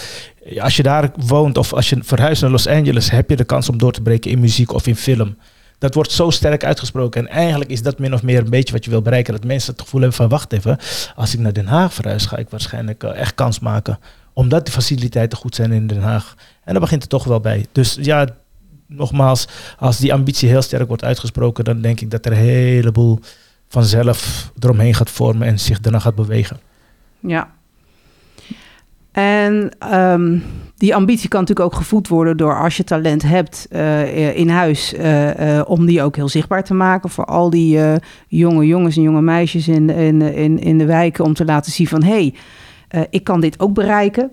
Als 0.58 0.76
je 0.76 0.82
daar 0.82 1.10
woont 1.26 1.58
of 1.58 1.72
als 1.72 1.88
je 1.88 1.98
verhuist 2.02 2.42
naar 2.42 2.50
Los 2.50 2.66
Angeles, 2.66 3.10
heb 3.10 3.30
je 3.30 3.36
de 3.36 3.44
kans 3.44 3.68
om 3.68 3.78
door 3.78 3.92
te 3.92 4.02
breken 4.02 4.30
in 4.30 4.40
muziek 4.40 4.72
of 4.72 4.86
in 4.86 4.96
film. 4.96 5.36
Dat 5.80 5.94
wordt 5.94 6.12
zo 6.12 6.30
sterk 6.30 6.64
uitgesproken. 6.64 7.20
En 7.20 7.34
eigenlijk 7.34 7.70
is 7.70 7.82
dat 7.82 7.98
min 7.98 8.14
of 8.14 8.22
meer 8.22 8.38
een 8.38 8.50
beetje 8.50 8.72
wat 8.72 8.84
je 8.84 8.90
wil 8.90 9.02
bereiken. 9.02 9.32
Dat 9.32 9.44
mensen 9.44 9.72
het 9.72 9.82
gevoel 9.82 10.00
hebben 10.00 10.18
van, 10.18 10.28
wacht 10.28 10.52
even, 10.52 10.78
als 11.14 11.34
ik 11.34 11.40
naar 11.40 11.52
Den 11.52 11.66
Haag 11.66 11.94
verhuis, 11.94 12.26
ga 12.26 12.36
ik 12.36 12.50
waarschijnlijk 12.50 13.02
eh, 13.02 13.20
echt 13.20 13.34
kans 13.34 13.58
maken. 13.58 13.98
Omdat 14.32 14.66
de 14.66 14.72
faciliteiten 14.72 15.38
goed 15.38 15.54
zijn 15.54 15.72
in 15.72 15.86
Den 15.86 16.02
Haag. 16.02 16.34
En 16.64 16.72
daar 16.72 16.82
begint 16.82 17.00
het 17.00 17.10
toch 17.10 17.24
wel 17.24 17.40
bij. 17.40 17.66
Dus 17.72 17.98
ja, 18.00 18.28
nogmaals, 18.86 19.48
als 19.78 19.98
die 19.98 20.12
ambitie 20.12 20.48
heel 20.48 20.62
sterk 20.62 20.88
wordt 20.88 21.04
uitgesproken, 21.04 21.64
dan 21.64 21.80
denk 21.80 22.00
ik 22.00 22.10
dat 22.10 22.26
er 22.26 22.32
een 22.32 22.38
heleboel 22.38 23.20
vanzelf 23.68 24.50
eromheen 24.58 24.94
gaat 24.94 25.10
vormen 25.10 25.46
en 25.46 25.58
zich 25.58 25.80
daarna 25.80 25.98
gaat 25.98 26.14
bewegen. 26.14 26.60
Ja. 27.20 27.50
En 29.12 29.70
ehm, 29.78 30.38
die 30.80 30.94
ambitie 30.94 31.28
kan 31.28 31.40
natuurlijk 31.40 31.66
ook 31.72 31.78
gevoed 31.78 32.08
worden 32.08 32.36
door 32.36 32.60
als 32.60 32.76
je 32.76 32.84
talent 32.84 33.22
hebt 33.22 33.66
eh, 33.70 34.36
in 34.36 34.48
huis, 34.48 34.94
eh, 34.94 35.58
eh, 35.58 35.68
om 35.68 35.86
die 35.86 36.02
ook 36.02 36.16
heel 36.16 36.28
zichtbaar 36.28 36.64
te 36.64 36.74
maken 36.74 37.10
voor 37.10 37.24
al 37.24 37.50
die 37.50 37.80
jonge 38.28 38.66
jongens 38.66 38.96
en 38.96 39.02
jonge 39.02 39.22
meisjes 39.22 39.68
in, 39.68 39.90
in, 39.90 40.58
in, 40.58 40.78
de 40.78 40.84
wijken, 40.84 41.24
om 41.24 41.34
te 41.34 41.44
laten 41.44 41.72
zien 41.72 41.86
van 41.86 42.02
hé, 42.02 42.32
hey, 42.88 43.06
ik 43.10 43.24
kan 43.24 43.40
dit 43.40 43.60
ook 43.60 43.74
bereiken. 43.74 44.30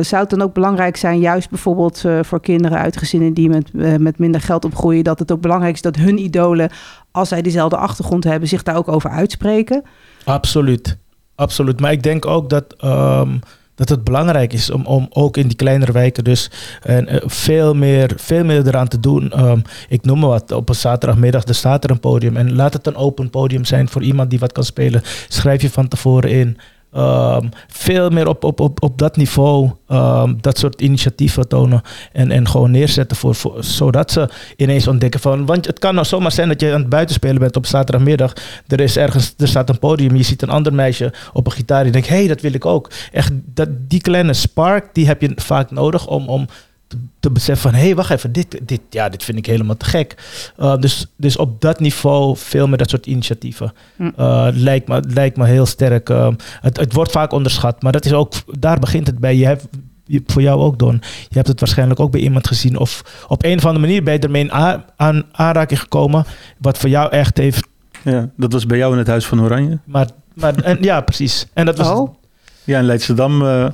Zou 0.00 0.16
het 0.16 0.30
dan 0.30 0.42
ook 0.42 0.54
belangrijk 0.54 0.96
zijn, 0.96 1.18
juist 1.18 1.50
bijvoorbeeld 1.50 2.04
voor 2.22 2.40
kinderen 2.40 2.78
uit 2.78 2.96
gezinnen 2.96 3.34
die 3.34 3.48
met, 3.48 3.72
met 3.98 4.18
minder 4.18 4.40
geld 4.40 4.64
opgroeien, 4.64 5.04
dat 5.04 5.18
het 5.18 5.32
ook 5.32 5.40
belangrijk 5.40 5.74
is 5.74 5.82
dat 5.82 5.96
hun 5.96 6.18
idolen, 6.18 6.70
als 7.10 7.28
zij 7.28 7.42
dezelfde 7.42 7.76
achtergrond 7.76 8.24
hebben, 8.24 8.48
zich 8.48 8.62
daar 8.62 8.76
ook 8.76 8.88
over 8.88 9.10
uitspreken? 9.10 9.82
Absoluut, 10.24 10.98
absoluut. 11.34 11.80
Maar 11.80 11.92
ik 11.92 12.02
denk 12.02 12.26
ook 12.26 12.50
dat, 12.50 12.74
ehm, 12.78 13.36
dat 13.74 13.88
het 13.88 14.04
belangrijk 14.04 14.52
is 14.52 14.70
om, 14.70 14.86
om 14.86 15.06
ook 15.10 15.36
in 15.36 15.48
die 15.48 15.56
kleinere 15.56 15.92
wijken 15.92 16.24
dus 16.24 16.50
eh, 16.82 16.96
veel, 17.24 17.74
meer, 17.74 18.12
veel 18.16 18.44
meer 18.44 18.66
eraan 18.66 18.88
te 18.88 19.00
doen. 19.00 19.30
Ehm, 19.30 19.60
ik 19.88 20.04
noem 20.04 20.18
maar 20.18 20.28
wat, 20.28 20.52
op 20.52 20.68
een 20.68 20.74
zaterdagmiddag 20.74 21.44
er 21.44 21.54
staat 21.54 21.84
er 21.84 21.90
een 21.90 22.00
podium 22.00 22.36
en 22.36 22.54
laat 22.54 22.72
het 22.72 22.86
een 22.86 22.96
open 22.96 23.30
podium 23.30 23.64
zijn 23.64 23.88
voor 23.88 24.02
iemand 24.02 24.30
die 24.30 24.38
wat 24.38 24.52
kan 24.52 24.64
spelen. 24.64 25.02
Schrijf 25.28 25.62
je 25.62 25.70
van 25.70 25.88
tevoren 25.88 26.30
in. 26.30 26.58
Ehm, 26.94 27.48
veel 27.68 28.10
meer 28.10 28.28
op, 28.28 28.44
op, 28.44 28.60
op, 28.60 28.82
op 28.82 28.98
dat 28.98 29.16
niveau 29.16 29.70
ehm, 29.88 30.34
dat 30.40 30.58
soort 30.58 30.80
initiatieven 30.80 31.48
tonen 31.48 31.82
en, 32.12 32.30
en 32.30 32.48
gewoon 32.48 32.70
neerzetten 32.70 33.16
voor, 33.16 33.34
voor, 33.34 33.64
zodat 33.64 34.10
ze 34.10 34.28
ineens 34.56 34.88
ontdekken 34.88 35.20
van, 35.20 35.46
want 35.46 35.66
het 35.66 35.78
kan 35.78 35.94
nou 35.94 36.06
zomaar 36.06 36.32
zijn 36.32 36.48
dat 36.48 36.60
je 36.60 36.72
aan 36.72 36.80
het 36.80 36.88
buitenspelen 36.88 37.38
bent 37.38 37.56
op 37.56 37.66
zaterdagmiddag, 37.66 38.32
er 38.66 38.80
is 38.80 38.96
ergens, 38.96 39.34
er 39.38 39.48
staat 39.48 39.68
een 39.68 39.78
podium, 39.78 40.16
je 40.16 40.22
ziet 40.22 40.42
een 40.42 40.48
ander 40.48 40.74
meisje 40.74 41.12
op 41.32 41.46
een 41.46 41.52
gitaar, 41.52 41.84
je 41.84 41.90
denkt, 41.90 42.08
hé, 42.08 42.16
hey, 42.16 42.26
dat 42.26 42.40
wil 42.40 42.54
ik 42.54 42.66
ook. 42.66 42.90
Echt, 43.12 43.32
dat, 43.44 43.68
die 43.88 44.00
kleine 44.00 44.32
spark, 44.32 44.88
die 44.92 45.06
heb 45.06 45.20
je 45.20 45.32
vaak 45.36 45.70
nodig 45.70 46.06
om, 46.06 46.28
om 46.28 46.46
te, 46.86 46.96
te 47.20 47.30
beseffen 47.30 47.70
van, 47.70 47.78
hé, 47.80 47.86
hey, 47.86 47.94
wacht 47.94 48.10
even, 48.10 48.32
dit, 48.32 48.60
dit, 48.62 48.80
ja, 48.90 49.08
dit 49.08 49.22
vind 49.24 49.38
ik 49.38 49.46
helemaal 49.46 49.76
te 49.76 49.84
gek. 49.84 50.14
Uh, 50.58 50.76
dus, 50.76 51.06
dus 51.16 51.36
op 51.36 51.60
dat 51.60 51.80
niveau 51.80 52.36
veel 52.36 52.68
meer 52.68 52.76
dat 52.78 52.90
soort 52.90 53.06
initiatieven. 53.06 53.72
Uh, 53.98 54.46
lijkt, 54.52 54.88
me, 54.88 55.02
lijkt 55.08 55.36
me 55.36 55.46
heel 55.46 55.66
sterk. 55.66 56.08
Uh, 56.08 56.28
het, 56.60 56.76
het 56.76 56.92
wordt 56.92 57.10
vaak 57.12 57.32
onderschat, 57.32 57.82
maar 57.82 57.92
dat 57.92 58.04
is 58.04 58.12
ook, 58.12 58.32
daar 58.58 58.78
begint 58.78 59.06
het 59.06 59.18
bij. 59.18 59.36
Je 59.36 59.46
hebt 59.46 59.66
je- 60.04 60.22
voor 60.26 60.42
jou 60.42 60.60
ook, 60.60 60.78
Don. 60.78 61.00
Je 61.28 61.34
hebt 61.36 61.48
het 61.48 61.60
waarschijnlijk 61.60 62.00
ook 62.00 62.10
bij 62.10 62.20
iemand 62.20 62.46
gezien. 62.46 62.78
Of 62.78 63.24
op 63.28 63.44
een 63.44 63.56
of 63.58 63.64
andere 63.64 63.86
manier 63.86 64.02
ben 64.02 64.12
je 64.14 64.18
ermee 64.20 64.42
in 64.42 64.52
a- 64.52 64.84
aan 64.96 65.22
aanraking 65.32 65.80
gekomen. 65.80 66.24
Wat 66.58 66.78
voor 66.78 66.88
jou 66.88 67.10
echt 67.10 67.36
heeft. 67.38 67.66
Ja, 68.02 68.28
dat 68.36 68.52
was 68.52 68.66
bij 68.66 68.78
jou 68.78 68.92
in 68.92 68.98
het 68.98 69.06
Huis 69.06 69.26
van 69.26 69.40
Oranje. 69.40 69.78
Maar, 69.84 70.08
maar 70.34 70.54
en, 70.54 70.78
ja, 70.80 71.00
precies. 71.00 71.46
En 71.52 71.64
dat 71.66 71.78
was. 71.78 71.88
Oh, 71.88 72.14
Ja, 72.64 72.78
in 72.78 72.84
Leidschendam 72.84 73.46
eh, 73.46 73.66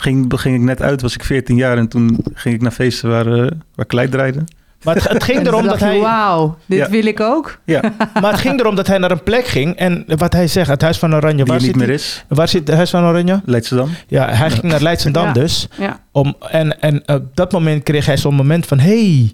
ging, 0.00 0.32
ging 0.36 0.54
ik 0.54 0.60
net 0.62 0.82
uit, 0.82 1.02
was 1.02 1.14
ik 1.14 1.24
14 1.24 1.56
jaar. 1.56 1.78
En 1.78 1.88
toen 1.88 2.18
ging 2.34 2.54
ik 2.54 2.60
naar 2.62 2.70
feesten 2.72 3.08
waar, 3.10 3.26
eh 3.26 3.50
waar 3.74 3.86
Kleid 3.86 4.10
draaide. 4.10 4.44
Maar 4.82 4.94
het, 4.94 5.08
het 5.08 5.24
ging 5.30 5.46
erom 5.46 5.64
dat 5.66 5.80
hij. 5.80 5.98
Wauw, 5.98 6.56
dit 6.66 6.78
Ja. 6.78 6.90
wil 6.90 7.06
ik 7.06 7.20
ook. 7.20 7.58
Ja, 7.64 7.80
Maar 8.20 8.30
het 8.32 8.40
ging 8.40 8.60
erom 8.60 8.74
dat 8.74 8.86
hij 8.86 8.98
naar 8.98 9.10
een 9.10 9.22
plek 9.22 9.46
ging. 9.46 9.76
En 9.76 10.04
wat 10.16 10.32
hij 10.32 10.46
zegt, 10.48 10.68
het 10.68 10.82
Huis 10.82 10.98
van 10.98 11.14
Oranje. 11.14 11.36
die 11.36 11.44
Waar 11.44 11.56
niet 11.56 11.64
zit, 11.66 11.76
meer 11.76 11.86
die- 11.86 11.94
is. 11.94 12.24
waar 12.28 12.48
zit 12.48 12.66
het 12.66 12.76
Huis 12.76 12.90
van 12.90 13.04
Oranje? 13.04 13.40
Leidschendam. 13.44 13.88
Ja, 14.06 14.28
hij 14.28 14.48
Ja. 14.48 14.54
ging 14.54 14.62
naar 14.62 14.82
Leidschendam 14.82 15.24
Ja. 15.26 15.32
dus. 15.32 15.68
Ja. 15.78 16.00
Om, 16.12 16.36
en 16.50 16.80
en 16.80 17.02
op 17.08 17.36
dat 17.36 17.52
moment 17.52 17.82
kreeg 17.82 18.06
hij 18.06 18.16
zo'n 18.16 18.34
moment 18.34 18.66
van... 18.66 18.78
hey, 18.78 19.32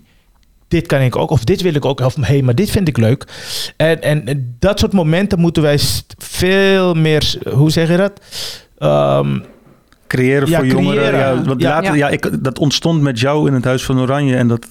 dit 0.68 0.86
kan 0.86 1.00
ik 1.00 1.16
ook. 1.16 1.30
Of 1.30 1.44
dit 1.44 1.60
wil 1.60 1.74
ik 1.74 1.84
ook. 1.84 2.00
Of 2.00 2.14
hey, 2.20 2.42
maar 2.42 2.54
dit 2.54 2.70
vind 2.70 2.88
ik 2.88 2.96
leuk. 2.96 3.24
En, 3.76 4.02
en, 4.02 4.56
dat 4.58 4.78
soort 4.78 4.92
momenten 4.92 5.38
moeten 5.40 5.62
wij 5.62 5.78
veel 6.18 6.94
meer... 6.94 7.34
Hoe 7.50 7.70
zeg 7.70 7.88
je 7.88 7.96
dat? 7.96 8.20
Ehm, 8.78 9.38
Creëren 10.06 10.48
Ja, 10.48 10.56
voor 10.58 10.66
jongeren. 10.66 11.02
creëren. 11.02 11.18
Ja, 11.18 11.42
want 11.42 11.60
Ja. 11.60 11.68
later, 11.68 11.96
Ja. 11.96 12.06
ja. 12.06 12.08
ik, 12.08 12.44
dat 12.44 12.58
ontstond 12.58 13.02
met 13.02 13.20
jou 13.20 13.48
in 13.48 13.54
het 13.54 13.64
Huis 13.64 13.84
van 13.84 14.00
Oranje. 14.00 14.36
En 14.36 14.48
dat 14.48 14.66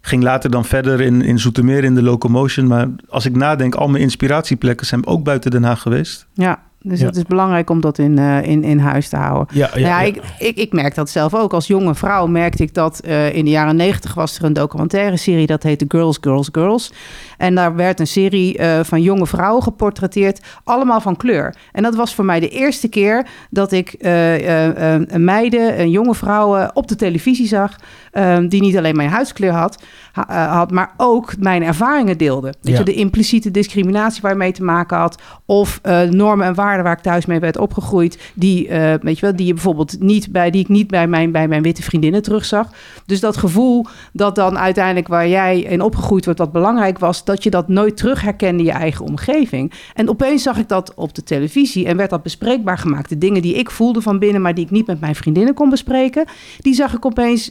ging 0.00 0.22
later 0.22 0.50
dan 0.50 0.64
verder 0.64 1.00
in, 1.00 1.22
in 1.22 1.38
Zoetermeer 1.38 1.84
in 1.84 1.94
de 1.94 2.02
Locomotion. 2.02 2.66
Maar 2.66 2.86
als 3.08 3.26
ik 3.26 3.36
nadenk, 3.36 3.74
al 3.74 3.88
mijn 3.88 4.02
inspiratieplekken 4.02 4.86
zijn 4.86 5.06
ook 5.06 5.24
buiten 5.24 5.50
Den 5.50 5.64
Haag 5.64 5.82
geweest. 5.82 6.26
Ja, 6.34 6.62
dus 6.82 7.00
het 7.00 7.16
is 7.16 7.22
belangrijk 7.22 7.70
om 7.70 7.80
dat 7.80 7.98
in, 7.98 8.18
eh, 8.18 8.42
in, 8.42 8.64
in 8.64 8.78
huis 8.78 9.08
te 9.08 9.16
houden. 9.16 9.56
ja, 9.56 9.70
ja, 9.74 9.78
Ja, 9.80 10.00
ja. 10.00 10.00
Ik, 10.00 10.20
ik, 10.38 10.56
ik 10.56 10.72
merk 10.72 10.94
dat 10.94 11.10
zelf 11.10 11.34
ook. 11.34 11.52
Als 11.52 11.66
jonge 11.66 11.94
vrouw 11.94 12.26
merkte 12.26 12.62
ik 12.62 12.74
dat 12.74 13.00
eh, 13.00 13.34
in 13.34 13.44
de 13.44 13.50
jaren 13.50 13.76
negentig 13.76 14.14
was 14.14 14.38
er 14.38 14.44
een 14.44 14.52
documentaire 14.52 15.16
serie 15.16 15.46
dat 15.46 15.62
heette 15.62 15.84
Girls, 15.88 16.18
Girls, 16.20 16.48
Girls. 16.52 16.92
En 17.36 17.54
daar 17.54 17.74
werd 17.74 18.00
een 18.00 18.06
serie 18.06 18.58
eh, 18.58 18.80
van 18.82 19.02
jonge 19.02 19.26
vrouwen 19.26 19.62
geportretteerd, 19.62 20.40
allemaal 20.64 21.00
van 21.00 21.16
kleur. 21.16 21.54
En 21.72 21.82
dat 21.82 21.94
was 21.94 22.14
voor 22.14 22.24
mij 22.24 22.40
de 22.40 22.48
eerste 22.48 22.88
keer 22.88 23.26
dat 23.50 23.72
ik 23.72 23.94
een 23.98 25.24
meiden, 25.24 25.80
een 25.80 25.90
jonge 25.90 26.14
vrouwen 26.14 26.76
op 26.76 26.88
de 26.88 26.96
televisie 26.96 27.46
zag, 27.46 27.76
eh, 28.18 28.38
die 28.48 28.60
niet 28.60 28.76
alleen 28.76 28.96
mijn 28.96 29.08
huidskleur 29.08 29.52
had, 29.52 29.82
ha- 30.12 30.28
eh, 30.28 30.52
had 30.56 30.70
maar 30.70 30.90
ook 30.96 31.32
mijn 31.38 31.62
ervaringen 31.62 32.18
deelde. 32.18 32.54
Weet 32.60 32.72
Ja. 32.72 32.78
je, 32.78 32.84
de 32.84 32.94
impliciete 32.94 33.50
discriminatie 33.50 34.22
waar 34.22 34.30
je 34.32 34.36
mee 34.38 34.52
te 34.52 34.62
maken 34.64 34.96
had, 34.98 35.22
of 35.46 35.78
eh, 35.82 36.00
normen 36.02 36.46
en 36.46 36.54
waarden 36.54 36.84
waar 36.84 36.96
ik 36.96 37.02
thuis 37.02 37.26
mee 37.26 37.40
werd 37.40 37.58
opgegroeid, 37.58 38.18
die, 38.34 38.68
eh, 38.68 38.94
weet 39.00 39.18
je 39.18 39.26
wel, 39.26 39.36
die 39.36 39.46
je 39.46 39.52
bijvoorbeeld 39.54 40.00
niet 40.00 40.32
bij, 40.32 40.50
die 40.50 40.60
ik 40.60 40.68
niet 40.68 40.86
bij 40.88 41.06
mijn, 41.06 41.32
bij 41.32 41.48
mijn 41.48 41.62
witte 41.62 41.82
vriendinnen 41.82 42.22
terugzag. 42.22 42.68
Dus 43.06 43.20
dat 43.20 43.36
gevoel 43.36 43.86
dat 44.12 44.34
dan 44.34 44.58
uiteindelijk 44.58 45.08
waar 45.08 45.28
jij 45.28 45.60
in 45.60 45.80
opgegroeid 45.82 46.24
wordt, 46.24 46.40
wat 46.40 46.52
belangrijk 46.52 46.98
was, 46.98 47.24
dat 47.24 47.42
je 47.42 47.50
dat 47.50 47.68
nooit 47.68 47.96
terug 47.96 48.20
herkende 48.22 48.58
in 48.58 48.64
je 48.64 48.72
eigen 48.72 49.04
omgeving. 49.04 49.72
En 49.94 50.08
opeens 50.08 50.42
zag 50.42 50.58
ik 50.58 50.68
dat 50.68 50.94
op 50.94 51.14
de 51.14 51.22
televisie 51.22 51.86
en 51.86 51.96
werd 51.96 52.10
dat 52.10 52.22
bespreekbaar 52.22 52.78
gemaakt. 52.78 53.08
De 53.08 53.18
dingen 53.18 53.42
die 53.42 53.54
ik 53.54 53.70
voelde 53.70 54.02
van 54.02 54.18
binnen, 54.18 54.42
maar 54.42 54.54
die 54.54 54.64
ik 54.64 54.70
niet 54.70 54.86
met 54.86 55.00
mijn 55.00 55.14
vriendinnen 55.14 55.54
kon 55.54 55.70
bespreken, 55.70 56.24
die 56.58 56.74
zag 56.74 56.94
ik 56.94 57.06
opeens 57.06 57.50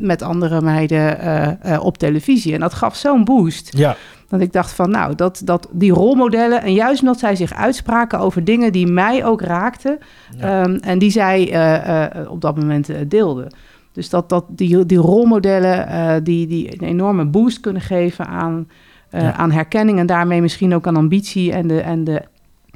met 0.00 0.22
andere 0.22 0.60
meiden 0.60 1.18
eh, 1.20 1.74
eh, 1.74 1.84
op 1.84 1.98
televisie. 1.98 2.54
En 2.54 2.60
dat 2.60 2.74
gaf 2.74 2.96
zo'n 2.96 3.24
boost. 3.24 3.76
Ja, 3.78 3.96
Dat 4.28 4.40
ik 4.40 4.52
dacht 4.52 4.72
van, 4.72 4.90
nou, 4.90 5.14
dat, 5.14 5.40
dat 5.44 5.68
die 5.72 5.92
rolmodellen... 5.92 6.62
en 6.62 6.72
juist 6.72 7.00
omdat 7.00 7.18
zij 7.18 7.36
zich 7.36 7.54
uitspraken 7.54 8.18
over 8.18 8.44
dingen 8.44 8.72
die 8.72 8.86
mij 8.86 9.24
ook 9.24 9.40
raakten... 9.40 9.98
Ja. 10.38 10.62
ehm, 10.62 10.74
en 10.74 10.98
die 10.98 11.10
zij 11.10 11.52
eh, 11.52 12.30
op 12.30 12.40
dat 12.40 12.56
moment 12.56 12.90
deelden. 13.08 13.54
Dus 13.92 14.08
dat, 14.08 14.28
dat 14.28 14.44
die, 14.48 14.86
die 14.86 14.98
rolmodellen 14.98 16.24
die, 16.24 16.46
die 16.46 16.72
een 16.82 16.88
enorme 16.88 17.24
boost 17.24 17.60
kunnen 17.60 17.82
geven 17.82 18.26
aan, 18.26 18.68
Ja. 19.10 19.32
aan 19.32 19.50
herkenning... 19.52 19.98
en 19.98 20.06
daarmee 20.06 20.40
misschien 20.40 20.74
ook 20.74 20.86
aan 20.86 20.96
ambitie 20.96 21.52
en 21.52 21.66
de, 21.68 21.80
en 21.80 22.04
de, 22.04 22.22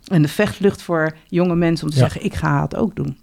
en 0.06 0.22
de 0.22 0.28
vechtlucht 0.28 0.82
voor 0.82 1.12
jonge 1.26 1.54
mensen... 1.54 1.86
om 1.86 1.92
te 1.92 1.98
Ja. 1.98 2.02
zeggen, 2.02 2.24
ik 2.24 2.34
ga 2.34 2.62
het 2.62 2.76
ook 2.76 2.96
doen. 2.96 3.16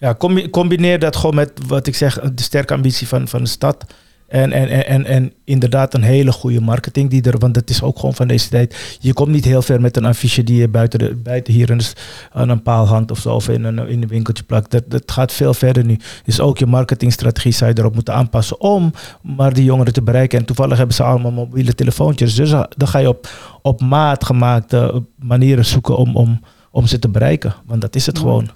Ja, 0.00 0.14
combi- 0.14 0.50
combineer 0.50 0.98
dat 0.98 1.16
gewoon 1.16 1.34
met 1.34 1.52
wat 1.66 1.86
ik 1.86 1.94
zeg, 1.94 2.20
de 2.20 2.42
sterke 2.42 2.74
ambitie 2.74 3.08
van, 3.08 3.28
van 3.28 3.42
de 3.42 3.48
stad. 3.48 3.84
En, 4.28 4.52
en, 4.52 4.68
en, 4.68 4.86
en, 4.86 5.04
en 5.06 5.32
inderdaad 5.44 5.94
een 5.94 6.02
hele 6.02 6.32
goede 6.32 6.60
marketing 6.60 7.10
die 7.10 7.22
er, 7.22 7.38
want 7.38 7.54
dat 7.54 7.70
is 7.70 7.82
ook 7.82 7.98
gewoon 7.98 8.14
van 8.14 8.28
deze 8.28 8.48
tijd. 8.48 8.96
Je 9.00 9.12
komt 9.12 9.28
niet 9.28 9.44
heel 9.44 9.62
ver 9.62 9.80
met 9.80 9.96
een 9.96 10.04
affiche 10.04 10.44
die 10.44 10.56
je 10.56 10.68
buiten, 10.68 10.98
de, 10.98 11.14
buiten 11.14 11.52
hier 11.52 11.94
aan 12.32 12.48
een 12.48 12.62
paal 12.62 12.86
hangt 12.86 13.10
of 13.10 13.18
zo, 13.18 13.34
of 13.34 13.48
in 13.48 13.64
een, 13.64 13.88
in 13.88 14.02
een 14.02 14.08
winkeltje 14.08 14.44
plakt. 14.44 14.70
Dat, 14.70 14.82
dat 14.88 15.12
gaat 15.12 15.32
veel 15.32 15.54
verder 15.54 15.84
nu. 15.84 15.98
Dus 16.24 16.40
ook 16.40 16.58
je 16.58 16.66
marketingstrategie 16.66 17.52
zou 17.52 17.70
je 17.70 17.78
erop 17.78 17.94
moeten 17.94 18.14
aanpassen 18.14 18.60
om 18.60 18.92
maar 19.22 19.52
die 19.52 19.64
jongeren 19.64 19.92
te 19.92 20.02
bereiken. 20.02 20.38
En 20.38 20.44
toevallig 20.44 20.76
hebben 20.76 20.96
ze 20.96 21.02
allemaal 21.02 21.32
mobiele 21.32 21.74
telefoontjes. 21.74 22.34
Dus 22.34 22.50
dan 22.50 22.88
ga 22.88 22.98
je 22.98 23.08
op, 23.08 23.28
op 23.62 23.80
maat 23.80 24.24
gemaakte 24.24 25.02
manieren 25.18 25.64
zoeken 25.64 25.96
om, 25.96 26.16
om, 26.16 26.40
om 26.70 26.86
ze 26.86 26.98
te 26.98 27.08
bereiken. 27.08 27.54
Want 27.66 27.80
dat 27.80 27.94
is 27.94 28.06
het 28.06 28.18
gewoon. 28.18 28.50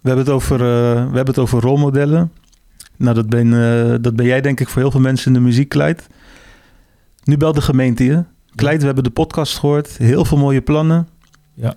We 0.00 0.08
hebben 0.08 0.24
het 0.24 0.34
over, 0.34 0.54
eh, 0.54 0.94
we 0.94 1.16
hebben 1.16 1.26
het 1.26 1.38
over 1.38 1.60
rolmodellen. 1.60 2.32
Nou, 2.96 3.14
dat 3.14 3.28
ben, 3.28 3.46
eh, 3.46 3.94
dat 4.00 4.16
ben 4.16 4.26
jij 4.26 4.40
denk 4.40 4.60
ik 4.60 4.68
voor 4.68 4.82
heel 4.82 4.90
veel 4.90 5.00
mensen 5.00 5.26
in 5.26 5.32
de 5.32 5.40
muziek, 5.40 5.68
Kleid. 5.68 6.06
Nu 7.24 7.36
belt 7.36 7.54
de 7.54 7.60
gemeente 7.60 8.04
je. 8.04 8.24
Kleid, 8.54 8.80
we 8.80 8.86
hebben 8.86 9.04
de 9.04 9.10
podcast 9.10 9.58
gehoord. 9.58 9.96
Heel 9.96 10.24
veel 10.24 10.38
mooie 10.38 10.60
plannen. 10.60 11.08
Ja. 11.54 11.74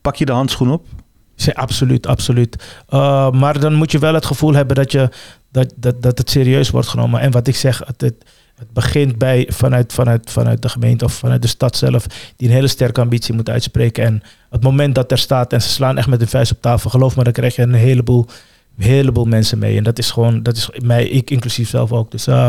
Pak 0.00 0.16
je 0.16 0.24
de 0.24 0.32
handschoen 0.32 0.70
op? 0.70 0.86
Ja, 1.34 1.52
absoluut, 1.52 2.06
absoluut. 2.06 2.82
Uh, 2.90 3.30
maar 3.30 3.60
dan 3.60 3.74
moet 3.74 3.92
je 3.92 3.98
wel 3.98 4.14
het 4.14 4.26
gevoel 4.26 4.54
hebben 4.54 4.76
dat, 4.76 4.92
je, 4.92 5.08
dat, 5.50 5.72
dat, 5.76 6.02
dat 6.02 6.18
het 6.18 6.30
serieus 6.30 6.70
wordt 6.70 6.88
genomen. 6.88 7.20
En 7.20 7.30
wat 7.30 7.46
ik 7.46 7.56
zeg, 7.56 7.82
het, 7.86 8.00
het, 8.00 8.24
het 8.58 8.72
begint 8.72 9.18
bij, 9.18 9.48
vanuit, 9.50 9.92
vanuit, 9.92 10.30
vanuit 10.30 10.62
de 10.62 10.68
gemeente 10.68 11.04
of 11.04 11.12
vanuit 11.12 11.42
de 11.42 11.48
stad 11.48 11.76
zelf, 11.76 12.06
die 12.36 12.48
een 12.48 12.54
hele 12.54 12.68
sterke 12.68 13.00
ambitie 13.00 13.34
moet 13.34 13.50
uitspreken. 13.50 14.04
En 14.04 14.22
het 14.50 14.62
moment 14.62 14.94
dat 14.94 15.10
er 15.10 15.18
staat 15.18 15.52
en 15.52 15.62
ze 15.62 15.68
slaan 15.68 15.98
echt 15.98 16.08
met 16.08 16.20
de 16.20 16.26
vuist 16.26 16.52
op 16.52 16.60
tafel, 16.60 16.90
geloof 16.90 17.16
me, 17.16 17.24
dan 17.24 17.32
krijg 17.32 17.56
je 17.56 17.62
een 17.62 17.74
heleboel, 17.74 18.26
heleboel 18.78 19.24
mensen 19.24 19.58
mee. 19.58 19.76
En 19.76 19.84
dat 19.84 19.98
is 19.98 20.10
gewoon, 20.10 20.42
dat 20.42 20.56
is 20.56 20.70
mij, 20.82 21.08
ik 21.08 21.30
inclusief 21.30 21.68
zelf 21.68 21.92
ook. 21.92 22.10
Dus 22.10 22.28
uh, 22.28 22.48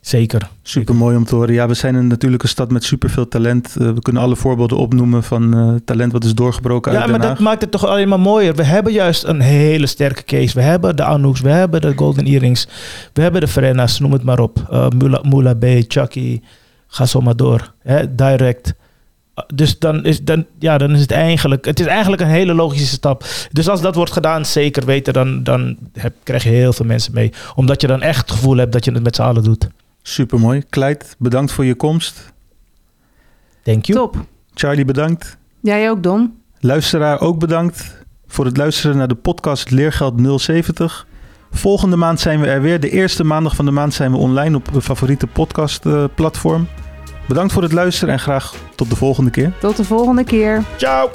zeker. 0.00 0.48
Super 0.62 0.94
mooi 0.94 1.16
om 1.16 1.24
te 1.24 1.34
horen. 1.34 1.54
Ja, 1.54 1.68
we 1.68 1.74
zijn 1.74 1.94
een 1.94 2.06
natuurlijke 2.06 2.48
stad 2.48 2.70
met 2.70 2.84
superveel 2.84 3.28
talent. 3.28 3.76
Uh, 3.78 3.90
we 3.90 4.00
kunnen 4.00 4.22
alle 4.22 4.36
voorbeelden 4.36 4.78
opnoemen 4.78 5.22
van 5.22 5.58
uh, 5.58 5.74
talent 5.84 6.12
wat 6.12 6.24
is 6.24 6.34
doorgebroken 6.34 6.92
ja, 6.92 6.98
uit 6.98 7.06
Den 7.06 7.16
maar 7.16 7.26
Haag. 7.26 7.36
dat 7.36 7.46
maakt 7.46 7.60
het 7.60 7.70
toch 7.70 7.86
alleen 7.86 8.08
maar 8.08 8.20
mooier. 8.20 8.54
We 8.54 8.64
hebben 8.64 8.92
juist 8.92 9.24
een 9.24 9.40
hele 9.40 9.86
sterke 9.86 10.22
case. 10.24 10.54
We 10.54 10.62
hebben 10.62 10.96
de 10.96 11.04
Anouks, 11.04 11.40
we 11.40 11.48
hebben 11.48 11.80
de 11.80 11.92
Golden 11.96 12.24
Earrings, 12.26 12.68
we 13.12 13.22
hebben 13.22 13.40
de 13.40 13.46
Verenas, 13.46 14.00
noem 14.00 14.12
het 14.12 14.22
maar 14.22 14.38
op. 14.38 14.66
Uh, 14.72 14.88
Mula, 14.88 15.20
Mula 15.28 15.54
B, 15.54 15.64
Chucky, 15.88 16.40
ga 16.86 17.06
zo 17.06 17.20
maar 17.20 17.36
door. 17.36 17.72
Hè? 17.82 18.14
Direct. 18.14 18.74
Dus 19.54 19.78
dan 19.78 20.04
is, 20.04 20.22
dan, 20.22 20.46
ja, 20.58 20.78
dan 20.78 20.90
is 20.90 21.00
het 21.00 21.10
eigenlijk... 21.10 21.64
Het 21.64 21.80
is 21.80 21.86
eigenlijk 21.86 22.22
een 22.22 22.28
hele 22.28 22.54
logische 22.54 22.86
stap. 22.86 23.24
Dus 23.52 23.68
als 23.68 23.80
dat 23.80 23.94
wordt 23.94 24.12
gedaan, 24.12 24.44
zeker 24.46 24.84
weten, 24.84 25.12
dan, 25.12 25.42
dan 25.42 25.76
heb, 25.92 26.14
krijg 26.22 26.42
je 26.42 26.48
heel 26.48 26.72
veel 26.72 26.86
mensen 26.86 27.14
mee. 27.14 27.32
Omdat 27.54 27.80
je 27.80 27.86
dan 27.86 28.02
echt 28.02 28.20
het 28.20 28.30
gevoel 28.30 28.56
hebt 28.56 28.72
dat 28.72 28.84
je 28.84 28.92
het 28.92 29.02
met 29.02 29.16
z'n 29.16 29.22
allen 29.22 29.42
doet. 29.42 29.68
Super 30.02 30.40
mooi. 30.40 30.62
Kleid, 30.70 31.16
bedankt 31.18 31.52
voor 31.52 31.64
je 31.64 31.74
komst. 31.74 32.32
Thank 33.62 33.84
you. 33.84 33.98
Top. 33.98 34.16
Charlie, 34.54 34.84
bedankt. 34.84 35.36
Jij 35.60 35.90
ook, 35.90 36.02
Don. 36.02 36.42
Luisteraar, 36.58 37.20
ook 37.20 37.38
bedankt 37.38 38.04
voor 38.26 38.44
het 38.44 38.56
luisteren 38.56 38.96
naar 38.96 39.08
de 39.08 39.14
podcast 39.14 39.70
Leergeld 39.70 40.40
070. 40.40 41.06
Volgende 41.50 41.96
maand 41.96 42.20
zijn 42.20 42.40
we 42.40 42.46
er 42.46 42.62
weer. 42.62 42.80
De 42.80 42.90
eerste 42.90 43.24
maandag 43.24 43.56
van 43.56 43.64
de 43.64 43.70
maand 43.70 43.94
zijn 43.94 44.10
we 44.10 44.16
online 44.16 44.56
op 44.56 44.72
de 44.72 44.82
favoriete 44.82 45.26
podcastplatform. 45.26 46.68
Bedankt 47.28 47.52
voor 47.52 47.62
het 47.62 47.72
luisteren 47.72 48.14
en 48.14 48.20
graag 48.20 48.54
tot 48.74 48.90
de 48.90 48.96
volgende 48.96 49.30
keer. 49.30 49.52
Tot 49.60 49.76
de 49.76 49.84
volgende 49.84 50.24
keer. 50.24 50.64
Ciao. 50.76 51.10